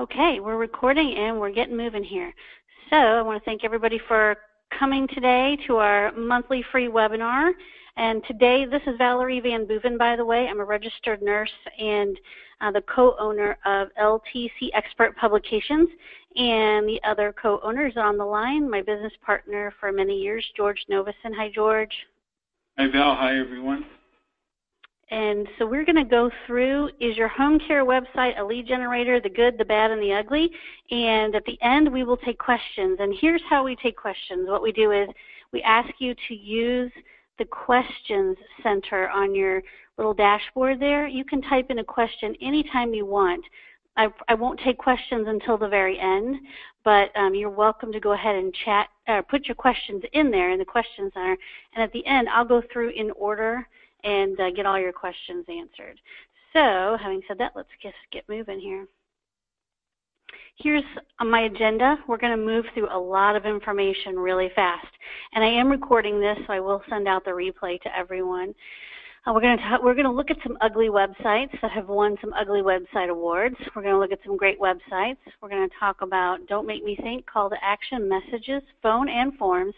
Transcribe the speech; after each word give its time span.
Okay, 0.00 0.38
we're 0.38 0.56
recording 0.56 1.16
and 1.16 1.40
we're 1.40 1.50
getting 1.50 1.76
moving 1.76 2.04
here. 2.04 2.32
So 2.88 2.96
I 2.96 3.20
want 3.20 3.42
to 3.42 3.44
thank 3.44 3.64
everybody 3.64 4.00
for 4.06 4.36
coming 4.78 5.08
today 5.08 5.58
to 5.66 5.78
our 5.78 6.12
monthly 6.12 6.64
free 6.70 6.86
webinar. 6.86 7.50
And 7.96 8.22
today, 8.28 8.64
this 8.64 8.82
is 8.86 8.96
Valerie 8.96 9.40
VanBooven, 9.40 9.98
by 9.98 10.14
the 10.14 10.24
way. 10.24 10.46
I'm 10.46 10.60
a 10.60 10.64
registered 10.64 11.20
nurse 11.20 11.50
and 11.80 12.16
uh, 12.60 12.70
the 12.70 12.82
co-owner 12.82 13.58
of 13.66 13.88
LTC 14.00 14.68
Expert 14.72 15.16
Publications. 15.16 15.88
And 16.36 16.88
the 16.88 17.00
other 17.02 17.34
co-owners 17.42 17.94
on 17.96 18.18
the 18.18 18.24
line, 18.24 18.70
my 18.70 18.82
business 18.82 19.12
partner 19.26 19.74
for 19.80 19.90
many 19.90 20.14
years, 20.14 20.46
George 20.56 20.78
Novison. 20.88 21.34
Hi, 21.36 21.50
George. 21.52 21.92
Hi, 22.78 22.86
Val. 22.86 23.16
Hi, 23.16 23.36
everyone. 23.36 23.84
And 25.10 25.48
so 25.58 25.66
we're 25.66 25.86
going 25.86 25.96
to 25.96 26.04
go 26.04 26.30
through, 26.46 26.90
is 27.00 27.16
your 27.16 27.28
home 27.28 27.58
care 27.66 27.84
website 27.84 28.38
a 28.38 28.44
lead 28.44 28.66
generator, 28.66 29.20
the 29.20 29.30
good, 29.30 29.56
the 29.56 29.64
bad, 29.64 29.90
and 29.90 30.02
the 30.02 30.12
ugly? 30.12 30.50
And 30.90 31.34
at 31.34 31.44
the 31.46 31.58
end, 31.62 31.90
we 31.90 32.04
will 32.04 32.18
take 32.18 32.38
questions. 32.38 32.98
And 33.00 33.14
here's 33.18 33.40
how 33.48 33.64
we 33.64 33.74
take 33.76 33.96
questions. 33.96 34.48
What 34.48 34.62
we 34.62 34.72
do 34.72 34.92
is 34.92 35.08
we 35.52 35.62
ask 35.62 35.88
you 35.98 36.14
to 36.28 36.34
use 36.34 36.92
the 37.38 37.46
questions 37.46 38.36
center 38.62 39.08
on 39.08 39.34
your 39.34 39.62
little 39.96 40.12
dashboard 40.12 40.78
there. 40.78 41.06
You 41.06 41.24
can 41.24 41.40
type 41.42 41.70
in 41.70 41.78
a 41.78 41.84
question 41.84 42.34
anytime 42.42 42.92
you 42.92 43.06
want. 43.06 43.44
I, 43.96 44.08
I 44.28 44.34
won't 44.34 44.60
take 44.64 44.78
questions 44.78 45.26
until 45.26 45.56
the 45.56 45.68
very 45.68 45.98
end, 45.98 46.36
but 46.84 47.16
um, 47.16 47.34
you're 47.34 47.50
welcome 47.50 47.90
to 47.92 47.98
go 47.98 48.12
ahead 48.12 48.36
and 48.36 48.54
chat, 48.64 48.88
uh, 49.08 49.22
put 49.22 49.46
your 49.46 49.56
questions 49.56 50.02
in 50.12 50.30
there 50.30 50.52
in 50.52 50.58
the 50.58 50.64
question 50.64 51.10
center. 51.12 51.36
And 51.74 51.82
at 51.82 51.92
the 51.92 52.06
end, 52.06 52.28
I'll 52.28 52.44
go 52.44 52.62
through 52.72 52.90
in 52.90 53.10
order 53.12 53.66
and 54.04 54.38
uh, 54.40 54.50
get 54.50 54.66
all 54.66 54.78
your 54.78 54.92
questions 54.92 55.44
answered. 55.48 56.00
So, 56.52 56.96
having 57.00 57.22
said 57.28 57.38
that, 57.38 57.52
let's 57.54 57.68
just 57.82 57.96
get 58.12 58.28
moving 58.28 58.60
here. 58.60 58.86
Here's 60.56 60.84
my 61.20 61.42
agenda. 61.42 61.96
We're 62.08 62.18
going 62.18 62.36
to 62.36 62.44
move 62.44 62.64
through 62.74 62.88
a 62.90 62.98
lot 62.98 63.36
of 63.36 63.46
information 63.46 64.18
really 64.18 64.50
fast. 64.56 64.88
And 65.34 65.44
I 65.44 65.48
am 65.48 65.68
recording 65.68 66.20
this, 66.20 66.36
so 66.46 66.52
I 66.52 66.58
will 66.58 66.82
send 66.90 67.06
out 67.06 67.24
the 67.24 67.30
replay 67.30 67.80
to 67.82 67.96
everyone. 67.96 68.54
Uh, 69.26 69.32
we're 69.32 69.40
going 69.40 69.56
to 69.56 69.78
we're 69.82 69.94
going 69.94 70.06
to 70.06 70.12
look 70.12 70.30
at 70.30 70.36
some 70.42 70.56
ugly 70.60 70.88
websites 70.88 71.60
that 71.60 71.70
have 71.70 71.88
won 71.88 72.16
some 72.20 72.32
ugly 72.32 72.62
website 72.62 73.10
awards. 73.10 73.56
We're 73.74 73.82
going 73.82 73.94
to 73.94 74.00
look 74.00 74.12
at 74.12 74.20
some 74.24 74.36
great 74.36 74.58
websites. 74.58 75.18
We're 75.40 75.48
going 75.48 75.68
to 75.68 75.74
talk 75.78 76.02
about 76.02 76.46
Don't 76.48 76.66
Make 76.66 76.84
Me 76.84 76.96
Think, 76.96 77.26
call 77.26 77.50
to 77.50 77.56
action 77.62 78.08
messages, 78.08 78.62
phone 78.82 79.08
and 79.08 79.36
forms, 79.36 79.74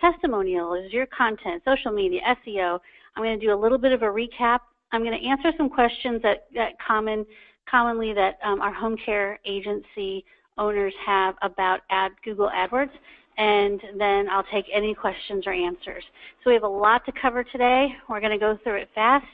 testimonials, 0.00 0.92
your 0.92 1.06
content, 1.06 1.62
social 1.64 1.92
media, 1.92 2.20
SEO, 2.46 2.80
I'm 3.16 3.22
going 3.22 3.38
to 3.38 3.44
do 3.44 3.52
a 3.52 3.56
little 3.56 3.78
bit 3.78 3.92
of 3.92 4.02
a 4.02 4.06
recap. 4.06 4.60
I'm 4.92 5.02
going 5.02 5.18
to 5.18 5.26
answer 5.26 5.50
some 5.56 5.68
questions 5.68 6.22
that, 6.22 6.46
that 6.54 6.72
common, 6.86 7.24
commonly 7.68 8.12
that 8.12 8.38
um, 8.44 8.60
our 8.60 8.72
home 8.72 8.96
care 9.04 9.40
agency 9.46 10.24
owners 10.58 10.94
have 11.04 11.34
about 11.42 11.80
ad, 11.90 12.12
Google 12.24 12.50
AdWords, 12.54 12.90
and 13.38 13.80
then 13.98 14.28
I'll 14.30 14.44
take 14.52 14.66
any 14.72 14.94
questions 14.94 15.44
or 15.46 15.52
answers. 15.52 16.04
So 16.42 16.50
we 16.50 16.54
have 16.54 16.62
a 16.62 16.68
lot 16.68 17.04
to 17.06 17.12
cover 17.20 17.44
today. 17.44 17.88
We're 18.08 18.20
going 18.20 18.32
to 18.32 18.38
go 18.38 18.58
through 18.62 18.76
it 18.76 18.88
fast, 18.94 19.26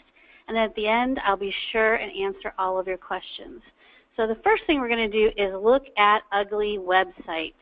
and 0.49 0.57
at 0.57 0.75
the 0.75 0.87
end, 0.87 1.21
I'll 1.25 1.37
be 1.37 1.55
sure 1.71 1.95
and 1.95 2.11
answer 2.17 2.53
all 2.59 2.79
of 2.79 2.87
your 2.87 2.99
questions. 2.99 3.63
So 4.17 4.27
the 4.27 4.39
first 4.45 4.65
thing 4.67 4.81
we're 4.81 4.89
going 4.89 5.11
to 5.11 5.31
do 5.31 5.31
is 5.37 5.53
look 5.63 5.85
at 5.97 6.23
ugly 6.33 6.79
websites. 6.79 7.55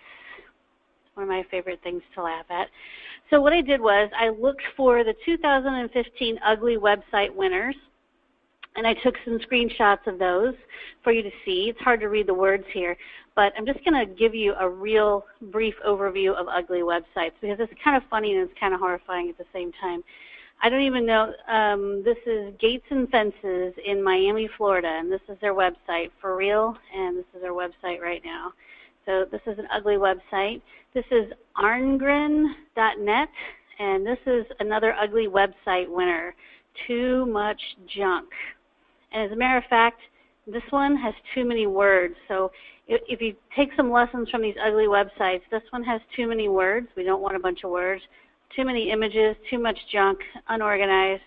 One 1.14 1.24
of 1.24 1.28
my 1.28 1.44
favorite 1.50 1.80
things 1.82 2.02
to 2.14 2.22
laugh 2.22 2.46
at. 2.50 2.68
So 3.30 3.40
what 3.40 3.52
I 3.52 3.60
did 3.60 3.80
was 3.80 4.10
I 4.18 4.28
looked 4.28 4.62
for 4.76 5.04
the 5.04 5.14
2015 5.24 6.38
Ugly 6.44 6.76
Website 6.76 7.34
winners, 7.34 7.76
and 8.76 8.86
I 8.86 8.94
took 8.94 9.16
some 9.24 9.38
screenshots 9.38 10.06
of 10.06 10.18
those 10.18 10.54
for 11.02 11.12
you 11.12 11.22
to 11.22 11.30
see. 11.44 11.68
It's 11.68 11.80
hard 11.80 12.00
to 12.00 12.08
read 12.08 12.26
the 12.26 12.34
words 12.34 12.64
here, 12.72 12.96
but 13.34 13.52
I'm 13.56 13.66
just 13.66 13.84
going 13.84 14.06
to 14.06 14.14
give 14.14 14.34
you 14.34 14.54
a 14.58 14.68
real 14.68 15.26
brief 15.50 15.74
overview 15.86 16.34
of 16.34 16.46
ugly 16.48 16.80
websites 16.80 17.32
because 17.40 17.58
it's 17.58 17.72
kind 17.82 17.96
of 17.96 18.02
funny 18.08 18.34
and 18.34 18.48
it's 18.48 18.58
kind 18.58 18.74
of 18.74 18.80
horrifying 18.80 19.28
at 19.28 19.38
the 19.38 19.46
same 19.52 19.72
time. 19.80 20.02
I 20.62 20.68
don't 20.68 20.82
even 20.82 21.06
know. 21.06 21.32
Um, 21.48 22.02
this 22.04 22.18
is 22.26 22.52
Gates 22.60 22.84
and 22.90 23.08
Fences 23.08 23.74
in 23.84 24.02
Miami, 24.02 24.48
Florida, 24.58 24.88
and 24.88 25.10
this 25.10 25.22
is 25.28 25.38
their 25.40 25.54
website 25.54 26.10
for 26.20 26.36
real, 26.36 26.76
and 26.94 27.16
this 27.16 27.24
is 27.34 27.40
their 27.40 27.54
website 27.54 28.00
right 28.00 28.22
now. 28.24 28.52
So 29.10 29.24
this 29.30 29.40
is 29.46 29.58
an 29.58 29.66
ugly 29.74 29.96
website. 29.96 30.62
This 30.94 31.04
is 31.10 31.32
arngren.net, 31.56 33.28
and 33.78 34.06
this 34.06 34.18
is 34.24 34.46
another 34.60 34.94
ugly 34.94 35.26
website 35.26 35.88
winner. 35.88 36.32
Too 36.86 37.26
much 37.26 37.60
junk. 37.96 38.28
And 39.12 39.24
as 39.26 39.32
a 39.32 39.36
matter 39.36 39.58
of 39.58 39.64
fact, 39.68 40.00
this 40.46 40.62
one 40.70 40.96
has 40.96 41.12
too 41.34 41.44
many 41.44 41.66
words. 41.66 42.14
So 42.28 42.52
if, 42.86 43.00
if 43.08 43.20
you 43.20 43.34
take 43.56 43.70
some 43.76 43.90
lessons 43.90 44.30
from 44.30 44.42
these 44.42 44.54
ugly 44.64 44.86
websites, 44.86 45.42
this 45.50 45.62
one 45.70 45.82
has 45.82 46.00
too 46.14 46.28
many 46.28 46.48
words. 46.48 46.86
We 46.96 47.02
don't 47.02 47.20
want 47.20 47.34
a 47.34 47.40
bunch 47.40 47.64
of 47.64 47.70
words. 47.70 48.02
Too 48.54 48.64
many 48.64 48.92
images, 48.92 49.34
too 49.50 49.58
much 49.58 49.78
junk, 49.92 50.20
unorganized. 50.48 51.22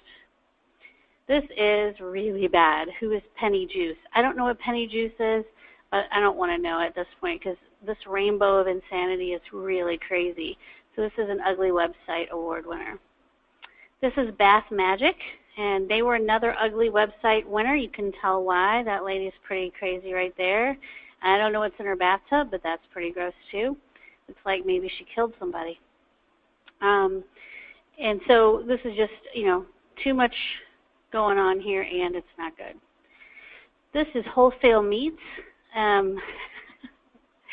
This 1.28 1.44
is 1.58 1.96
really 2.00 2.48
bad. 2.48 2.88
Who 3.02 3.12
is 3.12 3.22
Penny 3.38 3.68
Juice? 3.74 3.98
I 4.16 4.22
don't 4.22 4.38
know 4.38 4.46
what 4.46 4.60
Penny 4.60 4.88
Juice 4.88 5.20
is 5.20 5.44
but 5.94 6.06
I 6.12 6.20
don't 6.20 6.38
want 6.38 6.52
to 6.52 6.58
know 6.58 6.82
at 6.82 6.96
this 6.96 7.06
point 7.22 7.40
because 7.40 7.58
this 7.86 7.98
rainbow 8.08 8.58
of 8.58 8.68
insanity 8.68 9.34
is 9.34 9.42
really 9.52 10.00
crazy. 10.08 10.58
So 10.96 11.02
this 11.02 11.12
is 11.18 11.30
an 11.30 11.40
ugly 11.46 11.70
website 11.70 12.30
award 12.32 12.66
winner. 12.66 13.00
This 14.02 14.14
is 14.18 14.34
Bath 14.38 14.66
Magic, 14.72 15.16
and 15.58 15.90
they 15.90 16.02
were 16.02 16.16
another 16.16 16.56
ugly 16.60 16.90
website 16.90 17.46
winner. 17.46 17.76
You 17.76 17.90
can 17.90 18.12
tell 18.22 18.44
why. 18.44 18.84
That 18.84 19.04
lady's 19.04 19.34
pretty 19.44 19.72
crazy 19.78 20.14
right 20.14 20.34
there. 20.38 20.78
I 21.22 21.38
don't 21.38 21.54
know 21.54 21.62
what's 21.62 21.80
in 21.80 21.86
her 21.86 21.96
bathtub, 21.96 22.50
but 22.52 22.62
that's 22.64 22.84
pretty 22.92 23.12
gross 23.12 23.34
too. 23.52 23.78
It's 24.28 24.40
like 24.46 24.66
maybe 24.66 24.92
she 24.98 25.06
killed 25.16 25.34
somebody. 25.40 25.80
Um, 26.82 27.24
and 28.00 28.20
so 28.28 28.64
this 28.68 28.80
is 28.84 28.96
just, 28.98 29.14
you 29.34 29.46
know, 29.46 29.66
too 30.04 30.14
much 30.14 30.36
going 31.12 31.38
on 31.38 31.60
here, 31.60 31.84
and 31.84 32.16
it's 32.16 32.28
not 32.38 32.58
good. 32.58 32.76
This 33.94 34.08
is 34.16 34.26
Wholesale 34.34 34.82
Meats. 34.82 35.16
Um, 35.76 36.18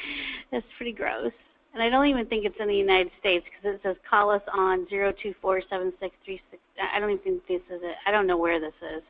that's 0.53 0.67
pretty 0.77 0.93
gross. 0.93 1.33
And 1.73 1.83
I 1.83 1.89
don't 1.89 2.07
even 2.07 2.27
think 2.27 2.45
it's 2.45 2.57
in 2.59 2.67
the 2.67 2.75
United 2.75 3.13
States 3.21 3.45
because 3.45 3.77
it 3.77 3.81
says 3.83 3.97
call 4.09 4.31
us 4.31 4.43
on 4.53 4.89
zero 4.89 5.13
two 5.23 5.35
four 5.41 5.63
seven 5.71 5.93
six 6.01 6.15
three 6.25 6.41
six. 6.51 6.61
I 6.93 6.99
don't 6.99 7.11
even 7.11 7.23
think 7.23 7.47
this 7.47 7.77
is 7.77 7.81
it. 7.83 7.97
I 8.07 8.11
don't 8.11 8.27
know 8.27 8.37
where 8.37 8.59
this 8.59 8.75
is, 8.97 9.03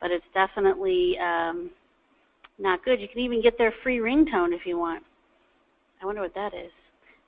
but 0.00 0.10
it's 0.10 0.24
definitely 0.34 1.16
um, 1.18 1.70
not 2.58 2.84
good. 2.84 3.00
You 3.00 3.08
can 3.08 3.20
even 3.20 3.42
get 3.42 3.56
their 3.58 3.72
free 3.82 3.98
ringtone 3.98 4.52
if 4.52 4.66
you 4.66 4.78
want. 4.78 5.04
I 6.02 6.06
wonder 6.06 6.22
what 6.22 6.34
that 6.34 6.54
is. 6.54 6.72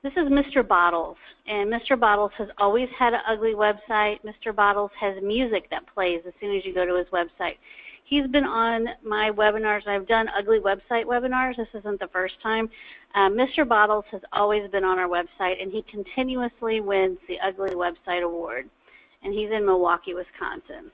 This 0.02 0.12
is 0.14 0.24
Mr. 0.24 0.66
Bottles, 0.66 1.16
and 1.46 1.72
Mr. 1.72 1.98
Bottles 1.98 2.32
has 2.36 2.48
always 2.58 2.88
had 2.98 3.14
an 3.14 3.20
ugly 3.28 3.54
website. 3.54 4.18
Mr. 4.24 4.54
Bottles 4.54 4.90
has 5.00 5.14
music 5.22 5.70
that 5.70 5.82
plays 5.94 6.22
as 6.26 6.32
soon 6.40 6.56
as 6.56 6.64
you 6.64 6.74
go 6.74 6.84
to 6.84 6.96
his 6.96 7.06
website. 7.12 7.54
He's 8.12 8.26
been 8.26 8.44
on 8.44 8.88
my 9.02 9.30
webinars. 9.30 9.86
I've 9.86 10.06
done 10.06 10.28
ugly 10.38 10.58
website 10.60 11.06
webinars. 11.06 11.56
This 11.56 11.68
isn't 11.72 11.98
the 11.98 12.08
first 12.08 12.34
time. 12.42 12.68
Uh, 13.14 13.30
Mr. 13.30 13.66
Bottles 13.66 14.04
has 14.10 14.20
always 14.34 14.70
been 14.70 14.84
on 14.84 14.98
our 14.98 15.08
website, 15.08 15.62
and 15.62 15.72
he 15.72 15.82
continuously 15.90 16.82
wins 16.82 17.16
the 17.26 17.40
Ugly 17.42 17.70
Website 17.70 18.22
Award. 18.22 18.68
And 19.22 19.32
he's 19.32 19.50
in 19.50 19.64
Milwaukee, 19.64 20.12
Wisconsin. 20.12 20.90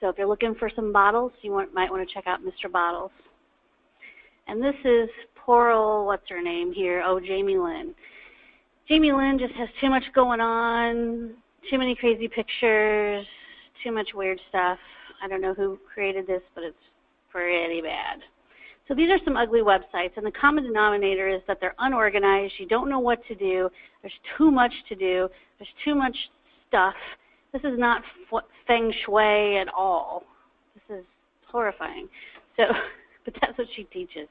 So 0.00 0.08
if 0.08 0.16
you're 0.16 0.26
looking 0.26 0.54
for 0.54 0.70
some 0.74 0.94
bottles, 0.94 1.32
you 1.42 1.50
want, 1.50 1.74
might 1.74 1.90
want 1.90 2.08
to 2.08 2.14
check 2.14 2.26
out 2.26 2.40
Mr. 2.40 2.72
Bottles. 2.72 3.10
And 4.46 4.64
this 4.64 4.76
is 4.86 5.10
poor 5.36 5.72
old, 5.72 6.06
what's 6.06 6.26
her 6.30 6.40
name 6.40 6.72
here? 6.72 7.02
Oh, 7.04 7.20
Jamie 7.20 7.58
Lynn. 7.58 7.94
Jamie 8.88 9.12
Lynn 9.12 9.38
just 9.38 9.52
has 9.56 9.68
too 9.78 9.90
much 9.90 10.04
going 10.14 10.40
on, 10.40 11.34
too 11.70 11.76
many 11.76 11.94
crazy 11.94 12.28
pictures, 12.28 13.26
too 13.84 13.92
much 13.92 14.14
weird 14.14 14.40
stuff. 14.48 14.78
I 15.22 15.28
don't 15.28 15.40
know 15.40 15.54
who 15.54 15.78
created 15.92 16.26
this, 16.26 16.42
but 16.54 16.64
it's 16.64 16.76
pretty 17.30 17.80
bad. 17.80 18.20
So 18.88 18.94
these 18.94 19.10
are 19.10 19.18
some 19.24 19.36
ugly 19.36 19.60
websites, 19.60 20.16
and 20.16 20.24
the 20.24 20.32
common 20.32 20.64
denominator 20.64 21.28
is 21.28 21.42
that 21.46 21.58
they're 21.60 21.74
unorganized. 21.78 22.54
You 22.58 22.66
don't 22.66 22.88
know 22.88 22.98
what 22.98 23.24
to 23.26 23.34
do. 23.34 23.68
There's 24.00 24.18
too 24.38 24.50
much 24.50 24.72
to 24.88 24.94
do. 24.94 25.28
There's 25.58 25.68
too 25.84 25.94
much 25.94 26.16
stuff. 26.68 26.94
This 27.52 27.62
is 27.64 27.78
not 27.78 28.02
feng 28.66 28.92
shui 29.04 29.58
at 29.58 29.68
all. 29.68 30.22
This 30.74 30.98
is 30.98 31.04
horrifying. 31.50 32.08
So, 32.56 32.64
but 33.24 33.34
that's 33.40 33.58
what 33.58 33.66
she 33.76 33.84
teaches. 33.84 34.26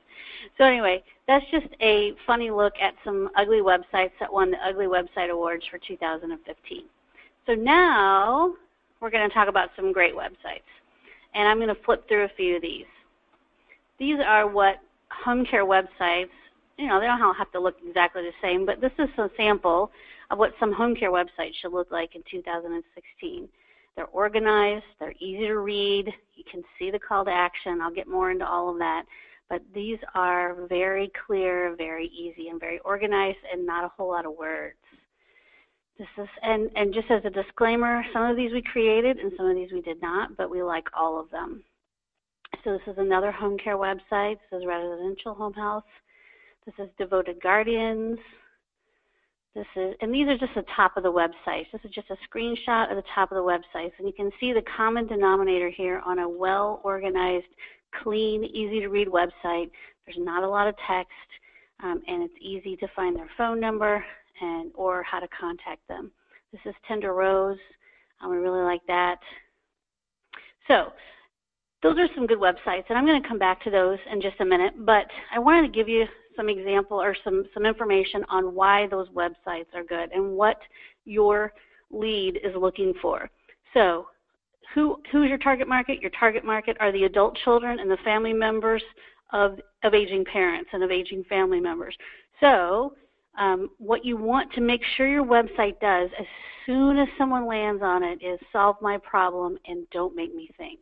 So 0.57 0.63
anyway, 0.63 1.03
that's 1.27 1.45
just 1.51 1.67
a 1.81 2.13
funny 2.25 2.49
look 2.49 2.73
at 2.81 2.95
some 3.03 3.29
ugly 3.35 3.61
websites 3.61 4.11
that 4.19 4.31
won 4.31 4.51
the 4.51 4.57
Ugly 4.67 4.87
Website 4.87 5.29
Awards 5.29 5.65
for 5.69 5.79
2015. 5.87 6.83
So 7.45 7.53
now 7.53 8.53
we're 8.99 9.11
going 9.11 9.27
to 9.27 9.33
talk 9.33 9.47
about 9.47 9.69
some 9.75 9.93
great 9.93 10.15
websites. 10.15 10.67
And 11.33 11.47
I'm 11.47 11.57
going 11.57 11.67
to 11.73 11.83
flip 11.83 12.07
through 12.07 12.25
a 12.25 12.31
few 12.35 12.55
of 12.55 12.61
these. 12.61 12.85
These 13.99 14.17
are 14.25 14.47
what 14.47 14.77
home 15.11 15.45
care 15.45 15.65
websites, 15.65 16.29
you 16.77 16.87
know, 16.87 16.99
they 16.99 17.07
don't 17.07 17.35
have 17.35 17.51
to 17.51 17.59
look 17.59 17.75
exactly 17.85 18.21
the 18.21 18.33
same, 18.41 18.65
but 18.65 18.79
this 18.81 18.91
is 18.99 19.09
a 19.17 19.29
sample 19.35 19.91
of 20.29 20.37
what 20.37 20.53
some 20.59 20.71
home 20.71 20.95
care 20.95 21.11
websites 21.11 21.55
should 21.61 21.73
look 21.73 21.91
like 21.91 22.15
in 22.15 22.21
2016. 22.29 23.47
They're 23.95 24.05
organized, 24.07 24.85
they're 24.99 25.15
easy 25.19 25.47
to 25.47 25.57
read, 25.57 26.13
you 26.35 26.43
can 26.49 26.63
see 26.77 26.91
the 26.91 26.99
call 26.99 27.25
to 27.25 27.31
action. 27.31 27.81
I'll 27.81 27.93
get 27.93 28.07
more 28.07 28.29
into 28.29 28.47
all 28.47 28.69
of 28.69 28.77
that. 28.77 29.05
But 29.49 29.61
these 29.73 29.97
are 30.13 30.67
very 30.67 31.11
clear, 31.25 31.75
very 31.75 32.07
easy, 32.07 32.49
and 32.49 32.59
very 32.59 32.79
organized, 32.79 33.39
and 33.51 33.65
not 33.65 33.85
a 33.85 33.87
whole 33.87 34.09
lot 34.09 34.25
of 34.25 34.37
words. 34.37 34.75
This 35.97 36.07
is, 36.19 36.27
and, 36.43 36.69
and 36.75 36.93
just 36.93 37.09
as 37.09 37.23
a 37.25 37.29
disclaimer, 37.29 38.03
some 38.13 38.29
of 38.29 38.37
these 38.37 38.51
we 38.51 38.61
created 38.61 39.17
and 39.17 39.31
some 39.35 39.47
of 39.47 39.55
these 39.55 39.71
we 39.71 39.81
did 39.81 39.99
not, 40.01 40.37
but 40.37 40.49
we 40.49 40.61
like 40.61 40.85
all 40.95 41.19
of 41.19 41.31
them. 41.31 41.63
So 42.63 42.73
this 42.73 42.93
is 42.93 42.99
another 42.99 43.31
home 43.31 43.57
care 43.57 43.77
website. 43.77 44.37
This 44.51 44.59
is 44.59 44.67
Residential 44.67 45.33
Home 45.33 45.53
Health. 45.53 45.85
This 46.65 46.75
is 46.77 46.89
Devoted 46.99 47.41
Guardians. 47.41 48.19
This 49.55 49.65
is, 49.75 49.95
and 50.01 50.13
these 50.13 50.27
are 50.27 50.37
just 50.37 50.53
the 50.53 50.65
top 50.75 50.97
of 50.97 51.03
the 51.03 51.11
website. 51.11 51.65
This 51.71 51.81
is 51.83 51.91
just 51.91 52.11
a 52.11 52.17
screenshot 52.29 52.91
of 52.91 52.97
the 52.97 53.03
top 53.15 53.31
of 53.31 53.37
the 53.37 53.41
website. 53.41 53.91
And 53.97 54.05
you 54.07 54.13
can 54.13 54.29
see 54.39 54.53
the 54.53 54.61
common 54.75 55.07
denominator 55.07 55.71
here 55.71 56.03
on 56.05 56.19
a 56.19 56.29
well-organized, 56.29 57.47
clean, 58.03 58.43
easy-to-read 58.43 59.07
website. 59.07 59.71
There's 60.05 60.19
not 60.19 60.43
a 60.43 60.47
lot 60.47 60.67
of 60.67 60.75
text, 60.87 61.11
um, 61.81 62.03
and 62.07 62.21
it's 62.21 62.35
easy 62.39 62.75
to 62.77 62.87
find 62.95 63.15
their 63.15 63.29
phone 63.35 63.59
number 63.59 64.05
and 64.41 64.71
or 64.75 65.03
how 65.03 65.19
to 65.19 65.27
contact 65.27 65.87
them. 65.87 66.11
This 66.51 66.61
is 66.65 66.75
Tender 66.87 67.13
Rose. 67.13 67.57
Um, 68.21 68.31
we 68.31 68.37
really 68.37 68.63
like 68.63 68.85
that. 68.87 69.19
So 70.67 70.91
those 71.83 71.97
are 71.97 72.07
some 72.15 72.27
good 72.27 72.39
websites, 72.39 72.85
and 72.89 72.97
I'm 72.97 73.05
going 73.05 73.21
to 73.21 73.27
come 73.27 73.39
back 73.39 73.63
to 73.63 73.71
those 73.71 73.99
in 74.11 74.21
just 74.21 74.39
a 74.39 74.45
minute. 74.45 74.73
But 74.85 75.05
I 75.33 75.39
wanted 75.39 75.61
to 75.63 75.77
give 75.77 75.87
you 75.87 76.05
some 76.35 76.49
example 76.49 77.01
or 77.01 77.15
some, 77.23 77.45
some 77.53 77.65
information 77.65 78.23
on 78.29 78.53
why 78.53 78.87
those 78.87 79.09
websites 79.09 79.73
are 79.73 79.83
good 79.83 80.11
and 80.11 80.35
what 80.35 80.57
your 81.05 81.53
lead 81.91 82.39
is 82.43 82.55
looking 82.55 82.93
for. 83.01 83.29
So 83.73 84.07
who, 84.73 85.01
who's 85.11 85.29
your 85.29 85.37
target 85.37 85.67
market? 85.67 86.01
Your 86.01 86.11
target 86.11 86.45
market 86.45 86.77
are 86.79 86.91
the 86.91 87.05
adult 87.05 87.37
children 87.43 87.79
and 87.79 87.89
the 87.89 87.97
family 88.03 88.33
members 88.33 88.83
of, 89.33 89.59
of 89.83 89.93
aging 89.93 90.25
parents 90.25 90.69
and 90.73 90.83
of 90.83 90.91
aging 90.91 91.23
family 91.25 91.59
members. 91.59 91.95
So 92.39 92.93
um, 93.37 93.69
what 93.77 94.03
you 94.03 94.17
want 94.17 94.51
to 94.53 94.61
make 94.61 94.81
sure 94.95 95.07
your 95.07 95.25
website 95.25 95.79
does 95.79 96.09
as 96.19 96.25
soon 96.65 96.97
as 96.97 97.07
someone 97.17 97.47
lands 97.47 97.81
on 97.83 98.03
it 98.03 98.21
is 98.23 98.39
solve 98.51 98.75
my 98.81 98.97
problem 98.97 99.57
and 99.67 99.89
don't 99.91 100.15
make 100.15 100.35
me 100.35 100.49
think. 100.57 100.79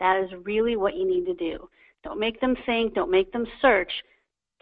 That 0.00 0.22
is 0.22 0.30
really 0.44 0.76
what 0.76 0.94
you 0.94 1.08
need 1.08 1.24
to 1.26 1.34
do. 1.34 1.68
Don't 2.04 2.20
make 2.20 2.40
them 2.40 2.54
think, 2.66 2.94
don't 2.94 3.10
make 3.10 3.32
them 3.32 3.46
search. 3.62 3.90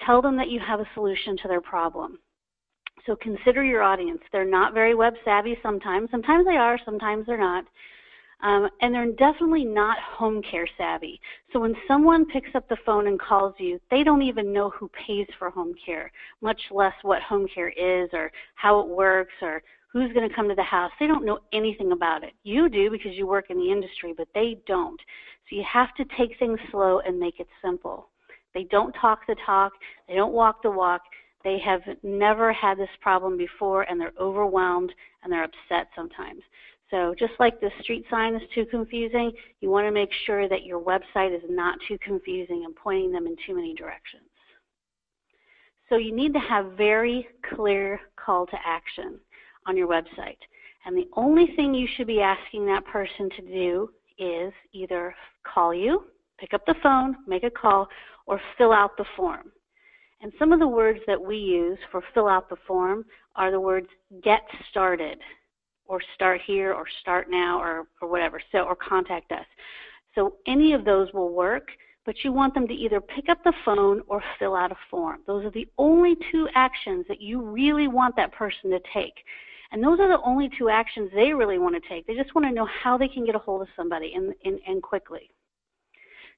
Tell 0.07 0.23
them 0.23 0.37
that 0.37 0.49
you 0.49 0.61
have 0.67 0.81
a 0.81 0.89
solution 0.95 1.37
to 1.39 1.49
their 1.49 1.61
problem. 1.61 2.19
So 3.07 3.17
consider 3.17 3.65
your 3.65 3.83
audience. 3.83 4.21
They're 4.33 4.45
not 4.45 4.73
very 4.73 4.95
web 4.95 5.15
savvy 5.25 5.59
sometimes. 5.63 6.11
Sometimes 6.11 6.47
they 6.47 6.57
are, 6.57 6.79
sometimes 6.85 7.27
they're 7.27 7.39
not. 7.39 7.65
Um, 8.43 8.69
and 8.81 8.95
they're 8.95 9.13
definitely 9.13 9.65
not 9.65 9.99
home 9.99 10.43
care 10.43 10.69
savvy. 10.77 11.21
So 11.53 11.61
when 11.61 11.75
someone 11.89 12.27
picks 12.27 12.55
up 12.55 12.69
the 12.69 12.77
phone 12.85 13.07
and 13.07 13.19
calls 13.19 13.55
you, 13.59 13.81
they 13.91 14.03
don't 14.03 14.23
even 14.23 14.53
know 14.53 14.71
who 14.71 14.91
pays 15.07 15.27
for 15.39 15.51
home 15.51 15.75
care, 15.85 16.11
much 16.43 16.61
less 16.71 16.93
what 17.03 17.23
home 17.23 17.47
care 17.55 17.71
is 17.71 18.11
or 18.13 18.31
how 18.55 18.81
it 18.81 18.89
works 18.89 19.33
or 19.41 19.63
who's 19.93 20.13
going 20.13 20.29
to 20.29 20.35
come 20.35 20.49
to 20.49 20.55
the 20.55 20.63
house. 20.63 20.91
They 20.99 21.07
don't 21.07 21.25
know 21.25 21.39
anything 21.53 21.93
about 21.93 22.25
it. 22.25 22.33
You 22.43 22.69
do 22.69 22.91
because 22.91 23.13
you 23.15 23.27
work 23.27 23.47
in 23.49 23.57
the 23.57 23.71
industry, 23.71 24.13
but 24.17 24.29
they 24.35 24.59
don't. 24.67 25.01
So 25.49 25.57
you 25.57 25.65
have 25.73 25.95
to 25.95 26.05
take 26.19 26.39
things 26.39 26.59
slow 26.71 27.01
and 27.07 27.19
make 27.19 27.39
it 27.39 27.47
simple. 27.63 28.09
They 28.53 28.65
don't 28.65 28.93
talk 29.01 29.21
the 29.27 29.37
talk, 29.47 29.73
they 30.09 30.15
don't 30.15 30.33
walk 30.33 30.63
the 30.63 30.71
walk. 30.71 31.03
They 31.45 31.59
have 31.59 31.83
never 32.03 32.53
had 32.55 32.79
this 32.79 32.89
problem 33.03 33.37
before 33.37 33.83
and 33.83 34.01
they're 34.01 34.15
overwhelmed 34.19 34.93
and 35.23 35.33
they're 35.33 35.45
upset 35.45 35.89
sometimes. 35.95 36.41
So 36.95 37.13
just 37.19 37.33
like 37.41 37.61
the 37.61 37.73
street 37.83 38.05
sign 38.09 38.37
is 38.37 38.43
too 38.55 38.67
confusing, 38.67 39.33
you 39.61 39.69
want 39.69 39.85
to 39.85 39.91
make 39.91 40.11
sure 40.27 40.49
that 40.49 40.65
your 40.65 40.81
website 40.81 41.35
is 41.35 41.43
not 41.49 41.77
too 41.89 41.99
confusing 41.99 42.63
and 42.65 42.77
pointing 42.77 43.11
them 43.11 43.27
in 43.27 43.35
too 43.45 43.57
many 43.57 43.75
directions. 43.75 44.23
So 45.89 45.97
you 45.97 46.15
need 46.15 46.33
to 46.35 46.39
have 46.39 46.75
very 46.77 47.27
clear 47.53 48.01
call 48.15 48.47
to 48.47 48.57
action 48.65 49.19
on 49.67 49.77
your 49.77 49.89
website. 49.89 50.39
And 50.87 50.97
the 50.97 51.09
only 51.17 51.49
thing 51.57 51.75
you 51.75 51.89
should 51.97 52.07
be 52.07 52.21
asking 52.21 52.65
that 52.67 52.87
person 52.87 53.29
to 53.39 53.43
do 53.43 53.91
is 54.17 54.53
either 54.73 55.17
call 55.43 55.75
you, 55.75 56.05
pick 56.39 56.55
up 56.55 56.65
the 56.65 56.77
phone, 56.81 57.17
make 57.27 57.43
a 57.43 57.51
call, 57.51 57.89
or 58.27 58.41
fill 58.57 58.73
out 58.73 58.97
the 58.97 59.05
form. 59.17 59.51
And 60.21 60.33
some 60.39 60.53
of 60.53 60.61
the 60.61 60.69
words 60.69 61.01
that 61.09 61.21
we 61.21 61.39
use 61.39 61.79
for 61.91 62.03
fill 62.15 62.29
out 62.29 62.49
the 62.49 62.57
form 62.69 63.05
are 63.35 63.51
the 63.51 63.59
words 63.59 63.89
get 64.23 64.43
started, 64.71 65.19
or 65.87 66.01
start 66.15 66.41
here, 66.47 66.73
or 66.73 66.85
start 67.01 67.29
now, 67.31 67.61
or, 67.61 67.87
or 68.01 68.09
whatever, 68.09 68.41
so, 68.53 68.61
or 68.61 68.77
contact 68.77 69.33
us. 69.33 69.47
So 70.15 70.37
any 70.47 70.73
of 70.73 70.85
those 70.85 71.13
will 71.13 71.33
work, 71.33 71.69
but 72.07 72.17
you 72.23 72.33
want 72.33 72.55
them 72.55 72.67
to 72.69 72.75
either 72.75 73.01
pick 73.01 73.29
up 73.29 73.43
the 73.45 73.53
phone 73.65 74.03
or 74.07 74.23
fill 74.39 74.55
out 74.55 74.73
a 74.73 74.77
form. 74.91 75.21
Those 75.27 75.45
are 75.45 75.51
the 75.51 75.69
only 75.79 76.17
two 76.31 76.49
actions 76.55 77.07
that 77.09 77.21
you 77.21 77.41
really 77.41 77.89
want 77.89 78.15
that 78.17 78.33
person 78.33 78.71
to 78.71 78.81
take. 78.93 79.15
And 79.73 79.83
those 79.83 79.99
are 79.99 80.09
the 80.09 80.23
only 80.23 80.51
two 80.57 80.69
actions 80.69 81.11
they 81.15 81.35
really 81.35 81.59
want 81.59 81.75
to 81.75 81.89
take. 81.89 82.07
They 82.07 82.15
just 82.15 82.35
want 82.35 82.47
to 82.47 82.55
know 82.55 82.67
how 82.67 82.97
they 82.97 83.09
can 83.09 83.25
get 83.25 83.35
a 83.35 83.41
hold 83.41 83.63
of 83.63 83.69
somebody 83.75 84.13
and, 84.15 84.33
and, 84.45 84.61
and 84.67 84.83
quickly. 84.83 85.31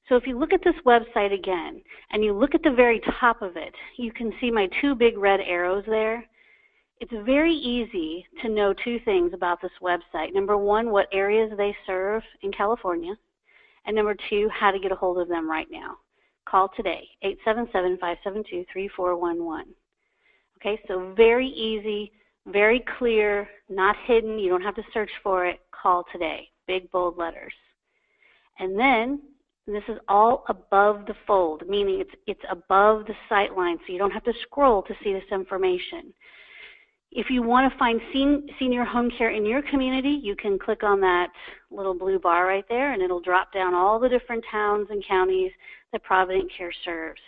So 0.09 0.15
if 0.15 0.25
you 0.25 0.39
look 0.39 0.53
at 0.53 0.63
this 0.63 0.75
website 0.85 1.33
again, 1.33 1.81
and 2.11 2.23
you 2.23 2.33
look 2.33 2.55
at 2.55 2.63
the 2.63 2.71
very 2.71 3.01
top 3.19 3.41
of 3.41 3.57
it, 3.57 3.75
you 3.97 4.11
can 4.11 4.31
see 4.39 4.49
my 4.49 4.69
two 4.81 4.95
big 4.95 5.17
red 5.17 5.41
arrows 5.41 5.83
there. 5.85 6.25
It's 6.99 7.13
very 7.25 7.53
easy 7.53 8.25
to 8.41 8.49
know 8.49 8.73
two 8.73 8.99
things 9.05 9.31
about 9.33 9.61
this 9.61 9.71
website. 9.81 10.33
Number 10.33 10.57
one, 10.57 10.89
what 10.89 11.07
areas 11.11 11.51
they 11.55 11.75
serve 11.85 12.23
in 12.41 12.51
California. 12.51 13.15
And 13.85 13.95
number 13.95 14.15
two, 14.29 14.49
how 14.51 14.71
to 14.71 14.79
get 14.79 14.91
a 14.91 14.95
hold 14.95 15.19
of 15.19 15.27
them 15.27 15.49
right 15.49 15.67
now. 15.69 15.97
Call 16.49 16.69
today, 16.75 17.07
877-572-3411. 17.45 19.63
Okay, 20.59 20.81
so 20.87 21.13
very 21.15 21.47
easy, 21.47 22.11
very 22.47 22.83
clear, 22.97 23.47
not 23.69 23.95
hidden. 24.05 24.39
You 24.39 24.49
don't 24.49 24.63
have 24.63 24.75
to 24.75 24.83
search 24.91 25.11
for 25.21 25.45
it. 25.45 25.59
Call 25.71 26.03
today. 26.11 26.49
Big, 26.65 26.89
bold 26.91 27.17
letters. 27.17 27.53
And 28.59 28.77
then 28.77 29.21
this 29.67 29.83
is 29.87 29.99
all 30.07 30.45
above 30.49 31.05
the 31.05 31.13
fold, 31.27 31.63
meaning 31.67 32.01
it's, 32.01 32.15
it's 32.25 32.41
above 32.49 33.05
the 33.05 33.13
sight 33.29 33.55
line, 33.55 33.77
so 33.85 33.93
you 33.93 33.99
don't 33.99 34.11
have 34.11 34.23
to 34.23 34.33
scroll 34.41 34.81
to 34.83 34.95
see 35.03 35.13
this 35.13 35.23
information. 35.31 36.11
If 37.11 37.29
you 37.29 37.41
want 37.41 37.71
to 37.71 37.79
find 37.79 38.01
sen 38.11 38.47
senior 38.59 38.83
home 38.83 39.09
care 39.17 39.31
in 39.31 39.45
your 39.45 39.61
community, 39.61 40.19
you 40.21 40.35
can 40.35 40.59
click 40.59 40.83
on 40.83 40.99
that 41.01 41.27
little 41.71 41.93
blue 41.93 42.19
bar 42.19 42.45
right 42.45 42.65
there, 42.69 42.93
and 42.93 43.01
it'll 43.01 43.21
drop 43.21 43.53
down 43.53 43.73
all 43.73 43.99
the 43.99 44.09
different 44.09 44.43
towns 44.51 44.87
and 44.89 45.03
counties 45.07 45.51
that 45.91 46.03
Provident 46.03 46.51
Care 46.55 46.73
serves. 46.83 47.21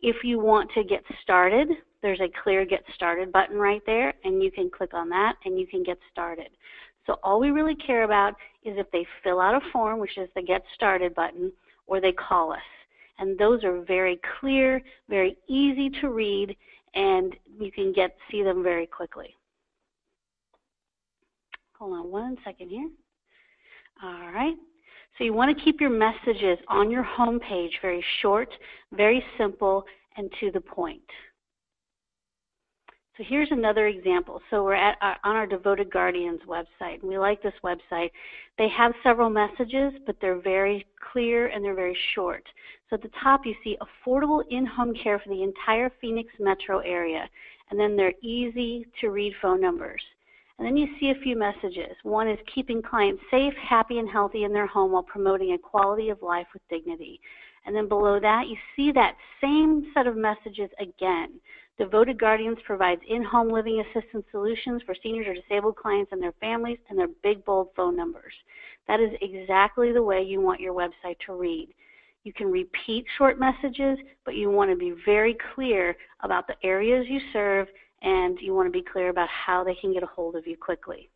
If 0.00 0.16
you 0.22 0.38
want 0.38 0.70
to 0.74 0.84
get 0.84 1.02
started, 1.22 1.68
there's 2.02 2.20
a 2.20 2.42
clear 2.42 2.64
Get 2.66 2.82
Started 2.94 3.32
button 3.32 3.56
right 3.56 3.82
there, 3.86 4.12
and 4.24 4.42
you 4.42 4.50
can 4.50 4.68
click 4.68 4.92
on 4.92 5.08
that 5.10 5.36
and 5.44 5.58
you 5.58 5.66
can 5.66 5.82
get 5.82 5.98
started. 6.10 6.48
So 7.06 7.16
all 7.22 7.40
we 7.40 7.50
really 7.50 7.76
care 7.76 8.02
about 8.02 8.34
is 8.64 8.76
if 8.76 8.90
they 8.90 9.06
fill 9.24 9.40
out 9.40 9.54
a 9.54 9.60
form, 9.72 9.98
which 9.98 10.18
is 10.18 10.28
the 10.34 10.42
Get 10.42 10.62
Started 10.74 11.14
button, 11.14 11.52
or 11.86 12.00
they 12.00 12.12
call 12.12 12.52
us. 12.52 12.58
And 13.18 13.38
those 13.38 13.62
are 13.64 13.82
very 13.82 14.20
clear, 14.40 14.82
very 15.08 15.36
easy 15.48 15.90
to 16.00 16.10
read, 16.10 16.56
and 16.94 17.34
you 17.58 17.70
can 17.72 17.92
get 17.92 18.16
see 18.30 18.42
them 18.42 18.62
very 18.62 18.86
quickly. 18.86 19.36
Hold 21.78 21.94
on 21.94 22.10
one 22.10 22.36
second 22.44 22.68
here. 22.68 22.88
All 24.02 24.32
right. 24.32 24.54
So 25.18 25.24
you 25.24 25.32
want 25.32 25.56
to 25.56 25.64
keep 25.64 25.80
your 25.80 25.90
messages 25.90 26.58
on 26.68 26.90
your 26.90 27.02
home 27.02 27.38
page 27.40 27.72
very 27.82 28.04
short, 28.20 28.48
very 28.92 29.22
simple, 29.36 29.84
and 30.16 30.30
to 30.40 30.50
the 30.50 30.60
point. 30.60 31.02
Here's 33.28 33.50
another 33.52 33.86
example. 33.86 34.40
So 34.50 34.64
we're 34.64 34.74
at 34.74 34.96
our, 35.00 35.16
on 35.22 35.36
our 35.36 35.46
Devoted 35.46 35.90
Guardians 35.92 36.40
website. 36.48 37.02
We 37.02 37.18
like 37.18 37.42
this 37.42 37.54
website. 37.62 38.10
They 38.58 38.68
have 38.68 38.92
several 39.02 39.30
messages, 39.30 39.92
but 40.06 40.16
they're 40.20 40.40
very 40.40 40.86
clear 41.12 41.46
and 41.48 41.64
they're 41.64 41.74
very 41.74 41.96
short. 42.14 42.44
So 42.90 42.94
at 42.96 43.02
the 43.02 43.10
top 43.22 43.46
you 43.46 43.54
see 43.62 43.76
affordable 43.80 44.42
in-home 44.50 44.94
care 44.94 45.18
for 45.20 45.28
the 45.28 45.42
entire 45.42 45.90
Phoenix 46.00 46.30
metro 46.40 46.80
area. 46.80 47.28
And 47.70 47.78
then 47.78 47.96
they're 47.96 48.14
easy 48.22 48.86
to 49.00 49.10
read 49.10 49.34
phone 49.40 49.60
numbers. 49.60 50.02
And 50.58 50.66
then 50.66 50.76
you 50.76 50.88
see 50.98 51.10
a 51.10 51.22
few 51.22 51.36
messages. 51.36 51.96
One 52.02 52.28
is 52.28 52.38
keeping 52.52 52.82
clients 52.82 53.22
safe, 53.30 53.54
happy, 53.54 53.98
and 53.98 54.08
healthy 54.08 54.44
in 54.44 54.52
their 54.52 54.66
home 54.66 54.92
while 54.92 55.02
promoting 55.02 55.52
a 55.52 55.58
quality 55.58 56.08
of 56.10 56.22
life 56.22 56.46
with 56.52 56.62
dignity. 56.68 57.20
And 57.64 57.74
then 57.74 57.88
below 57.88 58.18
that, 58.20 58.48
you 58.48 58.56
see 58.74 58.92
that 58.92 59.16
same 59.40 59.90
set 59.94 60.06
of 60.06 60.16
messages 60.16 60.70
again. 60.80 61.40
Devoted 61.82 62.16
Guardians 62.16 62.58
provides 62.64 63.00
in-home 63.08 63.48
living 63.48 63.82
assistance 63.82 64.24
solutions 64.30 64.82
for 64.86 64.94
seniors 65.02 65.26
or 65.26 65.34
disabled 65.34 65.74
clients 65.74 66.12
and 66.12 66.22
their 66.22 66.34
families 66.40 66.78
and 66.88 66.96
their 66.96 67.08
big 67.24 67.44
bold 67.44 67.70
phone 67.74 67.96
numbers. 67.96 68.32
That 68.86 69.00
is 69.00 69.10
exactly 69.20 69.92
the 69.92 70.00
way 70.00 70.22
you 70.22 70.40
want 70.40 70.60
your 70.60 70.74
website 70.74 71.16
to 71.26 71.34
read. 71.34 71.70
You 72.22 72.32
can 72.32 72.52
repeat 72.52 73.04
short 73.18 73.40
messages, 73.40 73.98
but 74.24 74.36
you 74.36 74.48
want 74.48 74.70
to 74.70 74.76
be 74.76 74.94
very 75.04 75.36
clear 75.56 75.96
about 76.20 76.46
the 76.46 76.54
areas 76.62 77.06
you 77.08 77.18
serve 77.32 77.66
and 78.02 78.38
you 78.40 78.54
want 78.54 78.68
to 78.68 78.78
be 78.78 78.84
clear 78.84 79.08
about 79.08 79.28
how 79.28 79.64
they 79.64 79.74
can 79.74 79.92
get 79.92 80.04
a 80.04 80.06
hold 80.14 80.36
of 80.36 80.46
you 80.46 80.56
quickly. 80.56 81.10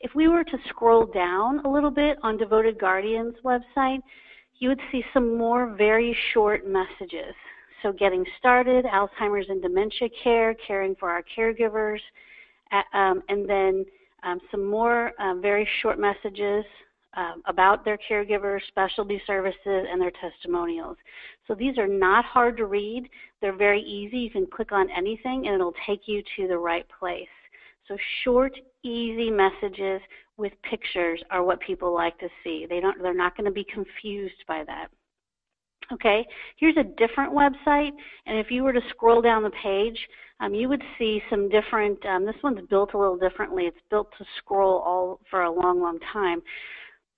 If 0.00 0.14
we 0.14 0.26
were 0.26 0.42
to 0.42 0.58
scroll 0.70 1.04
down 1.04 1.58
a 1.66 1.70
little 1.70 1.90
bit 1.90 2.16
on 2.22 2.38
Devoted 2.38 2.80
Guardians 2.80 3.34
website, 3.44 4.00
you 4.58 4.70
would 4.70 4.80
see 4.90 5.04
some 5.12 5.36
more 5.36 5.74
very 5.76 6.16
short 6.32 6.66
messages. 6.66 7.34
So 7.82 7.92
getting 7.92 8.24
started, 8.38 8.84
Alzheimer's 8.84 9.48
and 9.48 9.62
dementia 9.62 10.08
care, 10.22 10.54
caring 10.66 10.94
for 10.96 11.10
our 11.10 11.22
caregivers, 11.36 12.00
um, 12.92 13.22
and 13.28 13.48
then 13.48 13.84
um, 14.24 14.40
some 14.50 14.64
more 14.68 15.12
um, 15.20 15.40
very 15.40 15.68
short 15.80 15.98
messages 15.98 16.64
um, 17.16 17.42
about 17.46 17.84
their 17.84 17.98
caregivers, 18.10 18.60
specialty 18.68 19.20
services, 19.26 19.56
and 19.64 20.00
their 20.00 20.12
testimonials. 20.20 20.96
So 21.46 21.54
these 21.54 21.78
are 21.78 21.88
not 21.88 22.24
hard 22.24 22.56
to 22.58 22.66
read. 22.66 23.08
They're 23.40 23.56
very 23.56 23.80
easy. 23.82 24.18
You 24.18 24.30
can 24.30 24.46
click 24.46 24.72
on 24.72 24.88
anything 24.90 25.46
and 25.46 25.54
it'll 25.54 25.74
take 25.86 26.02
you 26.06 26.22
to 26.36 26.48
the 26.48 26.58
right 26.58 26.86
place. 26.98 27.26
So 27.86 27.96
short, 28.22 28.52
easy 28.82 29.30
messages 29.30 30.00
with 30.36 30.52
pictures 30.62 31.22
are 31.30 31.42
what 31.42 31.60
people 31.60 31.94
like 31.94 32.18
to 32.18 32.28
see. 32.44 32.66
They 32.68 32.80
don't, 32.80 33.02
they're 33.02 33.14
not 33.14 33.36
going 33.36 33.46
to 33.46 33.50
be 33.50 33.64
confused 33.64 34.44
by 34.46 34.62
that. 34.66 34.88
Okay, 35.90 36.26
here's 36.56 36.76
a 36.76 36.84
different 36.84 37.32
website, 37.32 37.92
and 38.26 38.38
if 38.38 38.50
you 38.50 38.62
were 38.62 38.74
to 38.74 38.80
scroll 38.90 39.22
down 39.22 39.42
the 39.42 39.50
page, 39.62 39.98
um, 40.40 40.54
you 40.54 40.68
would 40.68 40.82
see 40.98 41.22
some 41.30 41.48
different, 41.48 42.04
um, 42.04 42.26
this 42.26 42.36
one's 42.42 42.60
built 42.68 42.92
a 42.92 42.98
little 42.98 43.16
differently. 43.16 43.64
It's 43.64 43.80
built 43.90 44.08
to 44.18 44.24
scroll 44.36 44.80
all 44.80 45.20
for 45.30 45.42
a 45.42 45.50
long, 45.50 45.80
long 45.80 45.98
time. 46.12 46.42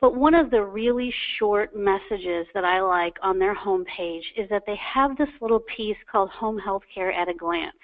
But 0.00 0.14
one 0.14 0.34
of 0.34 0.50
the 0.50 0.62
really 0.62 1.12
short 1.38 1.76
messages 1.76 2.46
that 2.54 2.64
I 2.64 2.80
like 2.80 3.16
on 3.22 3.38
their 3.38 3.54
homepage 3.54 4.22
is 4.36 4.48
that 4.48 4.62
they 4.66 4.76
have 4.76 5.16
this 5.16 5.28
little 5.42 5.62
piece 5.76 5.98
called 6.10 6.30
Home 6.30 6.58
Health 6.58 6.82
Care 6.94 7.12
at 7.12 7.28
a 7.28 7.34
Glance. 7.34 7.76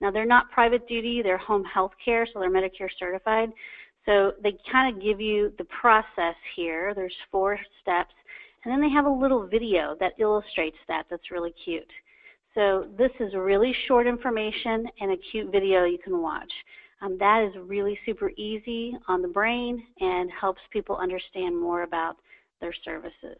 Now, 0.00 0.10
they're 0.10 0.26
not 0.26 0.50
private 0.50 0.86
duty, 0.88 1.22
they're 1.22 1.38
home 1.38 1.64
health 1.64 1.92
care, 2.04 2.26
so 2.26 2.40
they're 2.40 2.50
Medicare 2.50 2.90
certified. 2.98 3.50
So 4.04 4.32
they 4.42 4.58
kind 4.70 4.94
of 4.94 5.02
give 5.02 5.20
you 5.20 5.54
the 5.56 5.64
process 5.64 6.34
here. 6.56 6.92
There's 6.94 7.14
four 7.30 7.58
steps. 7.80 8.12
And 8.64 8.72
then 8.72 8.80
they 8.80 8.90
have 8.90 9.06
a 9.06 9.10
little 9.10 9.46
video 9.46 9.96
that 10.00 10.12
illustrates 10.18 10.76
that 10.88 11.04
that's 11.10 11.30
really 11.30 11.54
cute. 11.64 11.90
So 12.54 12.86
this 12.96 13.10
is 13.20 13.34
really 13.34 13.74
short 13.88 14.06
information 14.06 14.86
and 15.00 15.12
a 15.12 15.16
cute 15.30 15.50
video 15.50 15.84
you 15.84 15.98
can 16.02 16.22
watch. 16.22 16.52
Um, 17.02 17.18
that 17.18 17.42
is 17.44 17.52
really 17.66 17.98
super 18.06 18.30
easy 18.36 18.96
on 19.08 19.20
the 19.20 19.28
brain 19.28 19.82
and 20.00 20.30
helps 20.30 20.60
people 20.72 20.96
understand 20.96 21.58
more 21.58 21.82
about 21.82 22.16
their 22.60 22.74
services. 22.84 23.38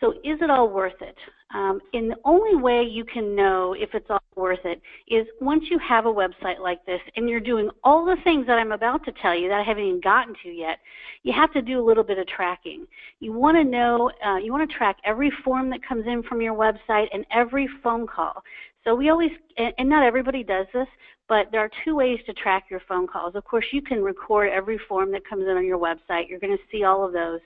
So 0.00 0.12
is 0.24 0.40
it 0.40 0.50
all 0.50 0.68
worth 0.68 1.00
it? 1.00 1.16
Um, 1.54 1.80
and 1.92 2.10
the 2.10 2.16
only 2.24 2.56
way 2.56 2.82
you 2.82 3.04
can 3.04 3.36
know 3.36 3.74
if 3.78 3.94
it's 3.94 4.10
all 4.10 4.18
worth 4.34 4.64
it 4.64 4.82
is 5.06 5.24
once 5.40 5.62
you 5.70 5.78
have 5.78 6.04
a 6.04 6.12
website 6.12 6.58
like 6.58 6.84
this 6.84 7.00
and 7.14 7.28
you're 7.28 7.38
doing 7.38 7.70
all 7.84 8.04
the 8.04 8.16
things 8.24 8.44
that 8.48 8.58
I'm 8.58 8.72
about 8.72 9.04
to 9.04 9.12
tell 9.22 9.38
you 9.38 9.48
that 9.48 9.60
I 9.60 9.62
haven't 9.62 9.84
even 9.84 10.00
gotten 10.00 10.34
to 10.42 10.48
yet, 10.48 10.80
you 11.22 11.32
have 11.32 11.52
to 11.52 11.62
do 11.62 11.80
a 11.80 11.84
little 11.84 12.02
bit 12.02 12.18
of 12.18 12.26
tracking. 12.26 12.86
You 13.20 13.32
want 13.32 13.56
to 13.56 13.62
know, 13.62 14.10
uh, 14.26 14.38
you 14.38 14.52
want 14.52 14.68
to 14.68 14.76
track 14.76 14.96
every 15.04 15.30
form 15.44 15.70
that 15.70 15.86
comes 15.86 16.06
in 16.08 16.24
from 16.24 16.42
your 16.42 16.54
website 16.54 17.06
and 17.12 17.24
every 17.30 17.68
phone 17.84 18.08
call. 18.08 18.42
So 18.82 18.96
we 18.96 19.08
always, 19.08 19.30
and 19.56 19.88
not 19.88 20.04
everybody 20.04 20.42
does 20.42 20.66
this, 20.74 20.88
but 21.28 21.46
there 21.52 21.60
are 21.60 21.70
two 21.84 21.94
ways 21.94 22.18
to 22.26 22.32
track 22.34 22.64
your 22.68 22.82
phone 22.88 23.06
calls. 23.06 23.36
Of 23.36 23.44
course, 23.44 23.64
you 23.72 23.80
can 23.80 24.02
record 24.02 24.50
every 24.50 24.78
form 24.88 25.12
that 25.12 25.26
comes 25.26 25.44
in 25.44 25.56
on 25.56 25.64
your 25.64 25.78
website. 25.78 26.28
You're 26.28 26.40
going 26.40 26.56
to 26.56 26.62
see 26.70 26.82
all 26.82 27.06
of 27.06 27.12
those. 27.12 27.40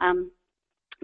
Um, 0.00 0.32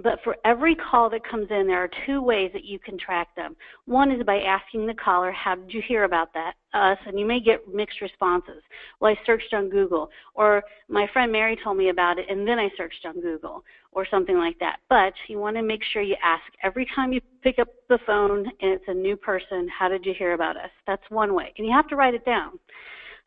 but 0.03 0.19
for 0.25 0.37
every 0.45 0.75
call 0.75 1.11
that 1.11 1.29
comes 1.29 1.49
in, 1.51 1.67
there 1.67 1.83
are 1.83 1.91
two 2.07 2.23
ways 2.23 2.51
that 2.53 2.65
you 2.65 2.79
can 2.79 2.99
track 2.99 3.35
them. 3.37 3.57
One 3.87 4.11
is 4.11 4.23
by 4.25 4.41
asking 4.41 4.87
the 4.87 4.95
caller, 4.95 5.33
how 5.33 5.55
did 5.55 5.73
you 5.73 5.83
hear 5.87 6.05
about 6.05 6.33
that, 6.35 6.55
us? 6.75 6.99
And 7.07 7.19
you 7.19 7.27
may 7.27 7.41
get 7.41 7.73
mixed 7.73 8.01
responses. 8.01 8.63
Well, 9.01 9.13
I 9.13 9.27
searched 9.27 9.53
on 9.53 9.69
Google. 9.69 10.11
Or 10.35 10.63
my 10.89 11.07
friend 11.13 11.31
Mary 11.31 11.59
told 11.63 11.77
me 11.77 11.91
about 11.91 12.19
it, 12.19 12.27
and 12.31 12.47
then 12.47 12.59
I 12.59 12.71
searched 12.77 13.05
on 13.05 13.21
Google, 13.21 13.65
or 13.93 14.07
something 14.11 14.37
like 14.37 14.59
that. 14.61 14.79
But 14.89 15.13
you 15.29 15.39
want 15.39 15.57
to 15.57 15.63
make 15.63 15.83
sure 15.93 16.03
you 16.03 16.17
ask 16.23 16.45
every 16.63 16.87
time 16.95 17.13
you 17.13 17.21
pick 17.43 17.59
up 17.59 17.69
the 17.89 17.99
phone 18.07 18.47
and 18.61 18.71
it's 18.73 18.85
a 18.89 18.95
new 18.95 19.17
person, 19.17 19.69
how 19.69 19.89
did 19.89 20.07
you 20.07 20.15
hear 20.17 20.35
about 20.35 20.57
us? 20.57 20.71
That's 20.87 21.03
one 21.09 21.35
way. 21.35 21.53
And 21.59 21.67
you 21.67 21.73
have 21.73 21.89
to 21.89 21.97
write 21.97 22.15
it 22.15 22.25
down. 22.25 22.59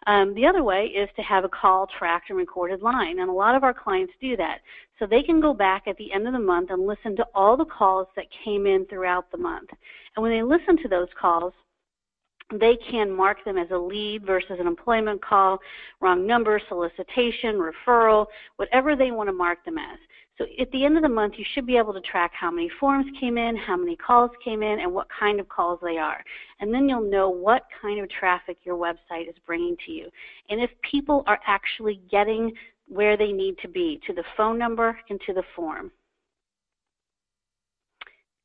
Um, 0.05 0.33
the 0.33 0.45
other 0.45 0.63
way 0.63 0.86
is 0.86 1.10
to 1.15 1.22
have 1.22 1.45
a 1.45 1.50
call 1.50 1.88
tracked 1.98 2.29
and 2.29 2.38
recorded 2.38 2.81
line, 2.81 3.19
and 3.19 3.29
a 3.29 3.33
lot 3.33 3.55
of 3.55 3.63
our 3.63 3.74
clients 3.74 4.13
do 4.19 4.36
that. 4.38 4.60
So 5.00 5.05
they 5.05 5.24
can 5.24 5.39
go 5.39 5.53
back 5.53 5.88
at 5.88 5.98
the 5.98 6.12
end 6.12 6.27
of 6.27 6.33
the 6.33 6.39
month 6.39 6.69
and 6.72 6.86
listen 6.86 7.15
to 7.17 7.25
all 7.33 7.55
the 7.57 7.65
calls 7.65 8.07
that 8.15 8.25
came 8.43 8.65
in 8.65 8.86
throughout 8.86 9.31
the 9.31 9.38
month. 9.38 9.69
And 10.15 10.24
when 10.24 10.31
they 10.31 10.43
listen 10.43 10.77
to 10.83 10.89
those 10.89 11.07
calls, 11.19 11.53
they 12.60 12.77
can 12.89 13.10
mark 13.10 13.43
them 13.45 13.57
as 13.57 13.72
a 13.72 13.77
lead 13.77 14.25
versus 14.25 14.57
an 14.60 14.67
employment 14.67 15.24
call, 15.24 15.60
wrong 16.01 16.27
number, 16.27 16.62
solicitation, 16.67 17.55
referral, 17.55 18.27
whatever 18.57 18.95
they 18.95 19.12
want 19.12 19.29
to 19.29 19.33
mark 19.33 19.63
them 19.65 19.77
as. 19.77 19.98
So 20.37 20.45
at 20.59 20.71
the 20.71 20.83
end 20.83 20.97
of 20.97 21.03
the 21.03 21.09
month, 21.09 21.35
you 21.37 21.45
should 21.53 21.67
be 21.67 21.77
able 21.77 21.93
to 21.93 22.01
track 22.01 22.31
how 22.33 22.49
many 22.49 22.69
forms 22.79 23.05
came 23.19 23.37
in, 23.37 23.55
how 23.55 23.77
many 23.77 23.95
calls 23.95 24.31
came 24.43 24.63
in, 24.63 24.79
and 24.79 24.91
what 24.91 25.07
kind 25.19 25.39
of 25.39 25.47
calls 25.47 25.79
they 25.83 25.97
are. 25.97 26.23
And 26.59 26.73
then 26.73 26.89
you'll 26.89 27.09
know 27.09 27.29
what 27.29 27.63
kind 27.79 27.99
of 28.01 28.09
traffic 28.09 28.57
your 28.63 28.75
website 28.75 29.29
is 29.29 29.35
bringing 29.45 29.77
to 29.85 29.91
you. 29.91 30.09
And 30.49 30.59
if 30.59 30.71
people 30.89 31.23
are 31.27 31.39
actually 31.45 32.01
getting 32.09 32.51
where 32.87 33.15
they 33.15 33.31
need 33.31 33.57
to 33.59 33.67
be, 33.67 34.01
to 34.07 34.13
the 34.13 34.23
phone 34.35 34.57
number 34.57 34.97
and 35.09 35.19
to 35.27 35.33
the 35.33 35.43
form. 35.55 35.91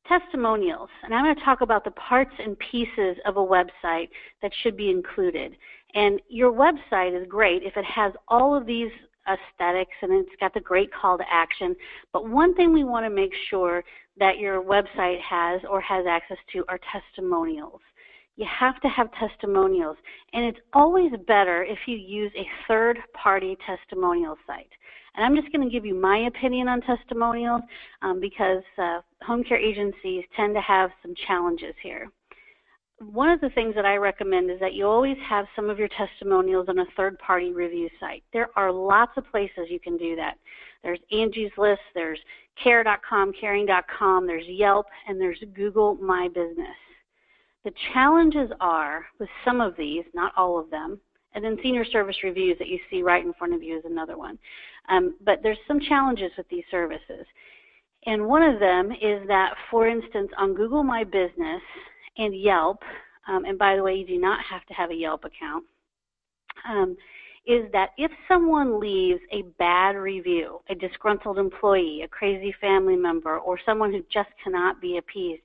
Testimonials, 0.07 0.89
and 1.03 1.13
I'm 1.13 1.23
going 1.23 1.35
to 1.35 1.43
talk 1.43 1.61
about 1.61 1.83
the 1.83 1.91
parts 1.91 2.33
and 2.39 2.57
pieces 2.71 3.17
of 3.25 3.37
a 3.37 3.45
website 3.45 4.09
that 4.41 4.51
should 4.63 4.75
be 4.75 4.89
included. 4.89 5.55
And 5.93 6.19
your 6.29 6.51
website 6.51 7.19
is 7.19 7.27
great 7.27 7.63
if 7.63 7.77
it 7.77 7.85
has 7.85 8.13
all 8.27 8.55
of 8.55 8.65
these 8.65 8.89
aesthetics 9.27 9.95
and 10.01 10.13
it's 10.13 10.35
got 10.39 10.53
the 10.53 10.59
great 10.59 10.89
call 10.93 11.17
to 11.17 11.23
action. 11.29 11.75
But 12.13 12.29
one 12.29 12.55
thing 12.55 12.73
we 12.73 12.83
want 12.83 13.05
to 13.05 13.09
make 13.09 13.33
sure 13.49 13.83
that 14.17 14.37
your 14.37 14.63
website 14.63 15.19
has 15.21 15.61
or 15.69 15.81
has 15.81 16.05
access 16.07 16.37
to 16.53 16.63
are 16.67 16.79
testimonials. 16.91 17.81
You 18.35 18.47
have 18.47 18.79
to 18.81 18.87
have 18.87 19.09
testimonials, 19.19 19.97
and 20.31 20.45
it's 20.45 20.59
always 20.71 21.11
better 21.27 21.63
if 21.65 21.77
you 21.87 21.97
use 21.97 22.31
a 22.37 22.47
third 22.69 22.97
party 23.13 23.57
testimonial 23.65 24.37
site. 24.47 24.69
And 25.15 25.25
I'm 25.25 25.35
just 25.35 25.53
going 25.53 25.67
to 25.67 25.73
give 25.73 25.85
you 25.85 25.93
my 25.93 26.19
opinion 26.19 26.69
on 26.69 26.79
testimonials 26.81 27.61
um, 28.01 28.21
because 28.21 28.63
uh, 28.77 29.01
home 29.23 29.43
care 29.43 29.57
agencies 29.57 30.23
tend 30.37 30.55
to 30.55 30.61
have 30.61 30.91
some 31.03 31.13
challenges 31.27 31.75
here 31.83 32.09
one 33.01 33.29
of 33.29 33.41
the 33.41 33.49
things 33.51 33.75
that 33.75 33.85
I 33.85 33.95
recommend 33.95 34.51
is 34.51 34.59
that 34.59 34.73
you 34.73 34.85
always 34.85 35.17
have 35.27 35.45
some 35.55 35.69
of 35.69 35.79
your 35.79 35.89
testimonials 35.89 36.67
on 36.69 36.79
a 36.79 36.85
third 36.97 37.17
party 37.19 37.53
review 37.53 37.89
site. 37.99 38.23
There 38.33 38.49
are 38.55 38.71
lots 38.71 39.11
of 39.17 39.29
places 39.31 39.67
you 39.69 39.79
can 39.79 39.97
do 39.97 40.15
that. 40.15 40.37
There's 40.83 40.99
Angie's 41.11 41.51
List, 41.57 41.81
there's 41.93 42.19
care.com, 42.61 43.33
caring.com, 43.39 44.27
there's 44.27 44.47
Yelp, 44.47 44.85
and 45.07 45.19
there's 45.19 45.41
Google 45.53 45.95
My 45.95 46.27
Business. 46.27 46.75
The 47.63 47.71
challenges 47.93 48.49
are 48.59 49.05
with 49.19 49.29
some 49.43 49.61
of 49.61 49.75
these, 49.77 50.03
not 50.13 50.33
all 50.37 50.59
of 50.59 50.69
them, 50.69 50.99
and 51.33 51.43
then 51.43 51.57
senior 51.61 51.85
service 51.85 52.17
reviews 52.23 52.57
that 52.57 52.67
you 52.69 52.79
see 52.89 53.03
right 53.03 53.25
in 53.25 53.33
front 53.33 53.53
of 53.53 53.61
you 53.61 53.77
is 53.77 53.85
another 53.85 54.17
one. 54.17 54.37
Um, 54.89 55.15
but 55.23 55.39
there's 55.43 55.57
some 55.67 55.79
challenges 55.79 56.31
with 56.37 56.47
these 56.49 56.63
services. 56.71 57.25
And 58.05 58.25
one 58.25 58.43
of 58.43 58.59
them 58.59 58.91
is 58.91 59.27
that, 59.27 59.53
for 59.69 59.87
instance, 59.87 60.31
on 60.37 60.53
Google 60.53 60.83
My 60.83 61.03
Business, 61.03 61.61
and 62.17 62.35
Yelp, 62.35 62.81
um, 63.27 63.45
and 63.45 63.57
by 63.57 63.75
the 63.75 63.83
way, 63.83 63.95
you 63.95 64.05
do 64.05 64.19
not 64.19 64.43
have 64.43 64.65
to 64.65 64.73
have 64.73 64.91
a 64.91 64.95
Yelp 64.95 65.23
account, 65.25 65.63
um, 66.67 66.97
is 67.45 67.71
that 67.71 67.91
if 67.97 68.11
someone 68.27 68.79
leaves 68.79 69.21
a 69.31 69.43
bad 69.57 69.95
review, 69.95 70.59
a 70.69 70.75
disgruntled 70.75 71.37
employee, 71.37 72.01
a 72.03 72.07
crazy 72.07 72.53
family 72.59 72.95
member, 72.95 73.37
or 73.39 73.59
someone 73.65 73.91
who 73.91 74.03
just 74.11 74.29
cannot 74.43 74.81
be 74.81 74.97
appeased, 74.97 75.41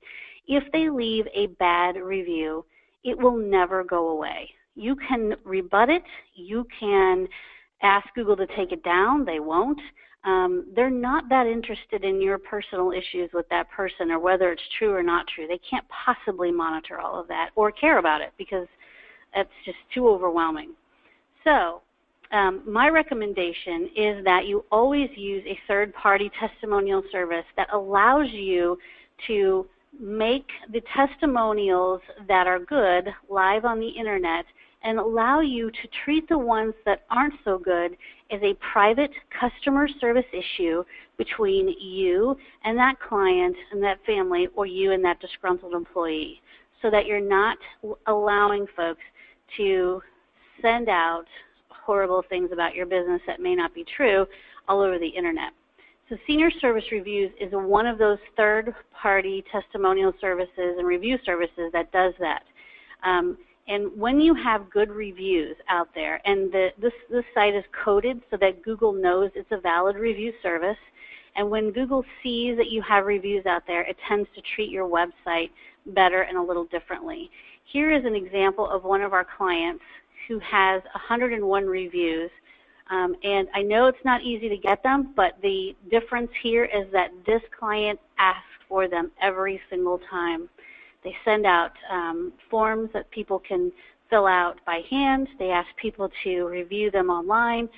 if 0.47 0.63
they 0.71 0.89
leave 0.89 1.25
a 1.33 1.47
bad 1.57 1.95
review, 1.95 2.65
it 3.03 3.17
will 3.17 3.37
never 3.37 3.83
go 3.83 4.09
away. 4.09 4.49
You 4.75 4.95
can 5.07 5.35
rebut 5.43 5.89
it, 5.89 6.03
you 6.35 6.67
can 6.79 7.27
ask 7.81 8.07
Google 8.13 8.35
to 8.37 8.47
take 8.55 8.71
it 8.71 8.83
down, 8.83 9.25
they 9.25 9.39
won't 9.39 9.79
um, 10.25 10.65
they're 10.75 10.89
not 10.89 11.29
that 11.29 11.45
interested 11.45 12.03
in 12.03 12.19
your 12.19 12.39
personal 12.39 12.91
issues 12.91 13.29
with 13.33 13.47
that 13.49 13.69
person 13.69 14.09
or 14.09 14.19
whether 14.19 14.51
it's 14.51 14.61
true 14.79 14.91
or 14.93 15.03
not 15.03 15.27
true. 15.33 15.45
They 15.47 15.59
can't 15.69 15.85
possibly 16.05 16.51
monitor 16.51 16.99
all 16.99 17.19
of 17.19 17.27
that 17.27 17.51
or 17.55 17.71
care 17.71 17.99
about 17.99 18.21
it 18.21 18.33
because 18.37 18.67
it's 19.35 19.49
just 19.65 19.77
too 19.93 20.07
overwhelming. 20.09 20.71
So, 21.43 21.81
um, 22.31 22.63
my 22.67 22.89
recommendation 22.89 23.89
is 23.95 24.25
that 24.25 24.47
you 24.47 24.65
always 24.71 25.09
use 25.15 25.43
a 25.45 25.57
third 25.67 25.93
party 25.93 26.31
testimonial 26.39 27.03
service 27.11 27.45
that 27.55 27.67
allows 27.71 28.27
you 28.31 28.77
to 29.27 29.67
make 29.99 30.47
the 30.73 30.81
testimonials 30.95 32.01
that 32.27 32.47
are 32.47 32.59
good 32.59 33.07
live 33.29 33.63
on 33.63 33.79
the 33.79 33.87
internet 33.87 34.45
and 34.85 34.99
allow 34.99 35.41
you 35.41 35.71
to 35.71 35.87
treat 36.05 36.29
the 36.29 36.37
ones 36.37 36.73
that 36.85 37.01
aren't 37.09 37.33
so 37.43 37.57
good 37.57 37.97
as 38.31 38.39
a 38.43 38.55
private 38.71 39.11
customer 39.37 39.87
service 39.99 40.25
issue 40.31 40.83
between 41.17 41.67
you 41.81 42.37
and 42.63 42.77
that 42.77 42.95
client 42.99 43.55
and 43.71 43.83
that 43.83 43.97
family 44.05 44.47
or 44.55 44.65
you 44.67 44.91
and 44.91 45.03
that 45.03 45.19
disgruntled 45.19 45.73
employee 45.73 46.39
so 46.81 46.91
that 46.91 47.07
you're 47.07 47.19
not 47.19 47.57
allowing 48.07 48.67
folks 48.75 49.01
to 49.57 49.99
send 50.61 50.87
out 50.87 51.25
horrible 51.69 52.23
things 52.29 52.49
about 52.53 52.75
your 52.75 52.85
business 52.85 53.21
that 53.25 53.39
may 53.39 53.55
not 53.55 53.73
be 53.73 53.83
true 53.97 54.25
all 54.67 54.81
over 54.81 54.99
the 54.99 55.07
internet. 55.07 55.51
So 56.09 56.15
Senior 56.27 56.51
Service 56.61 56.83
Reviews 56.91 57.31
is 57.41 57.49
one 57.51 57.87
of 57.87 57.97
those 57.97 58.19
third-party 58.37 59.45
testimonial 59.51 60.13
services 60.21 60.75
and 60.77 60.85
review 60.85 61.17
services 61.25 61.71
that 61.73 61.91
does 61.91 62.13
that. 62.19 62.43
Um, 63.03 63.37
and 63.67 63.89
when 63.97 64.19
you 64.19 64.35
have 64.35 64.69
good 64.69 64.89
reviews 64.89 65.55
out 65.69 65.89
there, 65.95 66.21
and 66.25 66.51
the, 66.51 66.69
this, 66.79 66.93
this 67.09 67.25
site 67.33 67.55
is 67.55 67.63
coded 67.83 68.21
so 68.29 68.37
that 68.37 68.61
Google 68.63 68.93
knows 68.93 69.31
it's 69.33 69.51
a 69.51 69.59
valid 69.59 69.95
review 69.95 70.31
service, 70.43 70.77
and 71.35 71.49
when 71.49 71.71
Google 71.71 72.03
sees 72.23 72.57
that 72.57 72.69
you 72.69 72.81
have 72.87 73.05
reviews 73.05 73.45
out 73.45 73.63
there, 73.67 73.81
it 73.81 73.97
tends 74.07 74.29
to 74.35 74.41
treat 74.55 74.69
your 74.69 74.87
website 74.87 75.49
better 75.87 76.21
and 76.21 76.37
a 76.37 76.41
little 76.41 76.65
differently. 76.65 77.29
Here 77.65 77.91
is 77.91 78.05
an 78.05 78.15
example 78.15 78.69
of 78.69 78.83
one 78.83 79.01
of 79.01 79.13
our 79.13 79.25
clients 79.37 79.83
who 80.27 80.39
has 80.39 80.81
101 80.93 81.65
reviews. 81.65 82.31
Um, 82.89 83.15
and 83.23 83.47
I 83.53 83.63
know 83.63 83.87
it's 83.87 83.97
not 84.05 84.21
easy 84.21 84.47
to 84.47 84.57
get 84.57 84.83
them, 84.83 85.13
but 85.15 85.33
the 85.41 85.75
difference 85.89 86.29
here 86.43 86.65
is 86.65 86.85
that 86.93 87.09
this 87.25 87.41
client 87.59 87.99
asks 88.19 88.41
for 88.69 88.87
them 88.87 89.11
every 89.21 89.59
single 89.69 89.99
time. 90.09 90.49
They 91.05 91.15
send 91.23 91.45
out 91.45 91.71
um, 91.89 92.33
forms 92.49 92.89
that 92.93 93.09
people 93.11 93.39
can 93.39 93.71
fill 94.09 94.25
out 94.25 94.59
by 94.65 94.81
hand. 94.89 95.29
They 95.39 95.51
ask 95.51 95.69
people 95.77 96.09
to 96.23 96.45
review 96.45 96.91
them 96.91 97.09
online. 97.09 97.69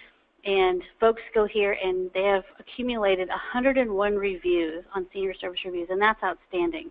And 0.45 0.81
folks 0.99 1.21
go 1.35 1.45
here 1.45 1.77
and 1.83 2.09
they 2.13 2.23
have 2.23 2.45
accumulated 2.57 3.27
101 3.27 4.15
reviews 4.15 4.85
on 4.95 5.05
senior 5.13 5.33
service 5.33 5.59
reviews, 5.65 5.89
and 5.91 6.01
that's 6.01 6.23
outstanding. 6.23 6.89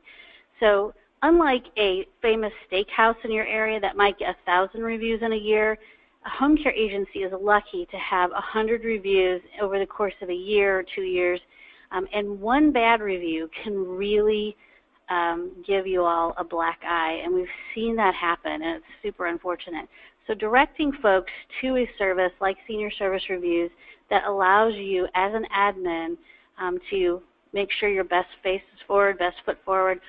So 0.61 0.93
unlike 1.23 1.65
a 1.79 2.07
famous 2.21 2.53
steakhouse 2.71 3.17
in 3.25 3.31
your 3.31 3.47
area 3.47 3.81
that 3.81 3.97
might 3.97 4.19
get 4.19 4.31
a 4.31 4.37
thousand 4.45 4.83
reviews 4.83 5.23
in 5.23 5.33
a 5.33 5.37
year, 5.37 5.79
a 6.27 6.29
home 6.29 6.59
care 6.59 6.73
agency 6.73 7.21
is 7.21 7.33
lucky 7.41 7.87
to 7.87 7.97
have 7.97 8.31
100 8.31 8.85
reviews 8.85 9.41
over 9.63 9.79
the 9.79 9.87
course 9.87 10.15
of 10.21 10.29
a 10.29 10.35
year 10.35 10.81
or 10.81 10.85
two 10.95 11.03
years. 11.03 11.41
Um, 11.93 12.07
and 12.13 12.41
one 12.41 12.73
bad 12.73 13.01
review 13.01 13.49
can 13.63 13.75
really 13.75 14.55
um, 15.09 15.53
give 15.67 15.87
you 15.87 16.05
all 16.05 16.35
a 16.37 16.45
black 16.45 16.81
eye, 16.87 17.21
and 17.25 17.35
we've 17.35 17.47
seen 17.75 17.97
that 17.97 18.15
happen, 18.15 18.53
and 18.53 18.77
it's 18.77 18.85
super 19.03 19.27
unfortunate. 19.27 19.89
So 20.27 20.35
directing 20.35 20.93
folks 21.01 21.31
to 21.61 21.77
a 21.77 21.91
service 21.99 22.33
like 22.41 22.57
Senior 22.67 22.91
Service 22.91 23.23
Reviews 23.31 23.71
that 24.11 24.25
allows 24.25 24.75
you 24.75 25.07
as 25.15 25.33
an 25.35 25.47
admin 25.57 26.17
um, 26.61 26.79
to 26.91 27.23
make 27.53 27.69
sure 27.79 27.89
your 27.89 28.05
best 28.05 28.29
face 28.43 28.63
is 28.75 28.81
forward, 28.87 29.19
best 29.19 29.37
foot 29.45 29.59
forward, 29.65 30.01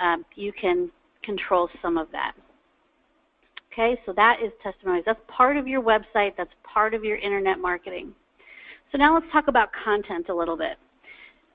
um, 0.00 0.24
you 0.34 0.52
can 0.52 0.90
control 1.22 1.68
some 1.82 1.98
of 1.98 2.08
that. 2.12 2.32
Okay, 3.72 4.00
so 4.06 4.12
that 4.14 4.38
is 4.42 4.52
testimonials. 4.62 5.04
That's 5.04 5.20
part 5.28 5.58
of 5.58 5.68
your 5.68 5.82
website. 5.82 6.32
That's 6.38 6.50
part 6.62 6.94
of 6.94 7.04
your 7.04 7.18
internet 7.18 7.58
marketing. 7.58 8.12
So 8.90 8.98
now 8.98 9.14
let's 9.14 9.26
talk 9.32 9.48
about 9.48 9.68
content 9.84 10.30
a 10.30 10.34
little 10.34 10.56
bit. 10.56 10.78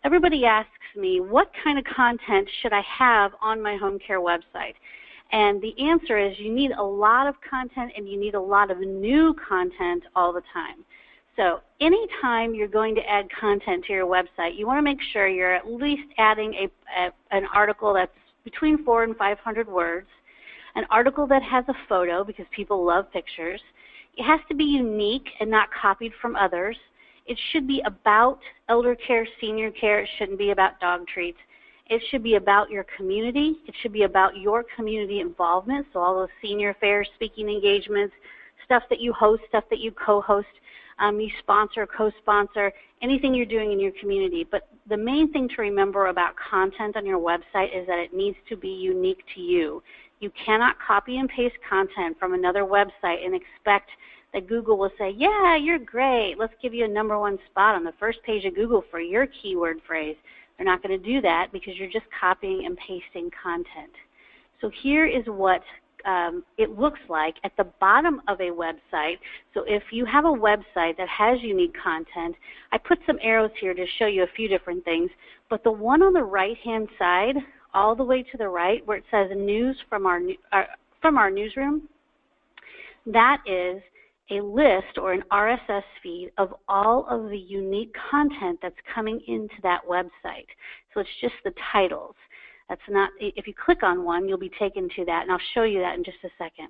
Everybody 0.04 0.46
asks 0.46 0.72
me, 0.96 1.20
what 1.20 1.52
kind 1.64 1.78
of 1.78 1.86
content 1.86 2.50
should 2.62 2.74
I 2.74 2.82
have 2.82 3.34
on 3.40 3.62
my 3.62 3.78
home 3.78 4.00
care 4.00 4.20
website? 4.20 4.74
And 5.32 5.62
the 5.62 5.80
answer 5.80 6.18
is 6.18 6.38
you 6.40 6.52
need 6.52 6.72
a 6.72 6.84
lot 6.84 7.28
of 7.28 7.36
content 7.48 7.92
and 7.96 8.10
you 8.10 8.20
need 8.20 8.34
a 8.34 8.42
lot 8.42 8.72
of 8.72 8.80
new 8.80 9.36
content 9.48 10.04
all 10.16 10.34
the 10.34 10.42
time. 10.52 10.84
So 11.38 11.60
anytime 11.80 12.56
you're 12.56 12.68
going 12.68 12.96
to 12.96 13.02
add 13.08 13.28
content 13.40 13.86
to 13.86 13.94
your 13.94 14.08
website, 14.08 14.58
you 14.58 14.66
want 14.66 14.80
to 14.80 14.82
make 14.82 14.98
sure 15.14 15.28
you're 15.28 15.54
at 15.54 15.72
least 15.72 16.08
adding 16.18 16.54
a, 16.56 17.00
a, 17.00 17.12
an 17.30 17.46
article 17.54 17.94
that's 17.94 18.12
between 18.44 18.84
four 18.84 19.04
and 19.04 19.16
500 19.16 19.68
words, 19.68 20.08
an 20.76 20.86
article 20.90 21.28
that 21.28 21.44
has 21.44 21.64
a 21.68 21.76
photo 21.88 22.24
because 22.24 22.46
people 22.52 22.84
love 22.84 23.06
pictures. 23.14 23.62
It 24.18 24.24
has 24.24 24.40
to 24.50 24.56
be 24.56 24.66
unique 24.66 25.30
and 25.40 25.50
not 25.50 25.70
copied 25.80 26.12
from 26.20 26.36
others. 26.36 26.76
It 27.26 27.38
should 27.52 27.68
be 27.68 27.82
about 27.86 28.40
elder 28.70 28.96
care, 28.96 29.28
senior 29.40 29.72
care. 29.72 30.02
It 30.02 30.10
shouldn't 30.18 30.38
be 30.38 30.52
about 30.52 30.80
dog 30.80 31.08
treats. 31.08 31.38
It 31.90 32.02
should 32.10 32.24
be 32.24 32.36
about 32.36 32.70
your 32.70 32.86
community. 32.96 33.58
It 33.68 33.76
should 33.82 33.92
be 33.92 34.04
about 34.04 34.38
your 34.38 34.64
community 34.76 35.20
involvement. 35.20 35.88
So 35.92 36.00
all 36.00 36.16
those 36.16 36.30
senior 36.42 36.70
affairs, 36.70 37.08
speaking 37.16 37.50
engagements, 37.50 38.14
stuff 38.66 38.84
that 38.90 39.02
you 39.02 39.12
host, 39.14 39.44
stuff 39.50 39.66
that 39.70 39.80
you 39.80 39.92
co-host, 39.92 40.48
um, 41.00 41.20
you 41.20 41.30
sponsor, 41.40 41.86
co-sponsor, 41.86 42.72
anything 43.02 43.34
you're 43.34 43.46
doing 43.46 43.72
in 43.72 43.80
your 43.80 43.92
community. 44.00 44.48
But 44.50 44.70
the 44.88 44.98
main 44.98 45.32
thing 45.34 45.50
to 45.50 45.62
remember 45.62 46.08
about 46.08 46.34
content 46.50 46.96
on 46.96 47.06
your 47.06 47.20
website 47.20 47.78
is 47.78 47.88
that 47.88 48.00
it 48.00 48.14
needs 48.14 48.38
to 48.50 48.56
be 48.56 48.70
unique 48.70 49.24
to 49.36 49.42
you. 49.42 49.84
You 50.20 50.32
cannot 50.46 50.76
copy 50.80 51.18
and 51.18 51.28
paste 51.28 51.56
content 51.68 52.18
from 52.20 52.34
another 52.34 52.62
website 52.62 53.26
and 53.26 53.34
expect 53.36 53.90
that 54.34 54.48
Google 54.48 54.78
will 54.78 54.92
say, 54.98 55.14
yeah, 55.16 55.56
you're 55.58 55.80
great. 55.80 56.36
Let's 56.38 56.54
give 56.62 56.74
you 56.74 56.86
a 56.86 56.88
number 56.88 57.20
one 57.20 57.38
spot 57.50 57.76
on 57.76 57.84
the 57.84 57.94
first 58.00 58.20
page 58.24 58.46
of 58.46 58.56
Google 58.56 58.84
for 58.90 59.00
your 59.00 59.28
keyword 59.42 59.78
phrase. 59.86 60.16
They're 60.58 60.66
not 60.66 60.84
going 60.84 60.98
to 60.98 61.06
do 61.06 61.22
that 61.22 61.48
because 61.52 61.74
you're 61.76 61.90
just 61.90 62.06
copying 62.20 62.66
and 62.66 62.78
pasting 62.78 63.30
content. 63.42 63.92
So 64.62 64.72
here 64.84 65.08
is 65.08 65.24
what 65.26 65.62
um, 66.06 66.44
it 66.58 66.78
looks 66.78 67.00
like 67.10 67.36
at 67.44 67.52
the 67.58 67.66
bottom 67.80 68.22
of 68.28 68.40
a 68.40 68.50
website. 68.50 69.18
So 69.54 69.64
if 69.68 69.84
you 69.92 70.06
have 70.06 70.26
a 70.26 70.30
website 70.30 70.98
that 70.98 71.08
has 71.10 71.40
unique 71.42 71.76
content, 71.82 72.36
I 72.72 72.78
put 72.78 73.00
some 73.06 73.18
arrows 73.22 73.52
here 73.60 73.74
to 73.74 73.86
show 74.00 74.06
you 74.06 74.24
a 74.24 74.36
few 74.36 74.48
different 74.48 74.84
things. 74.86 75.10
But 75.50 75.64
the 75.64 75.72
one 75.72 76.02
on 76.02 76.14
the 76.14 76.24
right-hand 76.24 76.88
side, 76.98 77.36
all 77.74 77.96
the 77.96 78.04
way 78.04 78.24
to 78.24 78.38
the 78.38 78.48
right, 78.48 78.86
where 78.86 78.98
it 78.98 79.04
says 79.12 79.30
news 79.36 79.78
from 79.90 80.06
our, 80.06 80.22
uh, 80.52 80.64
from 81.02 81.18
our 81.18 81.30
newsroom, 81.30 81.88
that 83.06 83.38
is 83.46 83.82
a 84.32 84.42
list 84.42 84.98
or 84.98 85.14
an 85.14 85.24
RSS 85.32 85.84
feed 86.02 86.32
of 86.38 86.54
all 86.68 87.06
of 87.10 87.30
the 87.30 87.38
unique 87.38 87.94
content 88.10 88.60
that's 88.62 88.76
coming 88.94 89.20
into 89.28 89.56
that 89.64 89.82
website. 89.88 90.48
So 90.94 91.02
it's 91.02 91.10
just 91.20 91.36
the 91.44 91.54
titles. 91.72 92.16
That's 92.70 92.82
not, 92.90 93.10
if 93.20 93.48
you 93.48 93.54
click 93.54 93.84
on 93.84 94.04
one, 94.04 94.28
you'll 94.28 94.38
be 94.38 94.52
taken 94.58 94.88
to 94.96 95.06
that, 95.06 95.24
and 95.24 95.32
I'll 95.32 95.40
show 95.54 95.64
you 95.64 95.80
that 95.80 95.98
in 95.98 96.04
just 96.04 96.24
a 96.24 96.30
second. 96.38 96.70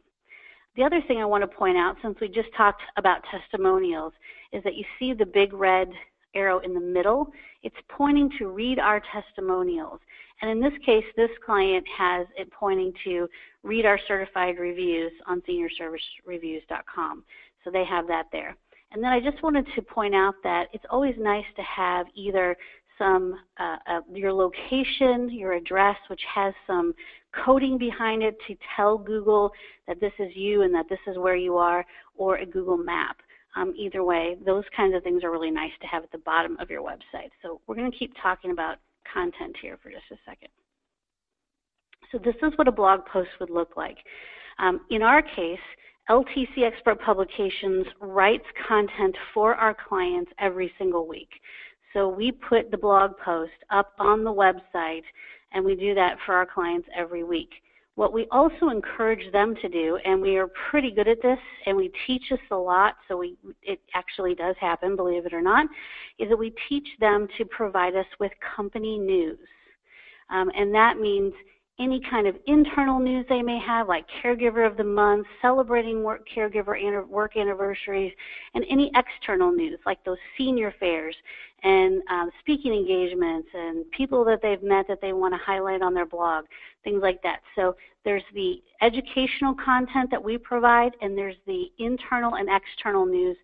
The 0.75 0.83
other 0.83 1.01
thing 1.07 1.19
I 1.19 1.25
want 1.25 1.43
to 1.43 1.47
point 1.47 1.77
out, 1.77 1.97
since 2.01 2.17
we 2.19 2.27
just 2.27 2.49
talked 2.57 2.81
about 2.97 3.21
testimonials, 3.29 4.13
is 4.51 4.63
that 4.63 4.75
you 4.75 4.85
see 4.97 5.13
the 5.13 5.25
big 5.25 5.53
red 5.53 5.89
arrow 6.35 6.59
in 6.59 6.73
the 6.73 6.79
middle. 6.79 7.31
It's 7.63 7.75
pointing 7.89 8.29
to 8.39 8.47
read 8.47 8.79
our 8.79 9.01
testimonials. 9.11 9.99
And 10.41 10.49
in 10.49 10.59
this 10.59 10.77
case, 10.85 11.05
this 11.15 11.29
client 11.45 11.85
has 11.95 12.25
it 12.35 12.51
pointing 12.51 12.93
to 13.03 13.27
read 13.63 13.85
our 13.85 13.99
certified 14.07 14.57
reviews 14.57 15.11
on 15.27 15.41
seniorservicereviews.com. 15.41 17.23
So 17.63 17.69
they 17.71 17.85
have 17.85 18.07
that 18.07 18.25
there. 18.31 18.55
And 18.91 19.03
then 19.03 19.11
I 19.11 19.19
just 19.19 19.41
wanted 19.43 19.67
to 19.75 19.81
point 19.81 20.15
out 20.15 20.35
that 20.43 20.65
it's 20.73 20.83
always 20.89 21.15
nice 21.17 21.45
to 21.55 21.61
have 21.61 22.07
either 22.15 22.57
some 22.97 23.35
uh, 23.59 23.77
uh, 23.87 24.01
your 24.13 24.33
location, 24.33 25.29
your 25.31 25.53
address, 25.53 25.95
which 26.09 26.21
has 26.33 26.53
some 26.67 26.93
coding 27.45 27.77
behind 27.77 28.21
it 28.21 28.37
to 28.47 28.55
tell 28.75 28.97
Google 28.97 29.51
that 29.87 29.99
this 29.99 30.11
is 30.19 30.35
you 30.35 30.63
and 30.63 30.73
that 30.75 30.87
this 30.89 30.99
is 31.07 31.17
where 31.17 31.35
you 31.35 31.57
are, 31.57 31.85
or 32.15 32.37
a 32.37 32.45
Google 32.45 32.77
map. 32.77 33.17
Um, 33.55 33.73
either 33.77 34.03
way, 34.03 34.37
those 34.45 34.63
kinds 34.75 34.95
of 34.95 35.03
things 35.03 35.23
are 35.23 35.31
really 35.31 35.51
nice 35.51 35.71
to 35.81 35.87
have 35.87 36.03
at 36.03 36.11
the 36.11 36.19
bottom 36.19 36.57
of 36.59 36.69
your 36.69 36.81
website. 36.81 37.29
So 37.41 37.59
we're 37.67 37.75
going 37.75 37.91
to 37.91 37.97
keep 37.97 38.13
talking 38.21 38.51
about 38.51 38.77
content 39.11 39.55
here 39.61 39.77
for 39.81 39.89
just 39.89 40.03
a 40.11 40.15
second. 40.25 40.49
So 42.11 42.17
this 42.17 42.35
is 42.43 42.57
what 42.57 42.67
a 42.67 42.71
blog 42.71 43.05
post 43.05 43.29
would 43.39 43.49
look 43.49 43.75
like. 43.77 43.97
Um, 44.59 44.81
in 44.89 45.01
our 45.01 45.21
case, 45.21 45.59
LTC 46.09 46.63
Expert 46.65 46.99
Publications 47.01 47.85
writes 47.99 48.43
content 48.67 49.15
for 49.33 49.55
our 49.55 49.75
clients 49.87 50.31
every 50.39 50.71
single 50.77 51.07
week. 51.07 51.29
So 51.93 52.09
we 52.09 52.31
put 52.31 52.71
the 52.71 52.77
blog 52.77 53.11
post 53.23 53.51
up 53.69 53.93
on 53.99 54.23
the 54.23 54.33
website 54.33 55.03
and 55.53 55.63
we 55.63 55.75
do 55.75 55.93
that 55.95 56.17
for 56.25 56.33
our 56.35 56.45
clients 56.45 56.87
every 56.95 57.23
week. 57.23 57.49
What 57.95 58.13
we 58.13 58.25
also 58.31 58.69
encourage 58.69 59.31
them 59.33 59.55
to 59.61 59.67
do, 59.67 59.97
and 60.05 60.21
we 60.21 60.37
are 60.37 60.47
pretty 60.69 60.91
good 60.91 61.07
at 61.07 61.21
this, 61.21 61.39
and 61.65 61.75
we 61.75 61.91
teach 62.07 62.23
this 62.29 62.39
a 62.49 62.55
lot, 62.55 62.95
so 63.07 63.17
we, 63.17 63.37
it 63.61 63.81
actually 63.93 64.33
does 64.33 64.55
happen, 64.59 64.95
believe 64.95 65.25
it 65.25 65.33
or 65.33 65.41
not, 65.41 65.67
is 66.17 66.29
that 66.29 66.37
we 66.37 66.53
teach 66.69 66.87
them 66.99 67.27
to 67.37 67.45
provide 67.45 67.95
us 67.95 68.05
with 68.19 68.31
company 68.55 68.97
news. 68.97 69.39
Um, 70.29 70.49
and 70.55 70.73
that 70.73 70.99
means 70.99 71.33
any 71.81 72.01
kind 72.09 72.27
of 72.27 72.35
internal 72.45 72.99
news 72.99 73.25
they 73.27 73.41
may 73.41 73.59
have, 73.59 73.87
like 73.87 74.05
Caregiver 74.23 74.65
of 74.65 74.77
the 74.77 74.83
Month, 74.83 75.25
celebrating 75.41 76.03
work 76.03 76.27
caregiver 76.33 77.07
work 77.07 77.35
anniversaries, 77.35 78.13
and 78.53 78.63
any 78.69 78.91
external 78.95 79.51
news, 79.51 79.79
like 79.85 80.03
those 80.03 80.17
senior 80.37 80.73
fairs 80.79 81.15
and 81.63 82.01
um, 82.09 82.29
speaking 82.39 82.73
engagements 82.73 83.47
and 83.53 83.89
people 83.91 84.23
that 84.25 84.39
they've 84.41 84.63
met 84.63 84.87
that 84.87 84.99
they 85.01 85.13
want 85.13 85.33
to 85.33 85.39
highlight 85.43 85.81
on 85.81 85.93
their 85.93 86.05
blog, 86.05 86.45
things 86.83 87.01
like 87.01 87.21
that. 87.23 87.39
So 87.55 87.75
there's 88.03 88.23
the 88.33 88.61
educational 88.81 89.55
content 89.63 90.09
that 90.11 90.23
we 90.23 90.37
provide, 90.37 90.93
and 91.01 91.17
there's 91.17 91.35
the 91.45 91.65
internal 91.79 92.35
and 92.35 92.49
external 92.49 93.05
news 93.05 93.37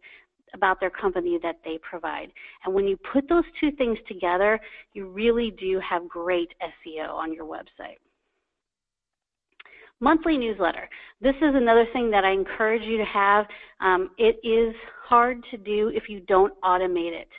about 0.53 0.79
their 0.79 0.89
company 0.89 1.37
that 1.43 1.59
they 1.63 1.77
provide. 1.79 2.31
And 2.65 2.73
when 2.73 2.87
you 2.87 2.97
put 3.13 3.27
those 3.29 3.43
two 3.59 3.71
things 3.71 3.97
together, 4.07 4.59
you 4.93 5.07
really 5.07 5.51
do 5.51 5.79
have 5.87 6.07
great 6.07 6.53
SEO 6.61 7.09
on 7.09 7.33
your 7.33 7.45
website. 7.45 7.97
Monthly 9.99 10.37
newsletter. 10.37 10.87
This 11.21 11.35
is 11.37 11.55
another 11.55 11.87
thing 11.91 12.11
that 12.11 12.23
I 12.23 12.31
encourage 12.31 12.83
you 12.83 12.97
to 12.97 13.05
have. 13.05 13.45
Um, 13.81 14.11
it 14.17 14.39
is 14.43 14.75
hard 15.03 15.43
to 15.51 15.57
do 15.57 15.89
if 15.93 16.07
you 16.07 16.19
don't 16.21 16.53
automate 16.61 17.13
it. 17.19 17.29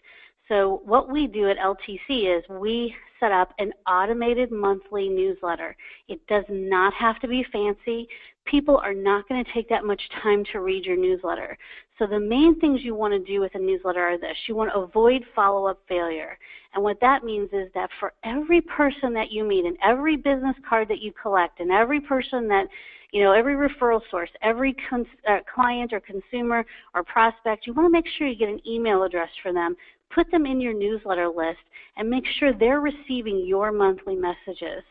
So 0.49 0.83
what 0.85 1.11
we 1.11 1.27
do 1.27 1.49
at 1.51 1.59
LTC 1.59 2.37
is 2.39 2.43
we 2.49 2.95
set 3.21 3.33
up 3.33 3.53
an 3.59 3.73
automated 3.87 4.51
monthly 4.51 5.09
newsletter. 5.09 5.77
It 6.09 6.27
does 6.27 6.45
not 6.49 6.95
have 6.95 7.21
to 7.21 7.29
be 7.29 7.45
fancy. 7.53 8.09
People 8.47 8.79
are 8.79 8.95
not 8.95 9.29
going 9.29 9.45
to 9.45 9.53
take 9.53 9.69
that 9.69 9.85
much 9.85 10.01
time 10.23 10.45
to 10.53 10.61
read 10.61 10.85
your 10.85 10.97
newsletter. 10.97 11.57
So 11.99 12.07
the 12.07 12.21
main 12.21 12.59
things 12.61 12.81
you 12.83 12.95
want 12.95 13.13
to 13.13 13.33
do 13.33 13.41
with 13.41 13.55
a 13.55 13.59
newsletter 13.59 14.01
are 14.01 14.19
this. 14.19 14.37
You 14.47 14.55
want 14.55 14.71
to 14.73 14.81
avoid 14.81 15.23
follow-up 15.35 15.81
failure. 15.89 16.39
And 16.75 16.85
what 16.85 17.01
that 17.01 17.25
means 17.25 17.51
is 17.53 17.69
that 17.75 17.91
for 17.99 18.13
every 18.25 18.61
person 18.61 19.13
that 19.15 19.33
you 19.33 19.45
meet 19.45 19.65
and 19.65 19.77
every 19.85 20.17
business 20.17 20.57
card 20.69 20.89
that 20.89 21.01
you 21.01 21.13
collect 21.21 21.61
and 21.61 21.71
every 21.71 22.01
person 22.01 22.49
that 22.49 22.67
you 23.11 23.25
know, 23.25 23.33
every 23.33 23.55
referral 23.55 24.03
source, 24.11 24.29
every 24.43 24.77
uh, 24.93 25.39
client 25.55 25.95
or 25.95 26.01
consumer 26.01 26.63
or 26.95 27.03
prospect, 27.03 27.67
you 27.67 27.73
want 27.73 27.87
to 27.87 27.91
make 27.91 28.05
sure 28.19 28.27
you 28.27 28.37
get 28.37 28.51
an 28.51 28.61
email 28.67 29.03
address 29.03 29.31
for 29.43 29.51
them 29.51 29.75
put 30.15 30.31
them 30.31 30.47
in 30.47 30.61
your 30.61 30.75
newsletter 30.75 31.29
list, 31.29 31.59
and 31.97 32.09
make 32.09 32.25
sure 32.39 32.53
they're 32.53 32.81
receiving 32.81 33.45
your 33.47 33.73
monthly 33.73 34.15
messages. 34.15 34.83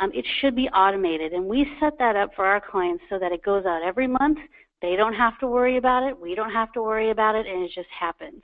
Um, 0.00 0.10
it 0.14 0.24
should 0.40 0.56
be 0.56 0.68
automated, 0.68 1.32
and 1.32 1.46
we 1.46 1.66
set 1.80 1.98
that 1.98 2.16
up 2.16 2.30
for 2.34 2.44
our 2.44 2.60
clients 2.60 3.04
so 3.10 3.18
that 3.18 3.32
it 3.32 3.42
goes 3.42 3.64
out 3.66 3.82
every 3.82 4.06
month. 4.06 4.38
They 4.82 4.96
don't 4.96 5.14
have 5.14 5.38
to 5.38 5.46
worry 5.46 5.76
about 5.76 6.02
it. 6.02 6.20
We 6.20 6.34
don't 6.34 6.52
have 6.52 6.72
to 6.72 6.82
worry 6.82 7.10
about 7.10 7.36
it, 7.36 7.46
and 7.46 7.62
it 7.62 7.70
just 7.74 7.88
happens. 7.98 8.42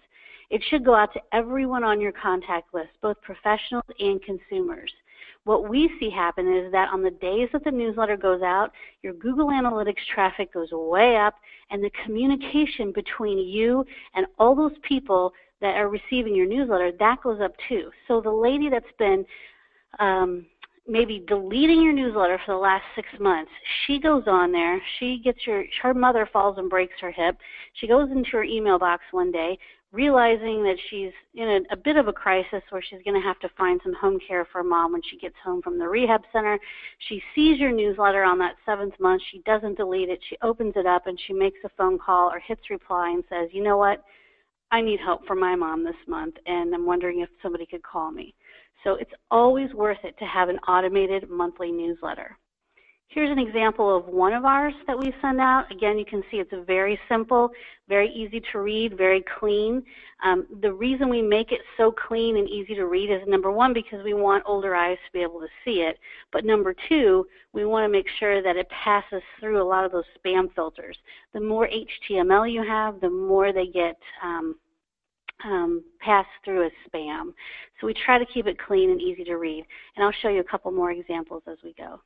It 0.51 0.63
should 0.71 0.85
go 0.85 0.95
out 0.95 1.13
to 1.13 1.21
everyone 1.33 1.85
on 1.85 2.01
your 2.01 2.13
contact 2.13 2.73
list, 2.73 2.91
both 3.03 3.21
professionals 3.21 3.85
and 3.99 4.23
consumers. 4.23 4.91
What 5.45 5.69
we 5.69 5.91
see 5.99 6.11
happen 6.11 6.47
is 6.53 6.71
that 6.73 6.89
on 6.93 7.03
the 7.03 7.11
days 7.11 7.49
that 7.53 7.65
the 7.65 7.71
newsletter 7.71 8.17
goes 8.17 8.43
out, 8.43 8.71
your 9.03 9.15
Google 9.15 9.49
Analytics 9.49 10.07
traffic 10.15 10.53
goes 10.53 10.69
way 10.73 11.17
up, 11.17 11.35
and 11.71 11.83
the 11.83 11.91
communication 12.05 12.93
between 12.93 13.39
you 13.39 13.85
and 14.15 14.27
all 14.39 14.55
those 14.55 14.77
people 14.83 15.33
that 15.61 15.77
are 15.77 15.89
receiving 15.89 16.35
your 16.35 16.47
newsletter, 16.47 16.93
that 16.99 17.23
goes 17.23 17.41
up 17.41 17.53
too. 17.69 17.91
So 18.07 18.21
the 18.21 18.31
lady 18.31 18.71
that's 18.71 18.87
been 18.99 19.25
um, 19.99 20.47
maybe 20.89 21.23
deleting 21.29 21.83
your 21.83 21.93
newsletter 21.93 22.41
for 22.45 22.55
the 22.55 22.61
last 22.61 22.85
six 22.97 23.09
months, 23.21 23.51
she 23.87 24.01
goes 24.01 24.25
on 24.27 24.51
there, 24.51 24.81
she 24.99 25.21
gets 25.23 25.47
your, 25.47 25.65
her 25.83 25.95
mother 25.95 26.29
falls 26.33 26.57
and 26.59 26.71
breaks 26.71 26.95
her 27.01 27.11
hip. 27.11 27.37
She 27.75 27.87
goes 27.87 28.11
into 28.11 28.31
her 28.33 28.45
email 28.45 28.79
box 28.79 29.03
one 29.11 29.31
day, 29.31 29.59
realizing 29.93 30.63
that 30.65 30.77
she's 30.91 31.13
in 31.35 31.49
a, 31.49 31.75
a 31.75 31.77
bit 31.77 31.97
of 31.97 32.09
a 32.09 32.13
crisis 32.13 32.63
where 32.71 32.83
she's 32.83 33.03
going 33.05 33.21
to 33.21 33.27
have 33.27 33.39
to 33.41 33.49
find 33.57 33.81
some 33.85 33.95
home 33.95 34.19
care 34.27 34.47
for 34.51 34.65
mom 34.65 34.93
when 34.93 35.03
she 35.11 35.19
gets 35.19 35.37
home 35.45 35.63
from 35.63 35.79
the 35.79 35.87
rehab 35.87 36.23
center. 36.33 36.59
She 37.09 37.23
sees 37.35 37.59
your 37.59 37.73
newsletter 37.73 38.25
on 38.25 38.39
that 38.39 38.57
seventh 38.67 38.95
month. 38.99 39.23
She 39.31 39.41
doesn't 39.47 39.77
delete 39.77 40.09
it. 40.09 40.21
She 40.29 40.37
opens 40.43 40.75
it 40.77 40.87
up 40.87 41.07
and 41.07 41.19
she 41.27 41.33
makes 41.33 41.59
a 41.65 41.71
phone 41.77 41.99
call 41.99 42.31
or 42.31 42.41
hits 42.41 42.71
reply 42.71 43.11
and 43.11 43.25
says, 43.29 43.49
you 43.53 43.63
know 43.63 43.77
what? 43.77 44.03
I 44.71 44.83
need 44.83 45.01
help 45.01 45.27
for 45.27 45.35
my 45.35 45.55
mom 45.55 45.83
this 45.83 45.95
month, 46.07 46.35
and 46.45 46.75
I'm 46.75 46.85
wondering 46.85 47.21
if 47.21 47.31
somebody 47.43 47.65
could 47.65 47.83
call 47.83 48.11
me. 48.11 48.35
So 48.85 48.95
it's 48.95 49.13
always 49.31 49.73
worth 49.75 49.99
it 50.05 50.19
to 50.19 50.25
have 50.25 50.49
an 50.49 50.59
automated 50.69 51.29
monthly 51.29 51.73
newsletter. 51.73 52.37
Here's 53.11 53.31
an 53.31 53.39
example 53.39 53.97
of 53.97 54.05
one 54.05 54.35
of 54.35 54.45
ours 54.45 54.75
that 54.87 54.99
we 54.99 55.15
send 55.23 55.41
out. 55.41 55.73
Again, 55.73 55.99
you 55.99 56.05
can 56.05 56.23
see 56.31 56.37
it's 56.37 56.53
very 56.67 57.01
simple, 57.09 57.49
very 57.89 58.11
easy 58.11 58.43
to 58.53 58.61
read, 58.61 58.99
very 58.99 59.25
clean. 59.39 59.83
Um, 60.23 60.47
the 60.61 60.75
reason 60.75 61.09
we 61.09 61.23
make 61.23 61.51
it 61.51 61.63
so 61.79 61.91
clean 61.91 62.37
and 62.37 62.47
easy 62.47 62.75
to 62.75 62.85
read 62.85 63.11
is 63.11 63.27
number 63.27 63.51
one, 63.51 63.73
because 63.73 64.05
we 64.05 64.13
want 64.13 64.45
older 64.45 64.75
eyes 64.75 64.99
to 65.07 65.13
be 65.15 65.23
able 65.23 65.41
to 65.41 65.49
see 65.65 65.81
it. 65.81 65.99
But 66.33 66.45
number 66.45 66.75
two, 66.87 67.27
we 67.55 67.65
want 67.65 67.85
to 67.85 67.89
make 67.89 68.09
sure 68.21 68.43
that 68.43 68.57
it 68.57 68.69
passes 68.69 69.23
through 69.41 69.63
a 69.63 69.65
lot 69.65 69.87
of 69.87 69.93
those 69.93 70.05
spam 70.19 70.55
filters. 70.55 70.99
The 71.33 71.41
more 71.41 71.67
HTML 71.67 72.53
you 72.53 72.63
have, 72.63 73.01
the 73.01 73.09
more 73.09 73.55
they 73.55 73.69
get 73.69 73.97
um, 74.23 74.57
um, 75.45 75.83
passed 76.01 76.29
through 76.45 76.67
as 76.67 76.73
spam. 76.89 77.33
So 77.81 77.87
we 77.87 77.95
try 77.95 78.19
to 78.19 78.27
keep 78.27 78.47
it 78.47 78.59
clean 78.59 78.91
and 78.91 79.01
easy 79.01 79.25
to 79.25 79.37
read. 79.37 79.65
And 79.97 80.05
I'll 80.05 80.13
show 80.23 80.29
you 80.29 80.41
a 80.41 80.45
couple 80.45 80.71
more 80.71 80.91
examples 80.91 81.43
as 81.47 81.59
we 81.63 81.75
go. 81.75 82.01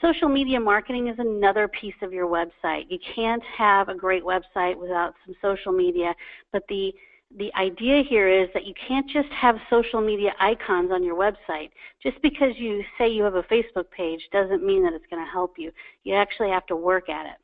Social 0.00 0.28
media 0.28 0.58
marketing 0.58 1.08
is 1.08 1.16
another 1.18 1.68
piece 1.68 1.94
of 2.02 2.12
your 2.12 2.26
website. 2.26 2.84
You 2.88 2.98
can't 3.14 3.42
have 3.56 3.88
a 3.88 3.94
great 3.94 4.24
website 4.24 4.76
without 4.76 5.14
some 5.24 5.34
social 5.40 5.72
media, 5.72 6.14
but 6.52 6.62
the 6.68 6.92
the 7.36 7.52
idea 7.54 8.02
here 8.08 8.28
is 8.28 8.48
that 8.54 8.64
you 8.64 8.74
can't 8.86 9.08
just 9.10 9.28
have 9.30 9.56
social 9.68 10.00
media 10.00 10.32
icons 10.38 10.90
on 10.92 11.02
your 11.02 11.16
website. 11.16 11.70
Just 12.00 12.20
because 12.22 12.50
you 12.56 12.84
say 12.96 13.08
you 13.08 13.24
have 13.24 13.34
a 13.34 13.42
Facebook 13.44 13.90
page 13.90 14.20
doesn't 14.30 14.64
mean 14.64 14.84
that 14.84 14.92
it's 14.92 15.06
going 15.10 15.24
to 15.24 15.30
help 15.30 15.54
you. 15.58 15.72
You 16.04 16.14
actually 16.14 16.50
have 16.50 16.66
to 16.66 16.76
work 16.76 17.08
at 17.08 17.26
it. 17.26 17.36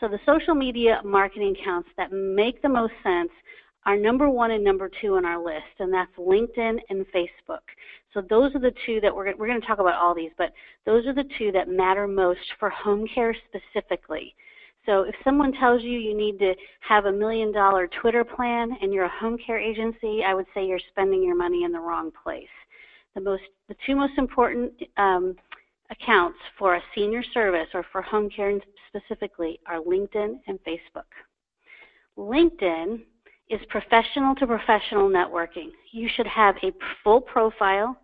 So 0.00 0.08
the 0.08 0.18
social 0.26 0.54
media 0.54 1.00
marketing 1.04 1.56
accounts 1.58 1.88
that 1.96 2.12
make 2.12 2.60
the 2.60 2.68
most 2.68 2.92
sense 3.02 3.30
are 3.88 3.96
number 3.96 4.28
one 4.28 4.50
and 4.50 4.62
number 4.62 4.90
two 5.00 5.14
on 5.16 5.24
our 5.24 5.42
list, 5.42 5.78
and 5.78 5.90
that's 5.90 6.12
LinkedIn 6.18 6.76
and 6.90 7.06
Facebook. 7.06 7.64
So 8.12 8.20
those 8.20 8.54
are 8.54 8.60
the 8.60 8.74
two 8.84 9.00
that 9.00 9.16
we're, 9.16 9.34
we're 9.34 9.46
going 9.46 9.62
to 9.62 9.66
talk 9.66 9.78
about 9.78 9.94
all 9.94 10.14
these, 10.14 10.30
but 10.36 10.52
those 10.84 11.06
are 11.06 11.14
the 11.14 11.24
two 11.38 11.52
that 11.52 11.70
matter 11.70 12.06
most 12.06 12.52
for 12.60 12.68
home 12.68 13.08
care 13.14 13.34
specifically. 13.48 14.34
So 14.84 15.04
if 15.04 15.14
someone 15.24 15.54
tells 15.54 15.82
you 15.82 15.98
you 15.98 16.14
need 16.14 16.38
to 16.38 16.52
have 16.80 17.06
a 17.06 17.12
million 17.12 17.50
dollar 17.50 17.88
Twitter 18.02 18.24
plan 18.24 18.76
and 18.82 18.92
you're 18.92 19.06
a 19.06 19.20
home 19.20 19.38
care 19.38 19.58
agency, 19.58 20.20
I 20.22 20.34
would 20.34 20.46
say 20.52 20.66
you're 20.66 20.78
spending 20.90 21.22
your 21.22 21.36
money 21.36 21.64
in 21.64 21.72
the 21.72 21.80
wrong 21.80 22.10
place. 22.22 22.44
The 23.14 23.22
most, 23.22 23.44
the 23.68 23.76
two 23.86 23.96
most 23.96 24.18
important 24.18 24.70
um, 24.98 25.34
accounts 25.90 26.38
for 26.58 26.74
a 26.74 26.82
senior 26.94 27.22
service 27.32 27.68
or 27.72 27.86
for 27.90 28.02
home 28.02 28.28
care 28.28 28.52
specifically 28.88 29.58
are 29.66 29.80
LinkedIn 29.80 30.40
and 30.46 30.58
Facebook. 30.62 31.08
LinkedIn 32.18 33.00
is 33.50 33.60
professional 33.68 34.34
to 34.36 34.46
professional 34.46 35.08
networking. 35.08 35.70
You 35.92 36.08
should 36.14 36.26
have 36.26 36.56
a 36.62 36.72
full 37.02 37.20
profile. 37.20 37.96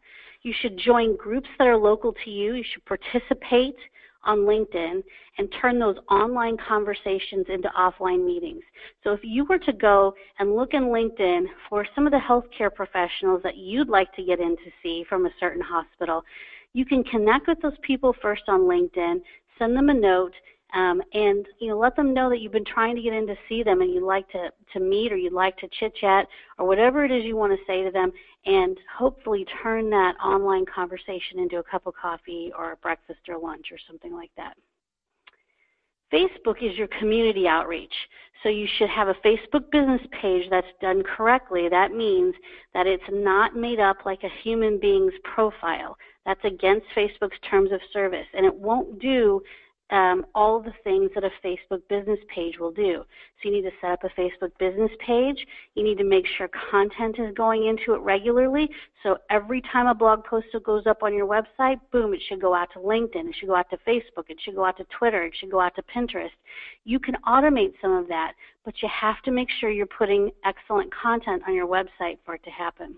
You 0.43 0.55
should 0.61 0.79
join 0.79 1.17
groups 1.17 1.49
that 1.59 1.67
are 1.67 1.77
local 1.77 2.15
to 2.25 2.31
you. 2.31 2.55
You 2.55 2.65
should 2.73 2.85
participate 2.85 3.77
on 4.25 4.39
LinkedIn 4.39 5.03
and 5.39 5.55
turn 5.61 5.79
those 5.79 5.97
online 6.11 6.57
conversations 6.69 7.47
into 7.49 7.69
offline 7.79 8.25
meetings. 8.25 8.63
So 9.03 9.13
if 9.13 9.21
you 9.23 9.45
were 9.45 9.59
to 9.59 9.73
go 9.73 10.15
and 10.39 10.57
look 10.57 10.73
in 10.73 10.85
LinkedIn 10.85 11.45
for 11.69 11.87
some 11.95 12.07
of 12.07 12.13
the 12.13 12.19
healthcare 12.19 12.75
professionals 12.75 13.43
that 13.43 13.57
you'd 13.57 13.89
like 13.89 14.13
to 14.15 14.25
get 14.25 14.41
in 14.41 14.57
to 14.57 14.71
see 14.83 15.05
from 15.09 15.27
a 15.27 15.35
certain 15.41 15.63
hospital, 15.63 16.25
you 16.73 16.85
can 16.85 17.05
connect 17.05 17.49
with 17.49 17.61
those 17.61 17.79
people 17.83 18.15
first 18.21 18.43
on 18.49 18.61
LinkedIn, 18.61 19.21
send 19.59 19.77
them 19.77 19.89
a 19.89 19.95
note, 19.95 20.33
um, 20.75 21.01
and 21.13 21.47
you 21.61 21.69
know 21.69 21.79
let 21.79 21.97
them 21.97 22.13
know 22.13 22.29
that 22.29 22.41
you've 22.41 22.53
been 22.53 22.65
trying 22.65 22.97
to 22.97 23.03
get 23.03 23.13
in 23.13 23.27
to 23.27 23.37
see 23.49 23.63
them 23.63 23.81
and 23.81 23.93
you'd 23.93 24.05
like 24.05 24.29
to, 24.31 24.51
to 24.73 24.81
meet 24.81 25.13
or 25.13 25.17
you'd 25.17 25.33
like 25.33 25.57
to 25.59 25.69
chit 25.79 25.95
chat 25.97 26.27
or 26.59 26.67
whatever 26.67 27.05
it 27.05 27.11
is 27.11 27.25
you 27.25 27.37
want 27.37 27.53
to 27.53 27.65
say 27.67 27.83
to 27.85 27.91
them 27.91 28.13
and 28.45 28.77
hopefully 28.97 29.47
turn 29.63 29.89
that 29.91 30.17
online 30.23 30.65
conversation 30.67 31.39
into 31.39 31.59
a 31.59 31.63
cup 31.63 31.87
of 31.87 31.95
coffee 31.95 32.53
or 32.59 32.73
a 32.73 32.77
breakfast 32.77 33.21
or 33.29 33.39
lunch 33.39 33.67
or 33.71 33.79
something 33.89 34.13
like 34.13 34.31
that. 34.37 34.55
Facebook 36.13 36.63
is 36.63 36.77
your 36.77 36.89
community 37.01 37.49
outreach. 37.49 37.95
So 38.43 38.49
you 38.49 38.69
should 38.79 38.91
have 38.91 39.09
a 39.09 39.15
Facebook 39.15 39.71
business 39.73 40.03
page 40.21 40.45
that's 40.51 40.67
done 40.81 41.03
correctly. 41.03 41.69
That 41.69 41.93
means 41.93 42.35
that 42.75 42.87
it's 42.87 43.03
not 43.11 43.57
made 43.57 43.81
up 43.81 43.99
like 44.05 44.23
a 44.23 44.43
human 44.43 44.79
being's 44.79 45.15
profile. 45.23 45.97
That's 46.27 46.45
against 46.45 46.87
Facebook's 46.95 47.39
terms 47.49 47.73
of 47.73 47.81
service. 47.93 48.27
And 48.35 48.45
it 48.45 48.55
won't 48.55 49.01
do 49.01 49.41
um, 49.91 50.25
all 50.35 50.61
the 50.61 50.73
things 50.83 51.11
that 51.15 51.25
a 51.25 51.31
Facebook 51.45 51.83
business 51.89 52.19
page 52.35 52.59
will 52.59 52.73
do. 52.73 53.05
So 53.43 53.49
you 53.49 53.53
need 53.53 53.63
to 53.63 53.71
set 53.81 53.91
up 53.91 54.05
a 54.05 54.21
Facebook 54.21 54.51
business 54.59 54.91
page. 55.05 55.47
You 55.75 55.85
need 55.85 55.99
to 55.99 56.05
make 56.05 56.25
sure 56.37 56.49
content 56.71 57.17
is 57.19 57.35
going 57.35 57.67
into 57.67 57.95
it 57.95 58.01
regularly. 58.01 58.69
So 59.03 59.19
every 59.31 59.61
time 59.73 59.87
a 59.87 59.95
blog 59.95 60.25
post 60.25 60.47
goes 60.65 60.87
up 60.87 61.03
on 61.03 61.15
your 61.15 61.27
website, 61.27 61.81
boom, 61.93 62.15
it 62.15 62.21
should 62.29 62.41
go 62.41 62.55
out 62.55 62.69
to 62.73 62.79
LinkedIn. 62.79 63.29
It 63.29 63.37
should 63.39 63.49
go 63.49 63.57
out 63.57 63.69
to 63.71 63.77
Facebook. 63.87 64.29
It 64.29 64.39
should 64.43 64.55
go 64.55 64.65
out 64.65 64.79
to 64.79 64.87
Twitter. 64.99 65.23
It 65.25 65.35
should 65.39 65.51
go 65.51 65.61
out 65.61 65.75
to 65.77 65.83
Pinterest. 65.83 66.31
You 66.85 66.99
can 66.99 67.17
automate 67.27 67.75
some 67.83 67.93
of 67.93 68.09
that, 68.09 68.33
but 68.65 68.75
you 68.83 68.89
have 68.89 69.21
to 69.25 69.31
make 69.31 69.49
sure 69.61 69.71
you're 69.71 69.87
putting 69.87 70.31
excellent 70.45 70.93
content 70.95 71.43
on 71.47 71.55
your 71.55 71.67
website 71.67 72.19
for 72.25 72.35
it 72.37 72.45
to 72.45 72.51
happen. 72.51 72.97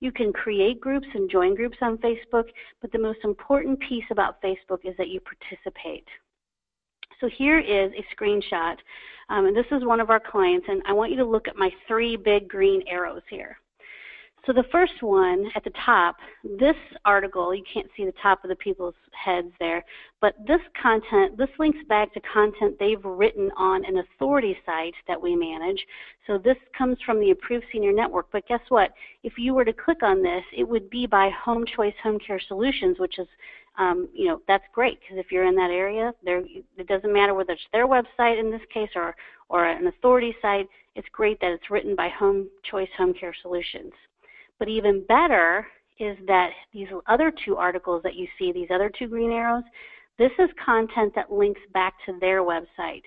You 0.00 0.10
can 0.10 0.32
create 0.32 0.80
groups 0.80 1.06
and 1.14 1.30
join 1.30 1.54
groups 1.54 1.76
on 1.80 1.96
Facebook, 1.98 2.46
but 2.80 2.90
the 2.90 2.98
most 2.98 3.20
important 3.22 3.78
piece 3.88 4.04
about 4.10 4.42
Facebook 4.42 4.80
is 4.84 4.96
that 4.98 5.10
you 5.10 5.20
participate. 5.20 6.08
So 7.22 7.28
here 7.38 7.60
is 7.60 7.92
a 7.92 8.04
screenshot, 8.16 8.74
um, 9.28 9.46
and 9.46 9.56
this 9.56 9.66
is 9.70 9.84
one 9.84 10.00
of 10.00 10.10
our 10.10 10.18
clients, 10.18 10.66
and 10.68 10.82
I 10.88 10.92
want 10.92 11.12
you 11.12 11.16
to 11.18 11.24
look 11.24 11.46
at 11.46 11.54
my 11.54 11.70
three 11.86 12.16
big 12.16 12.48
green 12.48 12.82
arrows 12.88 13.22
here. 13.30 13.58
So 14.44 14.52
the 14.52 14.64
first 14.72 15.00
one 15.02 15.46
at 15.54 15.62
the 15.62 15.70
top, 15.86 16.16
this 16.58 16.74
article, 17.04 17.54
you 17.54 17.62
can't 17.72 17.86
see 17.96 18.04
the 18.04 18.14
top 18.20 18.42
of 18.42 18.50
the 18.50 18.56
people's 18.56 18.96
heads 19.12 19.52
there, 19.60 19.84
but 20.20 20.34
this 20.48 20.58
content, 20.82 21.38
this 21.38 21.48
links 21.60 21.78
back 21.88 22.12
to 22.14 22.20
content 22.22 22.74
they've 22.80 23.04
written 23.04 23.52
on 23.56 23.84
an 23.84 23.98
authority 23.98 24.56
site 24.66 24.94
that 25.06 25.22
we 25.22 25.36
manage. 25.36 25.86
So 26.26 26.38
this 26.38 26.56
comes 26.76 26.96
from 27.06 27.20
the 27.20 27.30
Approved 27.30 27.66
Senior 27.72 27.92
Network, 27.92 28.26
but 28.32 28.48
guess 28.48 28.62
what? 28.68 28.90
If 29.22 29.34
you 29.38 29.54
were 29.54 29.64
to 29.64 29.72
click 29.72 30.02
on 30.02 30.24
this, 30.24 30.42
it 30.56 30.68
would 30.68 30.90
be 30.90 31.06
by 31.06 31.30
Home 31.44 31.64
Choice 31.76 31.94
Home 32.02 32.18
Care 32.18 32.40
Solutions, 32.48 32.98
which 32.98 33.20
is 33.20 33.28
um, 33.78 34.08
you 34.12 34.26
know, 34.26 34.40
that's 34.46 34.64
great 34.72 35.00
because 35.00 35.16
if 35.18 35.32
you're 35.32 35.46
in 35.46 35.54
that 35.56 35.70
area, 35.70 36.12
there 36.24 36.42
it 36.76 36.86
doesn't 36.86 37.12
matter 37.12 37.34
whether 37.34 37.52
it's 37.52 37.62
their 37.72 37.86
website 37.86 38.38
in 38.38 38.50
this 38.50 38.60
case 38.72 38.90
or 38.94 39.14
or 39.48 39.66
an 39.66 39.86
authority 39.86 40.34
site. 40.42 40.68
It's 40.94 41.08
great 41.12 41.40
that 41.40 41.52
it's 41.52 41.70
written 41.70 41.96
by 41.96 42.08
Home 42.10 42.48
Choice 42.70 42.88
Home 42.98 43.14
Care 43.14 43.34
Solutions. 43.42 43.92
But 44.58 44.68
even 44.68 45.04
better 45.06 45.66
is 45.98 46.16
that 46.26 46.50
these 46.72 46.88
other 47.06 47.32
two 47.44 47.56
articles 47.56 48.02
that 48.02 48.14
you 48.14 48.26
see, 48.38 48.52
these 48.52 48.68
other 48.72 48.90
two 48.98 49.08
green 49.08 49.32
arrows, 49.32 49.64
this 50.18 50.32
is 50.38 50.50
content 50.64 51.12
that 51.14 51.32
links 51.32 51.60
back 51.72 51.94
to 52.06 52.18
their 52.20 52.42
website. 52.42 53.02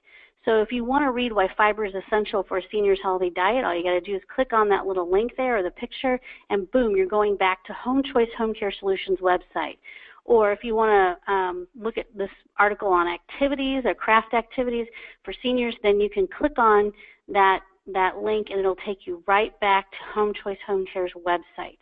So 0.45 0.61
if 0.61 0.71
you 0.71 0.85
want 0.85 1.03
to 1.03 1.11
read 1.11 1.33
why 1.33 1.47
fiber 1.57 1.85
is 1.85 1.93
essential 1.95 2.43
for 2.43 2.59
a 2.59 2.63
senior's 2.71 2.99
healthy 3.01 3.31
diet, 3.31 3.65
all 3.65 3.75
you 3.75 3.83
got 3.83 3.93
to 3.93 4.01
do 4.01 4.15
is 4.15 4.21
click 4.33 4.53
on 4.53 4.69
that 4.69 4.85
little 4.85 5.11
link 5.11 5.31
there 5.37 5.57
or 5.57 5.63
the 5.63 5.71
picture, 5.71 6.19
and 6.51 6.69
boom, 6.71 6.95
you're 6.95 7.07
going 7.07 7.35
back 7.35 7.63
to 7.65 7.73
Home 7.73 8.03
Choice 8.13 8.29
Home 8.37 8.53
Care 8.53 8.73
Solutions 8.79 9.19
website. 9.21 9.77
Or 10.25 10.51
if 10.51 10.63
you 10.63 10.75
want 10.75 11.19
to 11.27 11.31
um, 11.31 11.67
look 11.79 11.97
at 11.97 12.07
this 12.15 12.29
article 12.57 12.89
on 12.89 13.07
activities 13.07 13.83
or 13.85 13.93
craft 13.93 14.33
activities 14.33 14.87
for 15.23 15.33
seniors, 15.43 15.75
then 15.83 15.99
you 15.99 16.09
can 16.09 16.27
click 16.27 16.57
on 16.57 16.91
that, 17.27 17.61
that 17.93 18.17
link 18.17 18.47
and 18.49 18.59
it'll 18.59 18.75
take 18.75 19.05
you 19.05 19.23
right 19.27 19.57
back 19.59 19.91
to 19.91 19.97
Home 20.13 20.33
Choice 20.43 20.57
Home 20.65 20.85
Care's 20.91 21.13
website. 21.25 21.77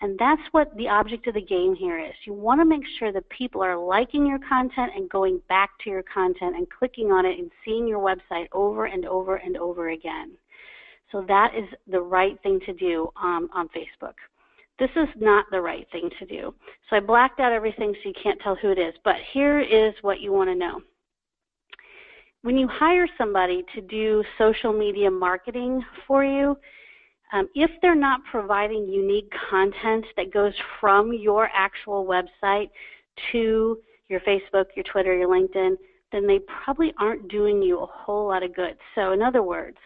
And 0.00 0.18
that's 0.18 0.42
what 0.50 0.76
the 0.76 0.88
object 0.88 1.28
of 1.28 1.34
the 1.34 1.40
game 1.40 1.74
here 1.74 1.98
is. 1.98 2.12
You 2.26 2.32
want 2.32 2.60
to 2.60 2.64
make 2.64 2.82
sure 2.98 3.12
that 3.12 3.28
people 3.28 3.62
are 3.62 3.76
liking 3.76 4.26
your 4.26 4.40
content 4.40 4.90
and 4.94 5.08
going 5.08 5.40
back 5.48 5.70
to 5.84 5.90
your 5.90 6.02
content 6.02 6.56
and 6.56 6.66
clicking 6.68 7.12
on 7.12 7.24
it 7.24 7.38
and 7.38 7.50
seeing 7.64 7.86
your 7.86 8.00
website 8.00 8.48
over 8.52 8.86
and 8.86 9.06
over 9.06 9.36
and 9.36 9.56
over 9.56 9.90
again. 9.90 10.32
So 11.12 11.24
that 11.28 11.54
is 11.54 11.64
the 11.86 12.00
right 12.00 12.36
thing 12.42 12.58
to 12.66 12.72
do 12.72 13.08
um, 13.16 13.48
on 13.54 13.68
Facebook. 13.68 14.14
This 14.78 14.90
is 14.96 15.08
not 15.16 15.46
the 15.50 15.60
right 15.60 15.86
thing 15.92 16.10
to 16.18 16.26
do. 16.26 16.54
So 16.90 16.96
I 16.96 17.00
blacked 17.00 17.40
out 17.40 17.52
everything 17.52 17.94
so 17.94 18.08
you 18.08 18.14
can't 18.20 18.40
tell 18.40 18.56
who 18.56 18.70
it 18.70 18.78
is. 18.78 18.94
But 19.04 19.16
here 19.32 19.60
is 19.60 19.94
what 20.02 20.20
you 20.20 20.32
want 20.32 20.50
to 20.50 20.54
know. 20.54 20.80
When 22.42 22.58
you 22.58 22.68
hire 22.68 23.06
somebody 23.16 23.64
to 23.74 23.80
do 23.80 24.22
social 24.36 24.72
media 24.72 25.10
marketing 25.10 25.82
for 26.06 26.24
you, 26.24 26.56
um, 27.32 27.48
if 27.54 27.70
they're 27.80 27.94
not 27.94 28.20
providing 28.30 28.88
unique 28.88 29.32
content 29.50 30.04
that 30.16 30.32
goes 30.32 30.52
from 30.80 31.12
your 31.12 31.48
actual 31.54 32.04
website 32.04 32.70
to 33.32 33.78
your 34.08 34.20
Facebook, 34.20 34.66
your 34.76 34.84
Twitter, 34.84 35.16
your 35.16 35.28
LinkedIn, 35.28 35.76
then 36.12 36.26
they 36.26 36.40
probably 36.40 36.92
aren't 36.98 37.28
doing 37.28 37.62
you 37.62 37.80
a 37.80 37.86
whole 37.86 38.28
lot 38.28 38.42
of 38.42 38.54
good. 38.54 38.76
So, 38.94 39.12
in 39.12 39.22
other 39.22 39.42
words, 39.42 39.78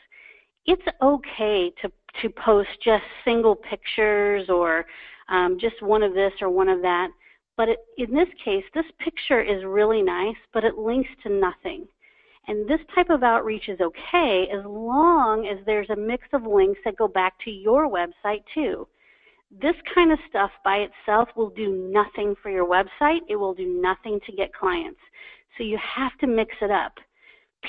it's 0.66 0.83
okay 1.01 1.72
to 1.81 1.90
to 2.22 2.31
post 2.31 2.68
just 2.85 3.04
single 3.24 3.57
pictures 3.57 4.48
or 4.48 4.85
um, 5.28 5.59
just 5.61 5.83
one 5.83 6.02
of 6.02 6.14
this 6.14 6.33
or 6.40 6.50
one 6.50 6.68
of 6.68 6.83
that. 6.83 7.09
But 7.57 7.70
it, 7.70 7.78
in 7.96 8.14
this 8.14 8.28
case, 8.44 8.64
this 8.74 8.85
picture 8.98 9.42
is 9.42 9.64
really 9.64 10.02
nice, 10.02 10.37
but 10.52 10.64
it 10.64 10.78
links 10.78 11.11
to 11.24 11.28
nothing. 11.31 11.87
And 12.46 12.68
this 12.68 12.81
type 12.94 13.11
of 13.11 13.22
outreach 13.22 13.68
is 13.68 13.81
okay 13.81 14.46
as 14.50 14.64
long 14.64 15.46
as 15.46 15.64
there's 15.66 15.90
a 15.90 15.96
mix 15.96 16.26
of 16.33 16.44
links 16.44 16.81
that 16.85 16.96
go 16.96 17.07
back 17.07 17.35
to 17.44 17.50
your 17.50 17.90
website 17.90 18.42
too. 18.54 18.88
This 19.50 19.74
kind 19.94 20.12
of 20.12 20.18
stuff 20.28 20.50
by 20.64 20.87
itself 20.88 21.28
will 21.37 21.50
do 21.50 21.90
nothing 21.92 22.35
for 22.42 22.50
your 22.50 22.66
website. 22.66 23.20
It 23.28 23.37
will 23.37 23.54
do 23.54 23.81
nothing 23.83 24.20
to 24.26 24.33
get 24.33 24.52
clients. 24.54 25.00
So 25.57 25.64
you 25.64 25.78
have 25.78 26.16
to 26.20 26.26
mix 26.26 26.54
it 26.62 26.70
up 26.70 26.92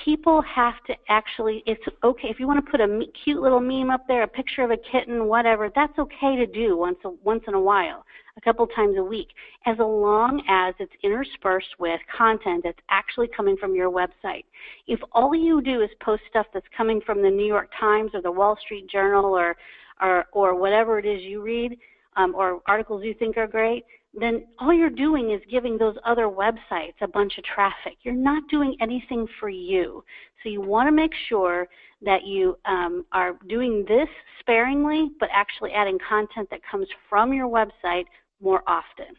people 0.06 0.42
have 0.44 0.76
to 0.86 0.94
actually 1.08 1.64
it's 1.66 1.82
okay 2.04 2.28
if 2.28 2.40
you 2.40 2.48
want 2.48 2.64
to 2.64 2.72
put 2.72 2.80
a 2.80 3.02
cute 3.24 3.42
little 3.42 3.60
meme 3.60 3.90
up 3.90 4.06
there 4.08 4.22
a 4.22 4.28
picture 4.28 4.62
of 4.62 4.70
a 4.70 4.78
kitten 4.92 5.26
whatever 5.26 5.70
that's 5.74 5.98
okay 5.98 6.36
to 6.36 6.46
do 6.46 6.78
once 6.78 6.98
a, 7.06 7.10
once 7.24 7.44
in 7.48 7.56
a 7.56 7.60
while 7.60 8.06
a 8.38 8.42
couple 8.42 8.66
times 8.68 8.96
a 8.98 9.04
week 9.04 9.30
as 9.66 9.78
long 9.80 10.42
as 10.48 10.74
it's 10.80 10.94
interspersed 11.04 11.76
with 11.80 12.00
content 12.16 12.62
that's 12.64 12.80
actually 12.90 13.28
coming 13.36 13.58
from 13.58 13.76
your 13.76 13.92
website. 13.92 14.46
If 14.88 15.00
all 15.12 15.36
you 15.36 15.62
do 15.62 15.82
is 15.82 15.90
post 16.02 16.24
stuff 16.30 16.46
that's 16.54 16.66
coming 16.76 17.02
from 17.06 17.22
the 17.22 17.30
new 17.30 17.46
york 17.46 17.70
times 17.80 18.12
or 18.14 18.22
the 18.22 18.32
wall 18.32 18.58
street 18.64 18.90
journal 18.90 19.26
or 19.26 19.56
or 20.02 20.26
or 20.32 20.56
whatever 20.56 21.00
it 21.00 21.06
is 21.06 21.22
you 21.24 21.42
read 21.42 21.78
um, 22.16 22.34
or 22.36 22.62
articles 22.68 23.04
you 23.04 23.14
think 23.14 23.38
are 23.38 23.48
great 23.48 23.84
then 24.14 24.46
all 24.58 24.74
you're 24.74 24.90
doing 24.90 25.32
is 25.32 25.42
giving 25.50 25.78
those 25.78 25.96
other 26.06 26.28
websites 26.28 26.96
a 27.02 27.08
bunch 27.08 27.38
of 27.38 27.44
traffic. 27.44 27.98
You're 28.02 28.16
not 28.16 28.44
doing 28.50 28.76
anything 28.82 29.28
for 29.40 29.50
you. 29.50 30.04
So 30.42 30.50
you 30.50 30.62
want 30.62 30.88
to 30.88 30.92
make 30.92 31.12
sure 31.28 31.68
that 32.02 32.26
you 32.26 32.58
um, 32.66 33.06
are 33.12 33.38
doing 33.48 33.86
this 33.88 34.08
sparingly, 34.40 35.10
but 35.20 35.30
actually 35.34 35.72
adding 35.74 36.00
content 36.08 36.50
that 36.50 36.62
comes 36.70 36.88
from 37.10 37.34
your 37.34 37.48
website 37.48 38.06
more 38.42 38.64
often. 38.68 39.16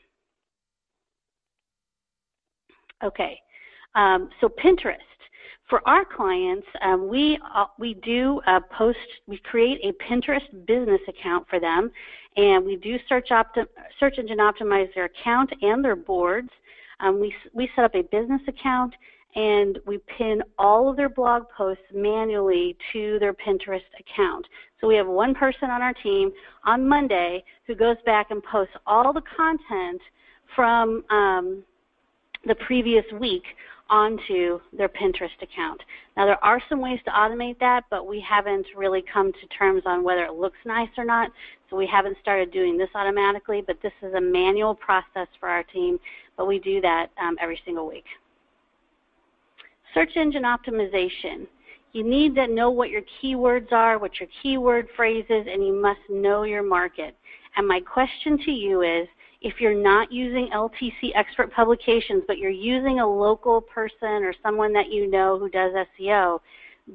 Okay, 3.03 3.40
um, 3.94 4.29
so 4.40 4.48
Pinterest. 4.48 4.96
For 5.68 5.87
our 5.88 6.05
clients, 6.05 6.66
um, 6.83 7.09
we 7.09 7.38
uh, 7.55 7.66
we 7.79 7.94
do 7.94 8.40
uh, 8.48 8.59
post. 8.76 8.98
We 9.29 9.38
create 9.38 9.79
a 9.85 9.92
Pinterest 10.03 10.66
business 10.66 11.00
account 11.09 11.46
for 11.48 11.61
them, 11.61 11.92
and 12.36 12.64
we 12.64 12.76
do 12.76 12.96
search, 13.08 13.28
opti- 13.30 13.66
search 13.98 14.18
engine 14.18 14.38
optimize 14.38 14.92
their 14.94 15.06
account 15.06 15.50
and 15.62 15.84
their 15.84 15.96
boards. 15.96 16.50
Um, 17.00 17.20
we, 17.20 17.34
we 17.52 17.68
set 17.74 17.84
up 17.84 17.94
a 17.94 18.02
business 18.02 18.40
account 18.46 18.94
and 19.34 19.78
we 19.86 19.98
pin 20.18 20.42
all 20.58 20.90
of 20.90 20.96
their 20.96 21.08
blog 21.08 21.44
posts 21.56 21.84
manually 21.94 22.76
to 22.92 23.18
their 23.20 23.32
Pinterest 23.32 23.80
account. 23.98 24.46
So 24.80 24.86
we 24.86 24.96
have 24.96 25.06
one 25.06 25.34
person 25.34 25.70
on 25.70 25.82
our 25.82 25.94
team 25.94 26.32
on 26.64 26.88
Monday 26.88 27.44
who 27.66 27.74
goes 27.74 27.96
back 28.04 28.30
and 28.30 28.42
posts 28.42 28.74
all 28.86 29.12
the 29.12 29.22
content 29.36 30.00
from 30.56 31.04
um, 31.10 31.62
the 32.46 32.54
previous 32.66 33.04
week 33.18 33.44
onto 33.90 34.61
their 34.72 34.88
Pinterest 34.88 35.42
account. 35.42 35.83
Now, 36.16 36.24
there 36.24 36.42
are 36.44 36.62
some 36.68 36.81
ways 36.81 37.00
to 37.05 37.11
automate 37.11 37.59
that, 37.59 37.85
but 37.90 38.07
we 38.07 38.24
haven't 38.26 38.66
really 38.76 39.03
come 39.12 39.33
to 39.33 39.46
terms 39.48 39.83
on 39.85 40.05
whether 40.05 40.24
it 40.24 40.35
looks 40.35 40.59
nice 40.64 40.88
or 40.96 41.05
not, 41.05 41.31
so 41.68 41.76
we 41.76 41.87
haven't 41.87 42.16
started 42.22 42.53
doing 42.53 42.79
this 42.79 42.88
automatically, 42.94 43.62
but 43.66 43.76
this 43.83 43.92
is 44.00 44.14
a 44.14 44.20
manual 44.20 44.74
process 44.74 45.26
for 45.38 45.48
our 45.48 45.64
team, 45.64 45.98
but 46.37 46.46
we 46.46 46.61
do 46.61 46.81
that 46.81 47.09
um, 47.20 47.37
every 47.40 47.61
single 47.64 47.88
week. 47.88 48.05
Search 49.92 50.16
engine 50.16 50.44
optimization. 50.44 51.46
You 51.92 52.05
need 52.05 52.37
to 52.37 52.46
know 52.46 52.70
what 52.70 52.90
your 52.90 53.03
keywords 53.20 53.72
are, 53.72 53.98
what 53.98 54.20
your 54.20 54.29
keyword 54.40 54.88
phrase 54.96 55.24
is, 55.29 55.46
and 55.50 55.66
you 55.66 55.72
must 55.72 56.00
know 56.09 56.44
your 56.44 56.62
market. 56.62 57.16
And 57.57 57.66
my 57.66 57.81
question 57.81 58.38
to 58.44 58.53
you 58.53 58.83
is, 58.83 59.09
if 59.40 59.61
you're 59.61 59.81
not 59.81 60.12
using 60.12 60.50
LTC 60.55 61.12
expert 61.14 61.53
publications, 61.53 62.24
but 62.26 62.38
you're 62.38 62.50
using 62.50 63.00
a 63.00 63.07
local 63.07 63.61
person 63.61 64.22
or 64.22 64.35
someone 64.42 64.72
that 64.74 64.90
you 64.90 65.11
know 65.11 65.38
who 65.38 65.48
does 65.48 65.72
SEO, 65.98 66.40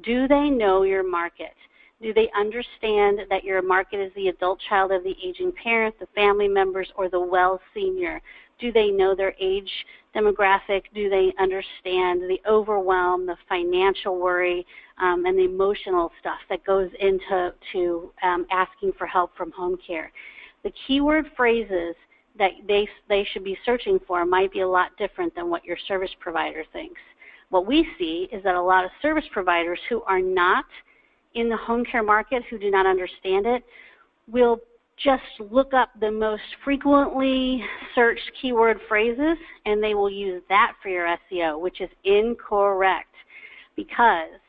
do 0.04 0.28
they 0.28 0.48
know 0.48 0.82
your 0.82 1.08
market? 1.08 1.54
Do 2.00 2.12
they 2.12 2.28
understand 2.38 3.20
that 3.30 3.42
your 3.42 3.62
market 3.62 4.00
is 4.00 4.12
the 4.14 4.28
adult 4.28 4.60
child 4.68 4.92
of 4.92 5.02
the 5.02 5.16
aging 5.24 5.52
parent, 5.52 5.98
the 5.98 6.06
family 6.14 6.46
members, 6.46 6.88
or 6.94 7.08
the 7.08 7.20
well 7.20 7.60
senior? 7.72 8.20
Do 8.60 8.70
they 8.70 8.90
know 8.90 9.14
their 9.14 9.34
age 9.40 9.70
demographic? 10.14 10.82
Do 10.94 11.08
they 11.08 11.32
understand 11.38 12.22
the 12.22 12.38
overwhelm, 12.48 13.26
the 13.26 13.36
financial 13.48 14.18
worry, 14.18 14.66
um, 14.98 15.24
and 15.24 15.38
the 15.38 15.44
emotional 15.44 16.12
stuff 16.20 16.38
that 16.48 16.64
goes 16.64 16.90
into 17.00 17.54
to 17.72 18.12
um, 18.22 18.46
asking 18.50 18.92
for 18.98 19.06
help 19.06 19.34
from 19.36 19.50
home 19.52 19.78
care? 19.84 20.12
The 20.64 20.72
keyword 20.86 21.26
phrases 21.36 21.94
that 22.38 22.52
they, 22.66 22.88
they 23.08 23.26
should 23.32 23.44
be 23.44 23.56
searching 23.64 23.98
for 24.06 24.24
might 24.24 24.52
be 24.52 24.60
a 24.60 24.68
lot 24.68 24.90
different 24.98 25.34
than 25.34 25.50
what 25.50 25.64
your 25.64 25.76
service 25.88 26.10
provider 26.20 26.64
thinks. 26.72 27.00
What 27.50 27.66
we 27.66 27.86
see 27.98 28.28
is 28.32 28.42
that 28.44 28.54
a 28.54 28.62
lot 28.62 28.84
of 28.84 28.90
service 29.00 29.24
providers 29.32 29.78
who 29.88 30.02
are 30.02 30.20
not 30.20 30.64
in 31.34 31.48
the 31.48 31.56
home 31.56 31.84
care 31.84 32.02
market, 32.02 32.42
who 32.50 32.58
do 32.58 32.70
not 32.70 32.86
understand 32.86 33.46
it, 33.46 33.62
will 34.28 34.58
just 35.02 35.22
look 35.50 35.74
up 35.74 35.90
the 36.00 36.10
most 36.10 36.42
frequently 36.64 37.62
searched 37.94 38.30
keyword 38.40 38.78
phrases 38.88 39.36
and 39.66 39.82
they 39.82 39.94
will 39.94 40.10
use 40.10 40.42
that 40.48 40.72
for 40.82 40.88
your 40.88 41.06
SEO, 41.30 41.60
which 41.60 41.80
is 41.80 41.90
incorrect 42.04 43.14
because 43.76 44.40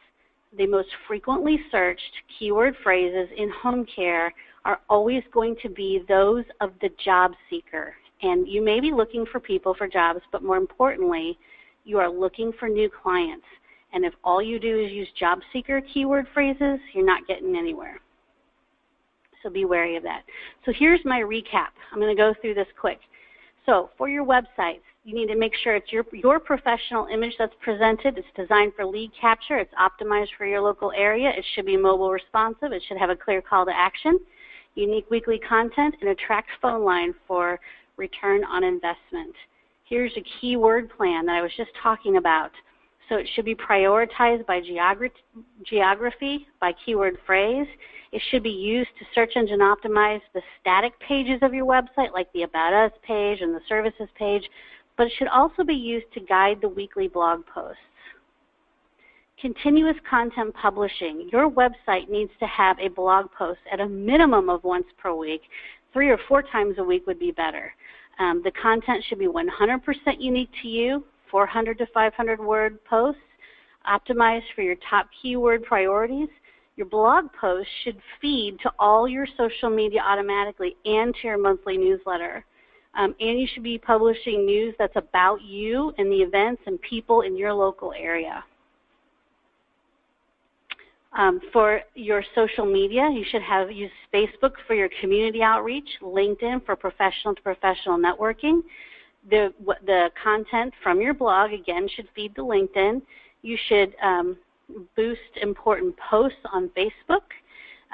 the 0.58 0.66
most 0.66 0.88
frequently 1.06 1.60
searched 1.70 2.02
keyword 2.40 2.76
phrases 2.82 3.28
in 3.38 3.52
home 3.62 3.86
care 3.94 4.34
are 4.68 4.82
always 4.90 5.24
going 5.32 5.56
to 5.64 5.70
be 5.70 6.04
those 6.10 6.44
of 6.60 6.74
the 6.82 6.90
job 7.04 7.32
seeker. 7.50 7.96
And 8.22 8.48
you 8.48 8.64
may 8.64 8.82
be 8.82 8.92
looking 8.92 9.26
for 9.32 9.40
people 9.40 9.74
for 9.74 9.88
jobs, 9.88 10.20
but 10.32 10.44
more 10.44 10.58
importantly, 10.58 11.40
you 11.86 11.98
are 12.00 12.12
looking 12.12 12.52
for 12.60 12.68
new 12.68 12.90
clients. 13.02 13.46
And 13.94 14.04
if 14.04 14.14
all 14.26 14.42
you 14.42 14.60
do 14.60 14.78
is 14.78 14.92
use 14.92 15.08
job 15.18 15.40
seeker 15.54 15.82
keyword 15.94 16.28
phrases, 16.34 16.80
you're 16.94 17.06
not 17.06 17.26
getting 17.28 17.56
anywhere. 17.56 18.02
So 19.42 19.50
be 19.50 19.64
wary 19.64 19.96
of 19.96 20.04
that. 20.04 20.24
So 20.66 20.74
here's 20.78 21.00
my 21.06 21.22
recap. 21.22 21.72
I'm 21.94 22.00
going 22.00 22.14
to 22.14 22.22
go 22.22 22.34
through 22.42 22.56
this 22.56 22.68
quick. 22.78 23.00
So 23.66 23.92
for 23.98 24.10
your 24.10 24.26
websites, 24.26 24.82
you 25.06 25.16
need 25.16 25.28
to 25.28 25.38
make 25.38 25.54
sure 25.64 25.76
it's 25.78 25.94
your, 25.94 26.04
your 26.12 26.40
professional 26.42 27.06
image 27.06 27.36
that's 27.40 27.54
presented. 27.62 28.18
It's 28.18 28.28
designed 28.36 28.74
for 28.76 28.86
lead 28.86 29.12
capture. 29.20 29.58
It's 29.60 29.74
optimized 29.76 30.30
for 30.38 30.46
your 30.46 30.60
local 30.60 30.92
area. 30.92 31.30
It 31.30 31.46
should 31.56 31.66
be 31.66 31.78
mobile 31.78 32.12
responsive. 32.12 32.74
It 32.74 32.84
should 32.86 32.98
have 32.98 33.10
a 33.10 33.16
clear 33.16 33.42
call 33.42 33.66
to 33.66 33.72
action 33.74 34.20
unique 34.78 35.10
weekly 35.10 35.40
content, 35.40 35.96
and 36.00 36.10
a 36.10 36.16
tracked 36.16 36.52
phone 36.62 36.84
line 36.86 37.14
for 37.28 37.60
return 37.98 38.44
on 38.46 38.64
investment. 38.64 39.36
Here's 39.84 40.12
a 40.16 40.24
keyword 40.40 40.90
plan 40.96 41.26
that 41.26 41.36
I 41.36 41.42
was 41.42 41.52
just 41.58 41.72
talking 41.82 42.18
about. 42.18 42.52
So 43.10 43.16
it 43.16 43.28
should 43.34 43.46
be 43.46 43.56
prioritized 43.56 44.46
by 44.46 44.62
geography, 45.66 46.48
by 46.60 46.74
keyword 46.86 47.18
phrase. 47.26 47.68
It 48.12 48.22
should 48.30 48.44
be 48.44 48.50
used 48.50 48.90
to 49.00 49.06
search 49.16 49.32
engine 49.36 49.60
optimize 49.60 50.22
the 50.34 50.42
static 50.60 50.94
pages 51.00 51.40
of 51.42 51.54
your 51.54 51.66
website, 51.66 52.14
like 52.14 52.32
the 52.34 52.44
About 52.44 52.74
Us 52.74 52.92
page 53.06 53.40
and 53.42 53.56
the 53.56 53.62
Services 53.68 54.10
page, 54.18 54.44
but 54.98 55.08
it 55.08 55.14
should 55.18 55.30
also 55.30 55.64
be 55.64 55.74
used 55.74 56.12
to 56.14 56.20
guide 56.20 56.60
the 56.62 56.70
weekly 56.70 57.08
blog 57.08 57.46
posts. 57.46 57.80
Continuous 59.40 59.96
content 60.10 60.52
publishing. 60.56 61.30
Your 61.32 61.48
website 61.48 62.10
needs 62.10 62.32
to 62.40 62.48
have 62.48 62.80
a 62.80 62.88
blog 62.88 63.28
post 63.38 63.60
at 63.72 63.80
a 63.80 63.88
minimum 63.88 64.50
of 64.50 64.64
once 64.64 64.88
per 64.98 65.14
week. 65.14 65.42
Three 65.94 66.10
or 66.10 66.18
four 66.28 66.42
times 66.42 66.80
a 66.80 66.84
week 66.84 67.06
would 67.06 67.20
be 67.20 67.30
better. 67.30 67.72
Um, 68.18 68.42
the 68.44 68.50
content 68.52 69.04
should 69.08 69.20
be 69.20 69.28
100% 69.28 69.80
unique 70.18 70.50
to 70.64 70.68
you, 70.68 71.06
400 71.30 71.78
to 71.78 71.86
500 71.94 72.40
word 72.40 72.84
posts, 72.86 73.22
optimized 73.88 74.46
for 74.56 74.64
your 74.64 74.76
top 74.90 75.08
keyword 75.22 75.64
priorities. 75.66 76.30
Your 76.76 76.88
blog 76.88 77.26
post 77.40 77.70
should 77.84 78.02
feed 78.20 78.58
to 78.64 78.72
all 78.80 79.08
your 79.08 79.28
social 79.38 79.70
media 79.70 80.02
automatically 80.04 80.76
and 80.86 81.14
to 81.14 81.28
your 81.28 81.38
monthly 81.38 81.78
newsletter. 81.78 82.44
Um, 82.98 83.14
and 83.20 83.40
you 83.40 83.48
should 83.54 83.62
be 83.62 83.78
publishing 83.78 84.48
news 84.48 84.74
that's 84.80 84.96
about 84.96 85.44
you 85.44 85.94
and 86.00 86.12
the 86.12 86.24
events 86.24 86.64
and 86.66 86.82
people 86.82 87.22
in 87.22 87.38
your 87.38 87.54
local 87.54 87.94
area. 87.94 88.44
Um, 91.14 91.40
for 91.54 91.82
your 91.96 92.24
social 92.36 92.66
media, 92.66 93.10
you 93.12 93.24
should 93.32 93.42
have 93.42 93.72
use 93.72 93.92
Facebook 94.14 94.54
for 94.68 94.76
your 94.76 94.90
community 95.02 95.42
outreach, 95.42 95.88
LinkedIn 96.02 96.66
for 96.66 96.76
professional 96.76 97.34
to 97.34 97.42
professional 97.42 97.98
networking. 97.98 98.62
The, 99.30 99.54
the 99.86 100.10
content 100.22 100.74
from 100.84 101.02
your 101.02 101.14
blog, 101.14 101.52
again, 101.54 101.88
should 101.96 102.08
feed 102.14 102.36
to 102.36 102.42
LinkedIn. 102.42 103.02
You 103.42 103.58
should 103.68 103.96
um, 104.04 104.38
boost 104.96 105.22
important 105.42 105.96
posts 105.98 106.40
on 106.52 106.70
Facebook. 106.70 107.24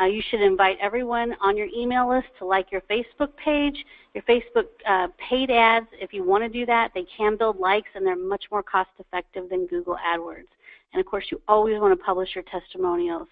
Uh, 0.01 0.05
you 0.05 0.23
should 0.29 0.41
invite 0.41 0.77
everyone 0.81 1.35
on 1.39 1.55
your 1.55 1.67
email 1.67 2.09
list 2.09 2.27
to 2.39 2.45
like 2.45 2.71
your 2.71 2.81
Facebook 2.81 3.29
page. 3.37 3.85
Your 4.15 4.23
Facebook 4.23 4.65
uh, 4.87 5.07
paid 5.29 5.51
ads, 5.51 5.87
if 5.93 6.13
you 6.13 6.23
want 6.23 6.43
to 6.43 6.49
do 6.49 6.65
that, 6.65 6.91
they 6.95 7.05
can 7.15 7.37
build 7.37 7.57
likes 7.57 7.89
and 7.93 8.05
they're 8.05 8.15
much 8.15 8.45
more 8.51 8.63
cost 8.63 8.89
effective 8.99 9.49
than 9.49 9.67
Google 9.67 9.97
AdWords. 10.03 10.47
And 10.93 10.99
of 10.99 11.05
course, 11.05 11.25
you 11.31 11.41
always 11.47 11.79
want 11.79 11.97
to 11.97 12.03
publish 12.03 12.29
your 12.35 12.43
testimonials. 12.45 13.27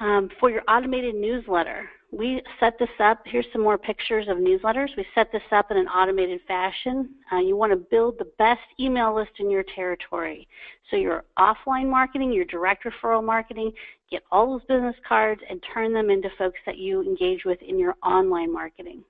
Um, 0.00 0.28
for 0.40 0.50
your 0.50 0.62
automated 0.68 1.14
newsletter, 1.14 1.88
we 2.10 2.42
set 2.60 2.78
this 2.78 2.88
up. 3.00 3.22
Here's 3.26 3.46
some 3.52 3.62
more 3.62 3.78
pictures 3.78 4.26
of 4.28 4.38
newsletters. 4.38 4.88
We 4.96 5.06
set 5.14 5.30
this 5.32 5.42
up 5.52 5.70
in 5.70 5.76
an 5.76 5.86
automated 5.86 6.40
fashion. 6.46 7.10
Uh, 7.32 7.38
you 7.38 7.56
want 7.56 7.72
to 7.72 7.76
build 7.76 8.18
the 8.18 8.30
best 8.38 8.60
email 8.78 9.14
list 9.14 9.32
in 9.38 9.50
your 9.50 9.64
territory. 9.74 10.48
So 10.90 10.96
your 10.96 11.24
offline 11.38 11.88
marketing, 11.88 12.32
your 12.32 12.44
direct 12.44 12.84
referral 12.84 13.24
marketing, 13.24 13.72
get 14.10 14.22
all 14.30 14.50
those 14.50 14.66
business 14.66 14.96
cards 15.08 15.40
and 15.48 15.64
turn 15.72 15.92
them 15.92 16.10
into 16.10 16.28
folks 16.38 16.58
that 16.66 16.78
you 16.78 17.02
engage 17.02 17.44
with 17.44 17.60
in 17.62 17.78
your 17.78 17.94
online 18.02 18.52
marketing. 18.52 19.02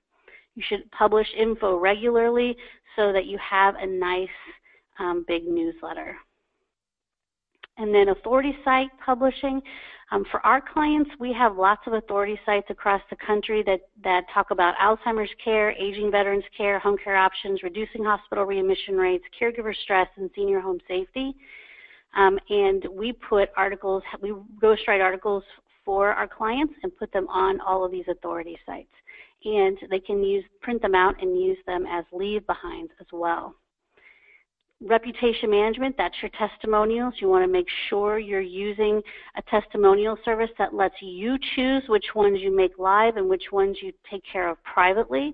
You 0.55 0.63
should 0.67 0.89
publish 0.91 1.27
info 1.37 1.77
regularly 1.77 2.55
so 2.95 3.11
that 3.11 3.25
you 3.25 3.37
have 3.37 3.75
a 3.75 3.85
nice 3.85 4.29
um, 4.99 5.25
big 5.27 5.47
newsletter. 5.47 6.15
And 7.77 7.93
then 7.93 8.09
authority 8.09 8.55
site 8.63 8.89
publishing. 9.05 9.61
Um, 10.11 10.23
for 10.29 10.45
our 10.45 10.61
clients, 10.61 11.09
we 11.19 11.33
have 11.33 11.57
lots 11.57 11.81
of 11.87 11.93
authority 11.93 12.39
sites 12.45 12.67
across 12.69 13.01
the 13.09 13.15
country 13.15 13.63
that, 13.65 13.81
that 14.03 14.23
talk 14.33 14.51
about 14.51 14.75
Alzheimer's 14.77 15.31
care, 15.43 15.71
aging 15.71 16.11
veterans 16.11 16.43
care, 16.55 16.77
home 16.79 16.97
care 17.03 17.17
options, 17.17 17.63
reducing 17.63 18.03
hospital 18.03 18.45
readmission 18.45 18.95
rates, 18.97 19.23
caregiver 19.39 19.75
stress, 19.83 20.07
and 20.17 20.29
senior 20.35 20.59
home 20.59 20.79
safety. 20.87 21.35
Um, 22.15 22.39
and 22.49 22.85
we 22.91 23.13
put 23.13 23.49
articles, 23.57 24.03
we 24.21 24.31
ghostwrite 24.61 25.01
articles 25.01 25.43
for 25.83 26.11
our 26.11 26.27
clients 26.27 26.73
and 26.83 26.95
put 26.95 27.11
them 27.11 27.27
on 27.27 27.59
all 27.61 27.83
of 27.83 27.91
these 27.91 28.05
authority 28.07 28.57
sites. 28.65 28.93
And 29.43 29.77
they 29.89 29.99
can 29.99 30.23
use, 30.23 30.45
print 30.61 30.81
them 30.81 30.95
out 30.95 31.21
and 31.21 31.39
use 31.39 31.57
them 31.67 31.85
as 31.87 32.05
leave 32.13 32.45
behinds 32.47 32.91
as 32.99 33.07
well 33.11 33.55
reputation 34.81 35.49
management, 35.49 35.95
that's 35.97 36.15
your 36.21 36.31
testimonials. 36.37 37.13
You 37.19 37.29
want 37.29 37.43
to 37.45 37.51
make 37.51 37.67
sure 37.89 38.19
you're 38.19 38.41
using 38.41 39.01
a 39.37 39.41
testimonial 39.43 40.17
service 40.25 40.49
that 40.57 40.73
lets 40.73 40.95
you 41.01 41.37
choose 41.55 41.83
which 41.87 42.05
ones 42.13 42.39
you 42.41 42.55
make 42.55 42.77
live 42.77 43.17
and 43.17 43.29
which 43.29 43.45
ones 43.51 43.77
you 43.81 43.91
take 44.09 44.23
care 44.31 44.49
of 44.49 44.57
privately, 44.63 45.33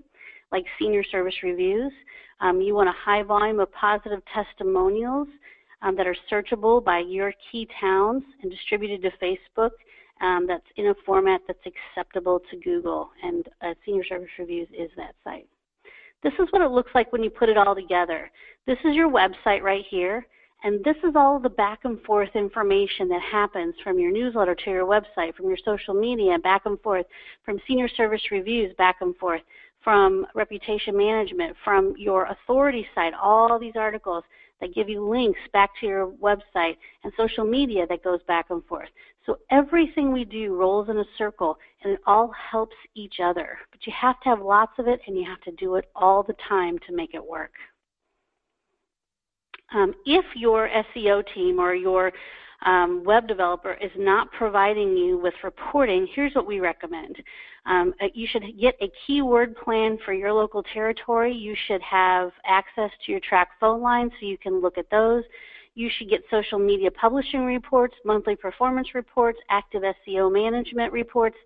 like 0.52 0.66
senior 0.80 1.04
service 1.04 1.36
reviews. 1.44 1.92
Um, 2.40 2.62
you 2.62 2.76
want 2.76 2.90
a 2.90 2.94
high 2.94 3.24
volume 3.24 3.60
of 3.60 3.72
positive 3.74 4.22
testimonials 4.34 5.28
um, 5.82 5.96
that 5.96 6.08
are 6.08 6.16
searchable 6.32 6.84
by 6.84 7.00
your 7.00 7.34
key 7.52 7.68
towns 7.80 8.24
and 8.42 8.52
distributed 8.52 9.02
to 9.04 9.12
Facebook. 9.24 9.72
Um, 10.22 10.46
that's 10.48 10.66
in 10.78 10.88
a 10.88 10.94
format 11.04 11.42
that's 11.48 11.66
acceptable 11.66 12.40
to 12.52 12.58
Google, 12.58 13.10
and 13.24 13.44
uh, 13.64 13.74
Senior 13.84 14.04
Service 14.06 14.30
Reviews 14.38 14.68
is 14.70 14.92
that 14.96 15.16
site. 15.24 15.48
This 16.24 16.34
is 16.40 16.48
what 16.52 16.62
it 16.62 16.72
looks 16.72 16.92
like 16.94 17.12
when 17.12 17.24
you 17.24 17.30
put 17.30 17.50
it 17.50 17.58
all 17.58 17.76
together. 17.76 18.30
This 18.68 18.78
is 18.86 18.96
your 18.96 19.10
website 19.10 19.62
right 19.62 19.84
here, 19.90 20.26
and 20.64 20.84
this 20.84 20.98
is 21.04 21.16
all 21.16 21.40
the 21.40 21.50
back 21.50 21.80
and 21.84 22.00
forth 22.04 22.30
information 22.36 23.08
that 23.10 23.22
happens 23.22 23.74
from 23.84 23.98
your 23.98 24.12
newsletter 24.12 24.54
to 24.54 24.70
your 24.70 24.86
website, 24.86 25.34
from 25.36 25.48
your 25.48 25.58
social 25.66 25.94
media 25.94 26.38
back 26.38 26.64
and 26.66 26.80
forth, 26.82 27.08
from 27.44 27.60
senior 27.68 27.90
service 27.90 28.22
reviews 28.32 28.74
back 28.78 28.98
and 29.02 29.16
forth, 29.18 29.42
from 29.84 30.28
reputation 30.36 30.96
management, 30.96 31.56
from 31.64 31.96
your 31.98 32.26
authority 32.26 32.86
site, 32.94 33.14
all 33.16 33.58
these 33.58 33.76
articles 33.76 34.24
that 34.62 34.74
give 34.74 34.88
you 34.88 35.08
links 35.08 35.40
back 35.52 35.72
to 35.80 35.88
your 35.88 36.08
website, 36.08 36.78
and 37.04 37.12
social 37.18 37.44
media 37.44 37.86
that 37.88 38.04
goes 38.04 38.22
back 38.28 38.46
and 38.50 38.64
forth. 38.66 38.90
So 39.26 39.38
everything 39.52 40.12
we 40.12 40.26
do 40.26 40.56
rolls 40.56 40.90
in 40.90 40.98
a 40.98 41.06
circle 41.18 41.58
and 41.84 41.94
it 41.94 42.00
all 42.08 42.32
helps 42.52 42.76
each 42.96 43.16
other. 43.24 43.58
But 43.72 43.86
you 43.86 43.94
have 44.00 44.20
to 44.22 44.30
have 44.30 44.42
lots 44.42 44.74
of 44.80 44.88
it 44.88 45.00
and 45.06 45.18
you 45.18 45.26
have 45.26 45.42
to 45.42 45.52
do 45.52 45.76
it 45.76 45.86
all 45.96 46.24
the 46.24 46.36
time 46.48 46.80
to 46.88 46.96
make 46.96 47.14
it 47.14 47.24
work. 47.24 47.52
Um, 49.74 49.94
if 50.06 50.26
your 50.36 50.70
SEO 50.96 51.24
team 51.34 51.60
or 51.60 51.74
your 51.74 52.12
um, 52.64 53.04
web 53.04 53.28
developer 53.28 53.74
is 53.74 53.92
not 53.98 54.32
providing 54.32 54.96
you 54.96 55.18
with 55.18 55.34
reporting, 55.44 56.08
here's 56.14 56.34
what 56.36 56.46
we 56.46 56.60
recommend. 56.60 57.16
Um, 57.66 57.94
uh, 58.02 58.08
you 58.14 58.28
should 58.30 58.44
get 58.60 58.76
a 58.82 58.92
keyword 59.06 59.56
plan 59.56 59.98
for 60.04 60.14
your 60.14 60.34
local 60.34 60.64
territory. 60.74 61.34
You 61.34 61.56
should 61.68 61.82
have 61.82 62.32
access 62.46 62.92
to 63.06 63.12
your 63.12 63.22
track 63.22 63.50
phone 63.60 63.82
line 63.82 64.10
so 64.20 64.26
you 64.26 64.38
can 64.38 64.62
look 64.62 64.78
at 64.78 64.90
those. 64.90 65.24
You 65.74 65.90
should 65.98 66.10
get 66.10 66.22
social 66.30 66.60
media 66.60 66.92
publishing 66.92 67.46
reports, 67.46 67.96
monthly 68.04 68.36
performance 68.36 68.94
reports, 68.94 69.40
active 69.50 69.84
SEO 69.84 70.32
management 70.32 70.92
reports, 70.92 71.38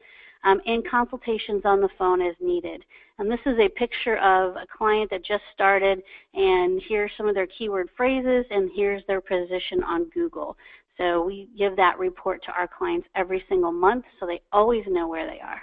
um, 0.43 0.61
and 0.65 0.87
consultations 0.89 1.63
on 1.65 1.81
the 1.81 1.89
phone 1.97 2.21
as 2.21 2.35
needed. 2.39 2.83
And 3.17 3.31
this 3.31 3.39
is 3.45 3.57
a 3.59 3.69
picture 3.69 4.17
of 4.17 4.55
a 4.55 4.65
client 4.77 5.09
that 5.09 5.23
just 5.23 5.43
started, 5.53 6.01
and 6.33 6.81
here's 6.87 7.11
some 7.17 7.27
of 7.27 7.35
their 7.35 7.47
keyword 7.47 7.89
phrases, 7.95 8.45
and 8.51 8.69
here's 8.75 9.03
their 9.07 9.21
position 9.21 9.83
on 9.83 10.05
Google. 10.13 10.55
So 10.97 11.23
we 11.23 11.49
give 11.57 11.75
that 11.75 11.99
report 11.99 12.41
to 12.45 12.51
our 12.51 12.67
clients 12.67 13.07
every 13.15 13.43
single 13.49 13.71
month 13.71 14.05
so 14.19 14.25
they 14.25 14.41
always 14.51 14.83
know 14.87 15.07
where 15.07 15.27
they 15.27 15.39
are. 15.39 15.61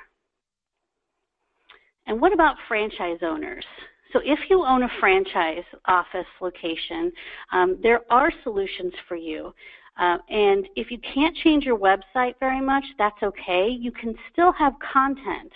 And 2.06 2.20
what 2.20 2.32
about 2.32 2.56
franchise 2.68 3.18
owners? 3.22 3.64
So 4.12 4.20
if 4.24 4.38
you 4.50 4.64
own 4.64 4.82
a 4.82 4.88
franchise 5.00 5.64
office 5.86 6.26
location, 6.40 7.10
um, 7.52 7.78
there 7.82 8.00
are 8.10 8.30
solutions 8.42 8.92
for 9.08 9.16
you. 9.16 9.54
Uh, 9.98 10.18
and 10.28 10.68
if 10.76 10.90
you 10.90 10.98
can't 11.14 11.36
change 11.36 11.64
your 11.64 11.78
website 11.78 12.34
very 12.40 12.60
much, 12.60 12.84
that's 12.98 13.22
okay. 13.22 13.68
You 13.68 13.92
can 13.92 14.14
still 14.32 14.52
have 14.52 14.74
content. 14.92 15.52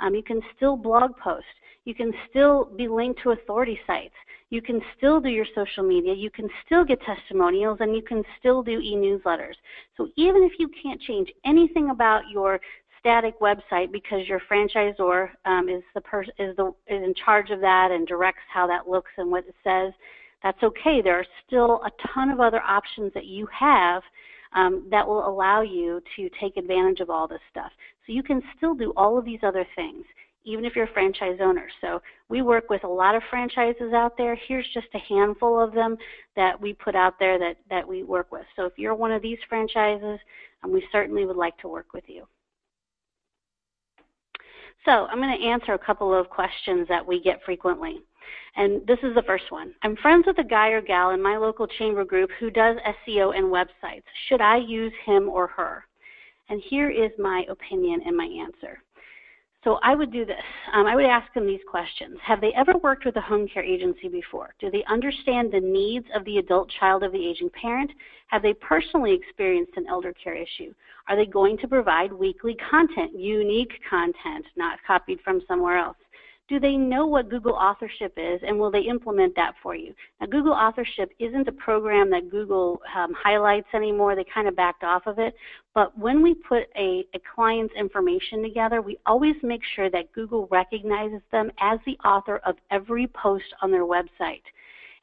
Um, 0.00 0.14
you 0.14 0.22
can 0.22 0.40
still 0.56 0.76
blog 0.76 1.16
post. 1.22 1.44
You 1.84 1.94
can 1.94 2.12
still 2.30 2.64
be 2.76 2.88
linked 2.88 3.22
to 3.22 3.30
authority 3.32 3.78
sites. 3.86 4.14
You 4.50 4.62
can 4.62 4.80
still 4.96 5.20
do 5.20 5.28
your 5.28 5.46
social 5.54 5.82
media. 5.82 6.14
You 6.14 6.30
can 6.30 6.48
still 6.64 6.84
get 6.84 7.00
testimonials, 7.02 7.78
and 7.80 7.94
you 7.94 8.02
can 8.02 8.22
still 8.38 8.62
do 8.62 8.78
e-newsletters. 8.80 9.54
So 9.96 10.08
even 10.16 10.42
if 10.42 10.52
you 10.58 10.70
can't 10.82 11.00
change 11.00 11.30
anything 11.44 11.90
about 11.90 12.22
your 12.32 12.60
static 13.00 13.38
website 13.40 13.92
because 13.92 14.26
your 14.26 14.40
franchisor 14.50 15.28
um, 15.44 15.68
is 15.68 15.82
the 15.94 16.00
is 16.38 16.56
the 16.56 16.68
is 16.86 17.02
in 17.02 17.12
charge 17.22 17.50
of 17.50 17.60
that 17.60 17.90
and 17.90 18.06
directs 18.06 18.40
how 18.50 18.66
that 18.66 18.88
looks 18.88 19.10
and 19.18 19.30
what 19.30 19.44
it 19.46 19.54
says. 19.62 19.92
That's 20.42 20.62
okay. 20.62 21.02
There 21.02 21.18
are 21.18 21.26
still 21.46 21.82
a 21.84 21.90
ton 22.14 22.30
of 22.30 22.40
other 22.40 22.60
options 22.62 23.12
that 23.14 23.26
you 23.26 23.46
have 23.58 24.02
um, 24.54 24.86
that 24.90 25.06
will 25.06 25.26
allow 25.26 25.62
you 25.62 26.00
to 26.16 26.30
take 26.40 26.56
advantage 26.56 27.00
of 27.00 27.10
all 27.10 27.28
this 27.28 27.40
stuff. 27.50 27.72
So 28.06 28.12
you 28.12 28.22
can 28.22 28.42
still 28.56 28.74
do 28.74 28.92
all 28.96 29.18
of 29.18 29.24
these 29.24 29.40
other 29.42 29.66
things, 29.74 30.04
even 30.44 30.64
if 30.64 30.76
you're 30.76 30.86
a 30.86 30.92
franchise 30.92 31.38
owner. 31.40 31.68
So 31.80 32.00
we 32.28 32.42
work 32.42 32.70
with 32.70 32.84
a 32.84 32.88
lot 32.88 33.14
of 33.14 33.22
franchises 33.30 33.92
out 33.94 34.16
there. 34.16 34.36
Here's 34.46 34.68
just 34.74 34.88
a 34.94 34.98
handful 34.98 35.58
of 35.58 35.72
them 35.72 35.96
that 36.36 36.60
we 36.60 36.72
put 36.74 36.94
out 36.94 37.18
there 37.18 37.38
that, 37.38 37.56
that 37.70 37.86
we 37.86 38.02
work 38.02 38.30
with. 38.30 38.44
So 38.56 38.64
if 38.66 38.74
you're 38.76 38.94
one 38.94 39.12
of 39.12 39.22
these 39.22 39.38
franchises, 39.48 40.18
um, 40.62 40.72
we 40.72 40.86
certainly 40.92 41.24
would 41.24 41.36
like 41.36 41.56
to 41.58 41.68
work 41.68 41.92
with 41.94 42.04
you. 42.06 42.26
So 44.84 45.06
I'm 45.06 45.18
going 45.18 45.38
to 45.38 45.46
answer 45.46 45.72
a 45.72 45.78
couple 45.78 46.14
of 46.14 46.28
questions 46.28 46.86
that 46.88 47.06
we 47.06 47.22
get 47.22 47.42
frequently. 47.44 48.02
And 48.56 48.86
this 48.86 48.98
is 49.02 49.14
the 49.14 49.22
first 49.22 49.50
one. 49.50 49.74
I'm 49.82 49.96
friends 49.96 50.24
with 50.26 50.38
a 50.38 50.44
guy 50.44 50.68
or 50.68 50.80
gal 50.80 51.10
in 51.10 51.22
my 51.22 51.36
local 51.36 51.66
chamber 51.66 52.04
group 52.04 52.30
who 52.38 52.50
does 52.50 52.76
SEO 53.06 53.36
and 53.36 53.46
websites. 53.46 54.04
Should 54.28 54.40
I 54.40 54.58
use 54.58 54.92
him 55.04 55.28
or 55.28 55.46
her? 55.48 55.84
And 56.48 56.62
here 56.68 56.90
is 56.90 57.10
my 57.18 57.44
opinion 57.48 58.02
and 58.06 58.16
my 58.16 58.26
answer. 58.26 58.82
So 59.64 59.78
I 59.82 59.94
would 59.94 60.12
do 60.12 60.26
this. 60.26 60.36
Um, 60.74 60.86
I 60.86 60.94
would 60.94 61.06
ask 61.06 61.32
them 61.32 61.46
these 61.46 61.60
questions. 61.68 62.18
Have 62.22 62.42
they 62.42 62.52
ever 62.54 62.74
worked 62.82 63.06
with 63.06 63.16
a 63.16 63.20
home 63.22 63.48
care 63.48 63.64
agency 63.64 64.08
before? 64.08 64.54
Do 64.60 64.70
they 64.70 64.84
understand 64.90 65.50
the 65.50 65.60
needs 65.60 66.06
of 66.14 66.24
the 66.26 66.36
adult 66.36 66.70
child 66.78 67.02
of 67.02 67.12
the 67.12 67.26
aging 67.26 67.48
parent? 67.50 67.90
Have 68.26 68.42
they 68.42 68.52
personally 68.52 69.14
experienced 69.14 69.72
an 69.76 69.86
elder 69.88 70.12
care 70.12 70.36
issue? 70.36 70.74
Are 71.08 71.16
they 71.16 71.24
going 71.24 71.56
to 71.58 71.68
provide 71.68 72.12
weekly 72.12 72.56
content, 72.70 73.18
unique 73.18 73.72
content, 73.88 74.44
not 74.54 74.78
copied 74.86 75.20
from 75.22 75.40
somewhere 75.48 75.78
else? 75.78 75.96
Do 76.48 76.60
they 76.60 76.76
know 76.76 77.06
what 77.06 77.30
Google 77.30 77.54
authorship 77.54 78.12
is 78.18 78.40
and 78.46 78.58
will 78.58 78.70
they 78.70 78.80
implement 78.80 79.34
that 79.36 79.54
for 79.62 79.74
you? 79.74 79.94
Now, 80.20 80.26
Google 80.26 80.52
authorship 80.52 81.10
isn't 81.18 81.48
a 81.48 81.52
program 81.52 82.10
that 82.10 82.30
Google 82.30 82.80
um, 82.94 83.14
highlights 83.16 83.68
anymore. 83.72 84.14
They 84.14 84.26
kind 84.32 84.46
of 84.46 84.54
backed 84.54 84.84
off 84.84 85.06
of 85.06 85.18
it. 85.18 85.34
But 85.74 85.98
when 85.98 86.22
we 86.22 86.34
put 86.34 86.64
a, 86.76 87.04
a 87.14 87.20
client's 87.34 87.74
information 87.78 88.42
together, 88.42 88.82
we 88.82 88.98
always 89.06 89.36
make 89.42 89.62
sure 89.74 89.90
that 89.90 90.12
Google 90.12 90.46
recognizes 90.50 91.22
them 91.32 91.50
as 91.60 91.78
the 91.86 91.96
author 92.06 92.38
of 92.44 92.56
every 92.70 93.06
post 93.06 93.46
on 93.62 93.70
their 93.70 93.86
website. 93.86 94.42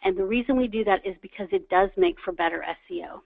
And 0.04 0.16
the 0.16 0.26
reason 0.26 0.58
we 0.58 0.68
do 0.68 0.84
that 0.84 1.06
is 1.06 1.16
because 1.22 1.48
it 1.52 1.70
does 1.70 1.90
make 1.98 2.16
for 2.24 2.34
better 2.34 2.64
SEO. 2.90 3.22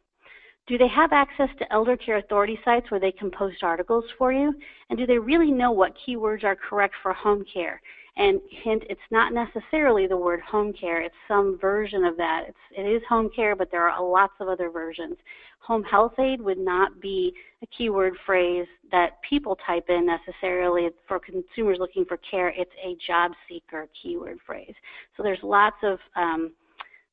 Do 0.68 0.80
they 0.80 0.88
have 0.88 1.14
access 1.14 1.50
to 1.60 1.72
elder 1.72 1.96
care 1.96 2.18
authority 2.18 2.58
sites 2.66 2.90
where 2.90 3.00
they 3.00 3.12
can 3.12 3.30
post 3.30 3.62
articles 3.62 4.06
for 4.18 4.34
you? 4.34 4.54
And 4.90 4.98
do 4.98 5.06
they 5.06 5.20
really 5.20 5.52
know 5.52 5.72
what 5.72 5.94
keywords 6.08 6.44
are 6.44 6.56
correct 6.56 6.96
for 7.04 7.14
home 7.14 7.46
care? 7.54 7.80
And 8.18 8.40
hint, 8.64 8.84
it's 8.90 9.02
not 9.12 9.34
necessarily 9.34 10.08
the 10.08 10.16
word 10.16 10.40
home 10.40 10.72
care. 10.72 11.02
It's 11.02 11.16
some 11.28 11.58
version 11.60 12.06
of 12.06 12.16
that. 12.16 12.44
It's, 12.48 12.58
it 12.78 12.84
is 12.84 13.02
home 13.10 13.30
care, 13.36 13.58
but 13.58 13.70
there 13.72 13.90
are 13.90 14.10
lots 14.10 14.34
of 14.40 14.48
other 14.48 14.70
versions. 14.70 15.18
Home 15.60 15.84
health 15.84 16.14
aide 16.20 16.40
would 16.42 16.58
not 16.58 17.02
be 17.02 17.34
a 17.62 17.68
keyword 17.78 18.14
phrase 18.26 18.68
that 18.92 19.22
people 19.28 19.58
type 19.66 19.86
in 19.90 20.06
necessarily 20.06 20.90
for 21.08 21.20
consumers 21.20 21.78
looking 21.80 22.06
for 22.06 22.18
care. 22.30 22.50
It's 22.50 22.72
a 22.82 22.96
job 23.06 23.32
seeker 23.50 23.88
keyword 24.02 24.38
phrase. 24.46 24.76
So 25.18 25.24
there's 25.24 25.40
lots 25.44 25.78
of 25.84 26.00
um, 26.16 26.52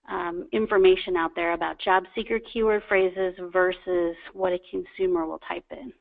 um, 0.09 0.49
information 0.53 1.17
out 1.17 1.33
there 1.35 1.53
about 1.53 1.81
job 1.81 2.05
seeker 2.15 2.39
keyword 2.53 2.83
phrases 2.89 3.35
versus 3.53 4.15
what 4.35 4.53
a 4.53 4.59
consumer 4.71 5.27
will 5.27 5.41
type 5.49 5.65
in. 5.71 5.93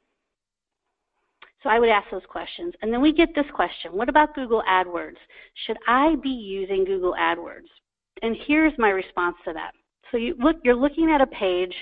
So 1.64 1.70
I 1.70 1.80
would 1.80 1.90
ask 1.90 2.10
those 2.10 2.22
questions. 2.28 2.74
And 2.82 2.92
then 2.92 3.02
we 3.02 3.14
get 3.14 3.30
this 3.36 3.46
question, 3.54 3.92
what 3.92 4.10
about 4.10 4.34
Google 4.34 4.64
AdWords? 4.68 5.18
Should 5.66 5.78
I 5.88 6.16
be 6.24 6.30
using 6.30 6.86
Google 6.86 7.14
AdWords? 7.14 7.70
And 8.24 8.36
here's 8.48 8.74
my 8.78 8.90
response 8.90 9.36
to 9.46 9.54
that. 9.54 9.72
So 10.12 10.18
you 10.18 10.36
look, 10.40 10.58
you're 10.64 10.76
looking 10.76 11.12
at 11.12 11.22
a 11.22 11.28
page 11.28 11.74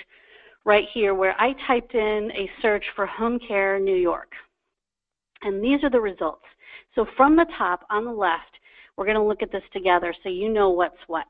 right 0.64 0.84
here 0.92 1.14
where 1.14 1.34
I 1.40 1.54
typed 1.66 1.94
in 1.94 2.30
a 2.32 2.50
search 2.62 2.84
for 2.94 3.06
home 3.06 3.38
care 3.46 3.78
New 3.78 3.96
York. 3.96 4.32
And 5.42 5.64
these 5.64 5.82
are 5.82 5.90
the 5.90 6.00
results. 6.00 6.44
So 6.94 7.06
from 7.16 7.36
the 7.36 7.46
top 7.56 7.86
on 7.90 8.04
the 8.04 8.12
left, 8.12 8.58
we're 8.96 9.06
going 9.06 9.16
to 9.16 9.22
look 9.22 9.42
at 9.42 9.50
this 9.50 9.62
together 9.72 10.14
so 10.22 10.28
you 10.28 10.52
know 10.52 10.70
what's 10.70 10.98
what. 11.06 11.26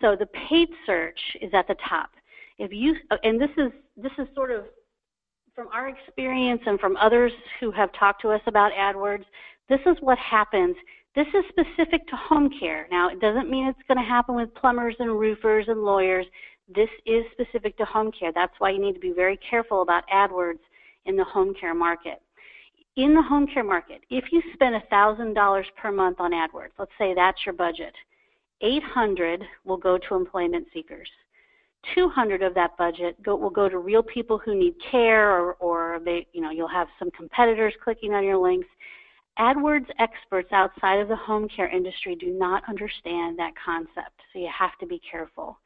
So 0.00 0.16
the 0.18 0.26
paid 0.48 0.68
search 0.86 1.18
is 1.40 1.52
at 1.52 1.68
the 1.68 1.76
top. 1.88 2.10
If 2.58 2.72
you 2.72 2.94
and 3.22 3.40
this 3.40 3.50
is 3.58 3.70
this 3.96 4.12
is 4.18 4.26
sort 4.34 4.50
of 4.50 4.64
from 5.56 5.68
our 5.72 5.88
experience 5.88 6.60
and 6.66 6.78
from 6.78 6.98
others 6.98 7.32
who 7.58 7.70
have 7.70 7.90
talked 7.98 8.20
to 8.20 8.28
us 8.28 8.42
about 8.46 8.72
AdWords, 8.72 9.24
this 9.70 9.80
is 9.86 9.96
what 10.00 10.18
happens. 10.18 10.76
This 11.14 11.26
is 11.28 11.44
specific 11.48 12.06
to 12.08 12.16
home 12.16 12.50
care. 12.60 12.86
Now, 12.90 13.08
it 13.08 13.20
doesn't 13.20 13.50
mean 13.50 13.66
it's 13.66 13.88
going 13.88 13.98
to 13.98 14.06
happen 14.06 14.36
with 14.36 14.54
plumbers 14.54 14.94
and 14.98 15.18
roofers 15.18 15.64
and 15.68 15.82
lawyers. 15.82 16.26
This 16.72 16.90
is 17.06 17.24
specific 17.32 17.78
to 17.78 17.86
home 17.86 18.12
care. 18.12 18.32
That's 18.34 18.52
why 18.58 18.70
you 18.70 18.78
need 18.78 18.92
to 18.92 19.00
be 19.00 19.12
very 19.12 19.38
careful 19.48 19.80
about 19.80 20.04
AdWords 20.12 20.60
in 21.06 21.16
the 21.16 21.24
home 21.24 21.54
care 21.58 21.74
market. 21.74 22.20
In 22.96 23.14
the 23.14 23.22
home 23.22 23.46
care 23.46 23.64
market, 23.64 24.02
if 24.10 24.24
you 24.32 24.42
spend 24.52 24.74
$1,000 24.92 25.64
per 25.80 25.90
month 25.90 26.20
on 26.20 26.32
AdWords, 26.32 26.72
let's 26.78 26.92
say 26.98 27.14
that's 27.14 27.38
your 27.46 27.54
budget, 27.54 27.94
800 28.60 29.42
will 29.64 29.78
go 29.78 29.96
to 29.96 30.14
employment 30.14 30.66
seekers. 30.74 31.08
200 31.94 32.42
of 32.42 32.54
that 32.54 32.76
budget 32.76 33.20
go, 33.22 33.36
will 33.36 33.50
go 33.50 33.68
to 33.68 33.78
real 33.78 34.02
people 34.02 34.38
who 34.38 34.54
need 34.54 34.74
care 34.90 35.38
or, 35.38 35.54
or 35.54 36.00
they, 36.04 36.26
you 36.32 36.40
know, 36.40 36.50
you'll 36.50 36.68
have 36.68 36.88
some 36.98 37.10
competitors 37.12 37.74
clicking 37.82 38.12
on 38.12 38.24
your 38.24 38.38
links. 38.38 38.66
AdWords 39.38 39.86
experts 39.98 40.48
outside 40.52 40.98
of 40.98 41.08
the 41.08 41.16
home 41.16 41.48
care 41.48 41.68
industry 41.68 42.16
do 42.16 42.30
not 42.30 42.62
understand 42.68 43.38
that 43.38 43.52
concept, 43.62 44.20
so 44.32 44.38
you 44.38 44.48
have 44.56 44.76
to 44.80 44.86
be 44.86 45.00
careful. 45.08 45.58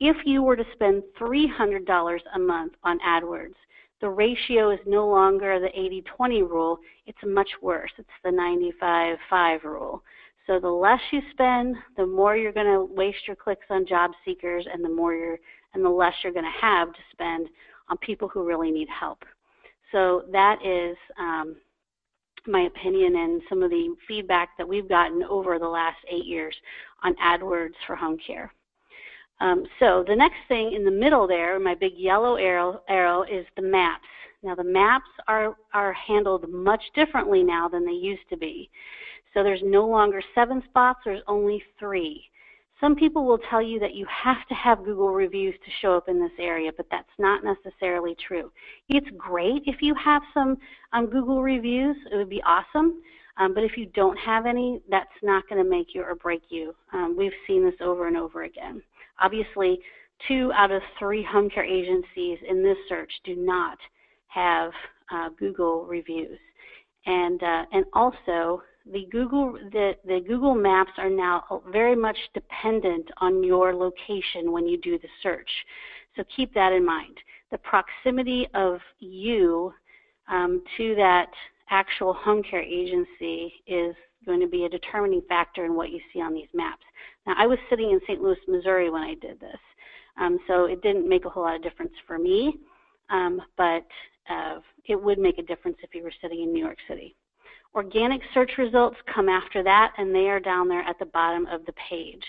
If 0.00 0.16
you 0.24 0.42
were 0.42 0.56
to 0.56 0.64
spend 0.74 1.02
$300 1.18 2.18
a 2.34 2.38
month 2.38 2.74
on 2.84 2.98
AdWords, 3.00 3.54
the 4.00 4.08
ratio 4.08 4.70
is 4.70 4.78
no 4.86 5.08
longer 5.08 5.58
the 5.58 6.02
80-20 6.20 6.48
rule, 6.48 6.78
it's 7.06 7.18
much 7.26 7.50
worse. 7.60 7.90
It's 7.98 8.08
the 8.22 8.30
95-5 8.30 9.64
rule. 9.64 10.02
So 10.48 10.58
the 10.58 10.68
less 10.68 11.00
you 11.12 11.20
spend, 11.30 11.76
the 11.98 12.06
more 12.06 12.34
you're 12.34 12.52
going 12.52 12.66
to 12.66 12.82
waste 12.94 13.26
your 13.26 13.36
clicks 13.36 13.66
on 13.68 13.86
job 13.86 14.12
seekers, 14.24 14.66
and 14.72 14.82
the 14.82 14.88
more 14.88 15.14
you're 15.14 15.38
and 15.74 15.84
the 15.84 15.90
less 15.90 16.14
you're 16.24 16.32
going 16.32 16.46
to 16.46 16.66
have 16.66 16.88
to 16.94 17.00
spend 17.12 17.48
on 17.90 17.98
people 17.98 18.26
who 18.26 18.46
really 18.46 18.70
need 18.70 18.88
help. 18.88 19.22
So 19.92 20.24
that 20.32 20.64
is 20.64 20.96
um, 21.20 21.56
my 22.46 22.62
opinion 22.62 23.16
and 23.16 23.42
some 23.50 23.62
of 23.62 23.68
the 23.68 23.94
feedback 24.08 24.56
that 24.56 24.66
we've 24.66 24.88
gotten 24.88 25.22
over 25.24 25.58
the 25.58 25.68
last 25.68 25.98
eight 26.10 26.24
years 26.24 26.56
on 27.04 27.14
AdWords 27.16 27.74
for 27.86 27.94
home 27.94 28.16
care. 28.26 28.50
Um, 29.40 29.64
so 29.78 30.04
the 30.08 30.16
next 30.16 30.38
thing 30.48 30.72
in 30.72 30.84
the 30.84 30.90
middle 30.90 31.28
there, 31.28 31.60
my 31.60 31.74
big 31.74 31.92
yellow 31.96 32.36
arrow, 32.36 32.80
arrow 32.88 33.24
is 33.24 33.44
the 33.56 33.62
maps. 33.62 34.04
Now 34.42 34.54
the 34.54 34.64
maps 34.64 35.10
are, 35.28 35.54
are 35.74 35.92
handled 35.92 36.48
much 36.48 36.82
differently 36.94 37.42
now 37.42 37.68
than 37.68 37.84
they 37.84 37.92
used 37.92 38.28
to 38.30 38.38
be. 38.38 38.70
So 39.34 39.42
there's 39.42 39.62
no 39.64 39.86
longer 39.86 40.22
seven 40.34 40.62
spots, 40.68 41.00
there's 41.04 41.22
only 41.26 41.62
three. 41.78 42.24
Some 42.80 42.94
people 42.94 43.26
will 43.26 43.38
tell 43.50 43.60
you 43.60 43.80
that 43.80 43.94
you 43.94 44.06
have 44.06 44.46
to 44.48 44.54
have 44.54 44.84
Google 44.84 45.08
reviews 45.08 45.54
to 45.64 45.70
show 45.82 45.96
up 45.96 46.08
in 46.08 46.20
this 46.20 46.30
area, 46.38 46.70
but 46.76 46.86
that's 46.90 47.08
not 47.18 47.42
necessarily 47.42 48.16
true. 48.26 48.52
It's 48.88 49.08
great 49.16 49.62
if 49.66 49.82
you 49.82 49.94
have 49.96 50.22
some 50.32 50.56
um, 50.92 51.06
Google 51.06 51.42
reviews, 51.42 51.96
it 52.12 52.16
would 52.16 52.28
be 52.28 52.42
awesome. 52.46 53.02
Um, 53.36 53.54
but 53.54 53.64
if 53.64 53.76
you 53.76 53.86
don't 53.86 54.16
have 54.18 54.46
any, 54.46 54.80
that's 54.90 55.08
not 55.22 55.48
going 55.48 55.62
to 55.62 55.68
make 55.68 55.94
you 55.94 56.02
or 56.02 56.14
break 56.14 56.42
you. 56.50 56.74
Um, 56.92 57.16
we've 57.16 57.32
seen 57.46 57.64
this 57.64 57.74
over 57.80 58.06
and 58.08 58.16
over 58.16 58.44
again. 58.44 58.82
Obviously, 59.20 59.78
two 60.26 60.50
out 60.54 60.70
of 60.70 60.82
three 60.98 61.24
home 61.24 61.48
care 61.48 61.64
agencies 61.64 62.38
in 62.48 62.62
this 62.62 62.76
search 62.88 63.12
do 63.24 63.36
not 63.36 63.78
have 64.28 64.72
uh, 65.12 65.28
Google 65.38 65.84
reviews. 65.84 66.38
And, 67.06 67.42
uh, 67.42 67.64
and 67.72 67.84
also, 67.92 68.62
the 68.92 69.06
Google 69.10 69.52
the, 69.52 69.92
the 70.04 70.20
Google 70.26 70.54
Maps 70.54 70.92
are 70.98 71.10
now 71.10 71.62
very 71.70 71.96
much 71.96 72.16
dependent 72.34 73.08
on 73.18 73.42
your 73.42 73.74
location 73.74 74.52
when 74.52 74.66
you 74.66 74.78
do 74.78 74.98
the 74.98 75.08
search. 75.22 75.50
So 76.16 76.24
keep 76.34 76.52
that 76.54 76.72
in 76.72 76.84
mind. 76.84 77.16
The 77.50 77.58
proximity 77.58 78.46
of 78.54 78.80
you 78.98 79.72
um, 80.28 80.62
to 80.76 80.94
that 80.96 81.30
actual 81.70 82.12
home 82.12 82.42
care 82.42 82.62
agency 82.62 83.52
is 83.66 83.94
going 84.26 84.40
to 84.40 84.48
be 84.48 84.64
a 84.64 84.68
determining 84.68 85.22
factor 85.28 85.64
in 85.64 85.74
what 85.74 85.90
you 85.90 86.00
see 86.12 86.20
on 86.20 86.34
these 86.34 86.48
maps. 86.54 86.84
Now, 87.26 87.34
I 87.38 87.46
was 87.46 87.58
sitting 87.70 87.90
in 87.90 88.00
St. 88.06 88.20
Louis, 88.20 88.36
Missouri 88.46 88.90
when 88.90 89.02
I 89.02 89.14
did 89.14 89.38
this, 89.40 89.60
um, 90.20 90.38
so 90.46 90.64
it 90.64 90.82
didn't 90.82 91.08
make 91.08 91.24
a 91.24 91.28
whole 91.28 91.44
lot 91.44 91.56
of 91.56 91.62
difference 91.62 91.92
for 92.06 92.18
me, 92.18 92.58
um, 93.10 93.40
but 93.56 93.86
uh, 94.28 94.58
it 94.86 95.00
would 95.00 95.18
make 95.18 95.38
a 95.38 95.42
difference 95.42 95.76
if 95.82 95.94
you 95.94 96.02
were 96.02 96.12
sitting 96.20 96.42
in 96.42 96.52
New 96.52 96.62
York 96.62 96.78
City. 96.88 97.14
Organic 97.74 98.20
search 98.34 98.52
results 98.58 98.96
come 99.12 99.28
after 99.28 99.62
that, 99.62 99.92
and 99.98 100.14
they 100.14 100.28
are 100.28 100.40
down 100.40 100.68
there 100.68 100.82
at 100.82 100.98
the 100.98 101.06
bottom 101.06 101.46
of 101.46 101.64
the 101.66 101.72
page. 101.72 102.24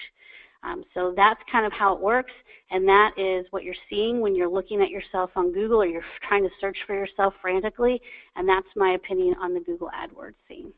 Um, 0.64 0.84
so 0.94 1.14
that's 1.16 1.40
kind 1.52 1.66
of 1.66 1.72
how 1.72 1.96
it 1.96 2.02
works, 2.02 2.34
and 2.70 2.88
that 2.88 3.18
is 3.18 3.46
what 3.52 3.64
you're 3.64 3.74
seeing 3.90 4.20
when 4.20 4.36
you're 4.36 4.50
looking 4.50 4.82
at 4.82 4.90
yourself 4.90 5.32
on 5.36 5.54
Google 5.54 5.82
or 5.82 5.86
you're 5.86 6.04
trying 6.28 6.44
to 6.44 6.50
search 6.60 6.78
for 6.86 6.94
yourself 6.94 7.34
frantically, 7.42 8.02
and 8.36 8.48
that's 8.48 8.68
my 8.76 8.92
opinion 8.92 9.36
on 9.42 9.54
the 9.54 9.62
Google 9.62 9.90
AdWords 9.90 10.36
scene. 10.48 10.74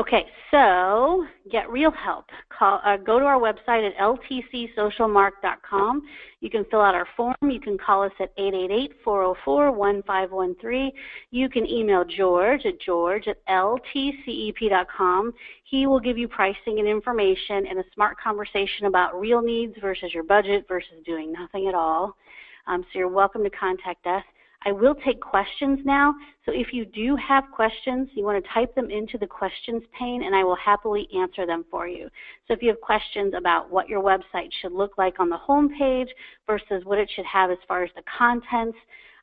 Okay, 0.00 0.24
so 0.50 1.26
get 1.52 1.68
real 1.68 1.90
help. 1.90 2.24
Call, 2.48 2.80
uh, 2.86 2.96
go 2.96 3.18
to 3.18 3.26
our 3.26 3.38
website 3.38 3.86
at 3.86 3.94
ltcsocialmark.com. 3.98 6.02
You 6.40 6.48
can 6.48 6.64
fill 6.70 6.80
out 6.80 6.94
our 6.94 7.06
form. 7.18 7.34
You 7.42 7.60
can 7.60 7.76
call 7.76 8.02
us 8.02 8.12
at 8.18 8.34
888-404-1513. 8.38 10.92
You 11.32 11.50
can 11.50 11.68
email 11.68 12.02
George 12.06 12.64
at 12.64 12.80
george 12.80 13.28
at 13.28 13.44
ltcep.com. 13.46 15.34
He 15.64 15.86
will 15.86 16.00
give 16.00 16.16
you 16.16 16.28
pricing 16.28 16.78
and 16.78 16.88
information 16.88 17.66
and 17.66 17.78
a 17.78 17.84
smart 17.94 18.16
conversation 18.18 18.86
about 18.86 19.20
real 19.20 19.42
needs 19.42 19.74
versus 19.82 20.14
your 20.14 20.24
budget 20.24 20.64
versus 20.66 20.94
doing 21.04 21.30
nothing 21.30 21.68
at 21.68 21.74
all. 21.74 22.16
Um, 22.66 22.84
so 22.84 22.98
you're 22.98 23.08
welcome 23.08 23.44
to 23.44 23.50
contact 23.50 24.06
us. 24.06 24.24
I 24.66 24.72
will 24.72 24.94
take 24.94 25.20
questions 25.20 25.80
now. 25.84 26.14
So 26.44 26.52
if 26.52 26.72
you 26.72 26.84
do 26.84 27.16
have 27.16 27.44
questions, 27.50 28.08
you 28.12 28.24
want 28.24 28.42
to 28.44 28.50
type 28.52 28.74
them 28.74 28.90
into 28.90 29.16
the 29.16 29.26
questions 29.26 29.82
pane 29.98 30.22
and 30.22 30.34
I 30.34 30.44
will 30.44 30.56
happily 30.56 31.08
answer 31.16 31.46
them 31.46 31.64
for 31.70 31.88
you. 31.88 32.08
So 32.46 32.54
if 32.54 32.62
you 32.62 32.68
have 32.68 32.80
questions 32.80 33.32
about 33.36 33.70
what 33.70 33.88
your 33.88 34.02
website 34.02 34.50
should 34.60 34.72
look 34.72 34.98
like 34.98 35.18
on 35.18 35.30
the 35.30 35.36
home 35.36 35.70
page 35.78 36.08
versus 36.46 36.84
what 36.84 36.98
it 36.98 37.10
should 37.14 37.24
have 37.24 37.50
as 37.50 37.56
far 37.66 37.84
as 37.84 37.90
the 37.96 38.02
contents, 38.18 38.76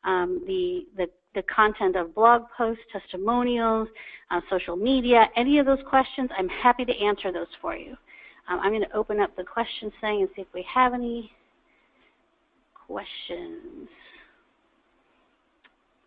um, 0.05 0.41
the, 0.47 0.87
the, 0.95 1.07
the, 1.35 1.43
content 1.43 1.95
of 1.95 2.15
blog 2.15 2.43
posts, 2.57 2.81
testimonials, 2.91 3.87
uh, 4.31 4.41
social 4.49 4.75
media, 4.75 5.27
any 5.35 5.59
of 5.59 5.65
those 5.65 5.79
questions, 5.87 6.29
I'm 6.35 6.49
happy 6.49 6.85
to 6.85 6.93
answer 6.97 7.31
those 7.31 7.47
for 7.61 7.75
you. 7.75 7.95
Um, 8.49 8.59
I'm 8.61 8.71
going 8.71 8.81
to 8.81 8.95
open 8.95 9.19
up 9.19 9.35
the 9.35 9.43
questions 9.43 9.91
thing 10.01 10.21
and 10.21 10.29
see 10.35 10.41
if 10.41 10.47
we 10.53 10.65
have 10.73 10.93
any 10.93 11.31
questions 12.87 13.89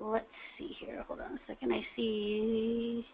let's 0.01 0.27
see 0.59 0.77
here. 0.79 1.05
Hold 1.07 1.21
on 1.21 1.35
a 1.35 1.39
second. 1.47 1.73
I 1.73 1.87
see. 1.95 3.07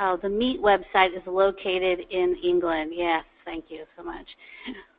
Oh, 0.00 0.18
the 0.20 0.28
MEET 0.28 0.60
website 0.60 1.16
is 1.16 1.22
located 1.26 2.00
in 2.10 2.36
England. 2.42 2.92
Yes, 2.94 3.24
thank 3.44 3.64
you 3.68 3.84
so 3.96 4.02
much. 4.02 4.26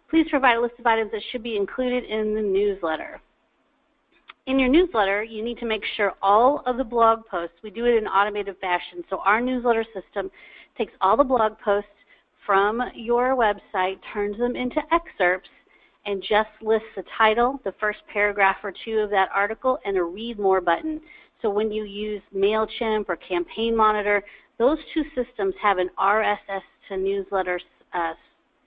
Please 0.10 0.28
provide 0.30 0.58
a 0.58 0.62
list 0.62 0.74
of 0.80 0.86
items 0.86 1.12
that 1.12 1.22
should 1.32 1.44
be 1.44 1.56
included 1.56 2.04
in 2.04 2.34
the 2.34 2.42
newsletter. 2.42 3.22
In 4.48 4.58
your 4.58 4.70
newsletter, 4.70 5.24
you 5.24 5.44
need 5.44 5.60
to 5.60 5.66
make 5.66 5.84
sure 5.96 6.14
all 6.22 6.64
of 6.66 6.78
the 6.78 6.84
blog 6.84 7.26
posts, 7.28 7.56
we 7.64 7.70
do 7.70 7.86
it 7.86 7.98
in 7.98 8.08
automated 8.08 8.58
fashion. 8.60 9.04
So 9.10 9.20
our 9.20 9.40
newsletter 9.40 9.86
system 9.94 10.32
takes 10.78 10.94
all 11.02 11.16
the 11.16 11.24
blog 11.24 11.54
posts 11.64 11.90
from 12.46 12.82
your 12.96 13.36
website, 13.36 14.00
turns 14.12 14.38
them 14.40 14.56
into 14.56 14.82
excerpts, 14.92 15.50
and 16.10 16.24
just 16.28 16.50
lists 16.64 16.88
the 16.96 17.04
title, 17.16 17.62
the 17.64 17.74
first 17.80 18.00
paragraph 18.12 18.58
or 18.64 18.74
two 18.84 18.98
of 18.98 19.12
that 19.12 19.30
article, 19.34 19.78
and 19.86 19.96
a 19.96 20.04
read 20.04 20.40
more 20.40 20.60
button. 20.60 21.00
So 21.40 21.52
when 21.52 21.72
you 21.72 21.84
use 21.84 22.24
MailChimp 22.36 23.06
or 23.08 23.16
Campaign 23.16 23.78
Monitor, 23.78 24.24
those 24.58 24.80
two 24.92 25.04
systems 25.16 25.54
have 25.62 25.78
an 25.78 25.90
RSS 26.00 26.62
to 26.88 26.98
newsletter 26.98 27.62
uh, 27.94 28.14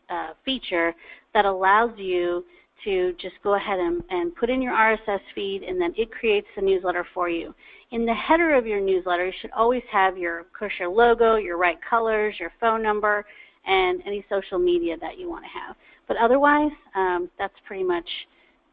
uh, 0.09 0.29
feature 0.45 0.95
that 1.35 1.45
allows 1.45 1.91
you 1.97 2.45
to 2.85 3.13
just 3.21 3.35
go 3.43 3.55
ahead 3.55 3.81
and, 3.81 4.03
and, 4.11 4.35
put 4.37 4.49
in 4.49 4.63
your 4.63 4.73
RSS 4.73 5.21
feed 5.35 5.63
and 5.63 5.81
then 5.81 5.93
it 5.97 6.11
creates 6.11 6.47
the 6.57 6.63
newsletter 6.63 7.07
for 7.13 7.29
you. 7.29 7.55
In 7.91 8.07
the 8.07 8.15
header 8.15 8.55
of 8.55 8.67
your 8.67 8.81
newsletter, 8.81 9.27
you 9.27 9.33
should 9.41 9.53
always 9.53 9.83
have 9.91 10.17
your, 10.17 10.47
your 10.79 10.89
logo, 10.89 11.37
your 11.37 11.59
right 11.59 11.79
colors, 11.89 12.35
your 12.41 12.53
phone 12.61 12.83
number, 12.83 13.25
and 13.67 14.03
any 14.07 14.25
social 14.29 14.59
media 14.59 14.97
that 15.01 15.19
you 15.19 15.29
want 15.29 15.45
to 15.45 15.51
have. 15.59 15.77
But 16.09 16.17
otherwise, 16.17 16.73
um, 16.95 17.31
that's 17.39 17.55
pretty 17.67 17.85
much 17.85 18.09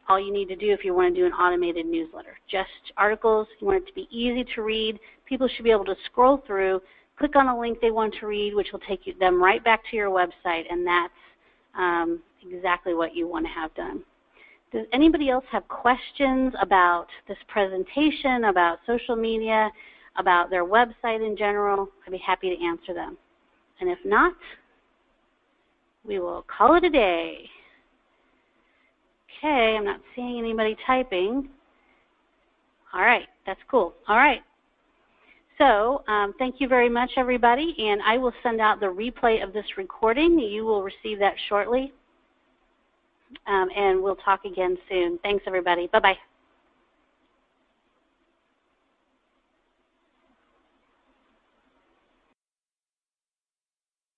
all 0.08 0.18
you 0.18 0.32
need 0.32 0.48
to 0.48 0.56
do 0.56 0.72
if 0.72 0.84
you 0.84 0.92
want 0.92 1.14
to 1.14 1.20
do 1.20 1.26
an 1.26 1.32
automated 1.32 1.86
newsletter. 1.86 2.36
Just 2.50 2.68
articles, 2.96 3.46
you 3.60 3.66
want 3.66 3.82
it 3.84 3.86
to 3.86 3.94
be 3.94 4.08
easy 4.10 4.44
to 4.54 4.62
read. 4.62 4.98
People 5.26 5.48
should 5.48 5.64
be 5.64 5.70
able 5.70 5.84
to 5.84 5.94
scroll 6.06 6.42
through, 6.46 6.80
click 7.16 7.36
on 7.36 7.46
a 7.46 7.58
link 7.58 7.78
they 7.80 7.92
want 7.92 8.14
to 8.18 8.26
read, 8.26 8.54
which 8.54 8.68
will 8.72 8.80
take 8.80 9.18
them 9.20 9.40
right 9.40 9.62
back 9.62 9.82
to 9.90 9.96
your 9.96 10.10
website, 10.10 10.64
and 10.68 10.84
that's 10.86 11.12
um, 11.78 12.20
exactly 12.50 12.94
what 12.94 13.14
you 13.14 13.28
want 13.28 13.46
to 13.46 13.52
have 13.52 13.72
done. 13.74 14.02
Does 14.72 14.86
anybody 14.92 15.30
else 15.30 15.44
have 15.50 15.66
questions 15.68 16.54
about 16.60 17.06
this 17.28 17.38
presentation, 17.48 18.44
about 18.44 18.78
social 18.86 19.16
media, 19.16 19.70
about 20.16 20.50
their 20.50 20.64
website 20.64 21.26
in 21.26 21.36
general? 21.36 21.88
I'd 22.06 22.12
be 22.12 22.18
happy 22.18 22.54
to 22.54 22.64
answer 22.64 22.94
them. 22.94 23.16
And 23.80 23.90
if 23.90 23.98
not, 24.04 24.32
we 26.06 26.18
will 26.18 26.44
call 26.54 26.76
it 26.76 26.84
a 26.84 26.90
day. 26.90 27.48
Okay, 29.38 29.76
I'm 29.76 29.84
not 29.84 30.00
seeing 30.14 30.38
anybody 30.38 30.76
typing. 30.86 31.48
All 32.92 33.02
right, 33.02 33.26
that's 33.46 33.60
cool. 33.70 33.94
All 34.08 34.16
right. 34.16 34.42
So 35.58 36.02
um, 36.08 36.34
thank 36.38 36.56
you 36.58 36.68
very 36.68 36.88
much, 36.88 37.10
everybody, 37.16 37.74
and 37.78 38.00
I 38.02 38.16
will 38.16 38.32
send 38.42 38.60
out 38.60 38.80
the 38.80 38.86
replay 38.86 39.44
of 39.44 39.52
this 39.52 39.66
recording. 39.76 40.38
You 40.38 40.64
will 40.64 40.82
receive 40.82 41.18
that 41.18 41.34
shortly, 41.48 41.92
um, 43.46 43.68
and 43.76 44.02
we'll 44.02 44.16
talk 44.16 44.44
again 44.46 44.76
soon. 44.88 45.18
Thanks, 45.22 45.44
everybody. 45.46 45.86
Bye-bye. 45.88 46.16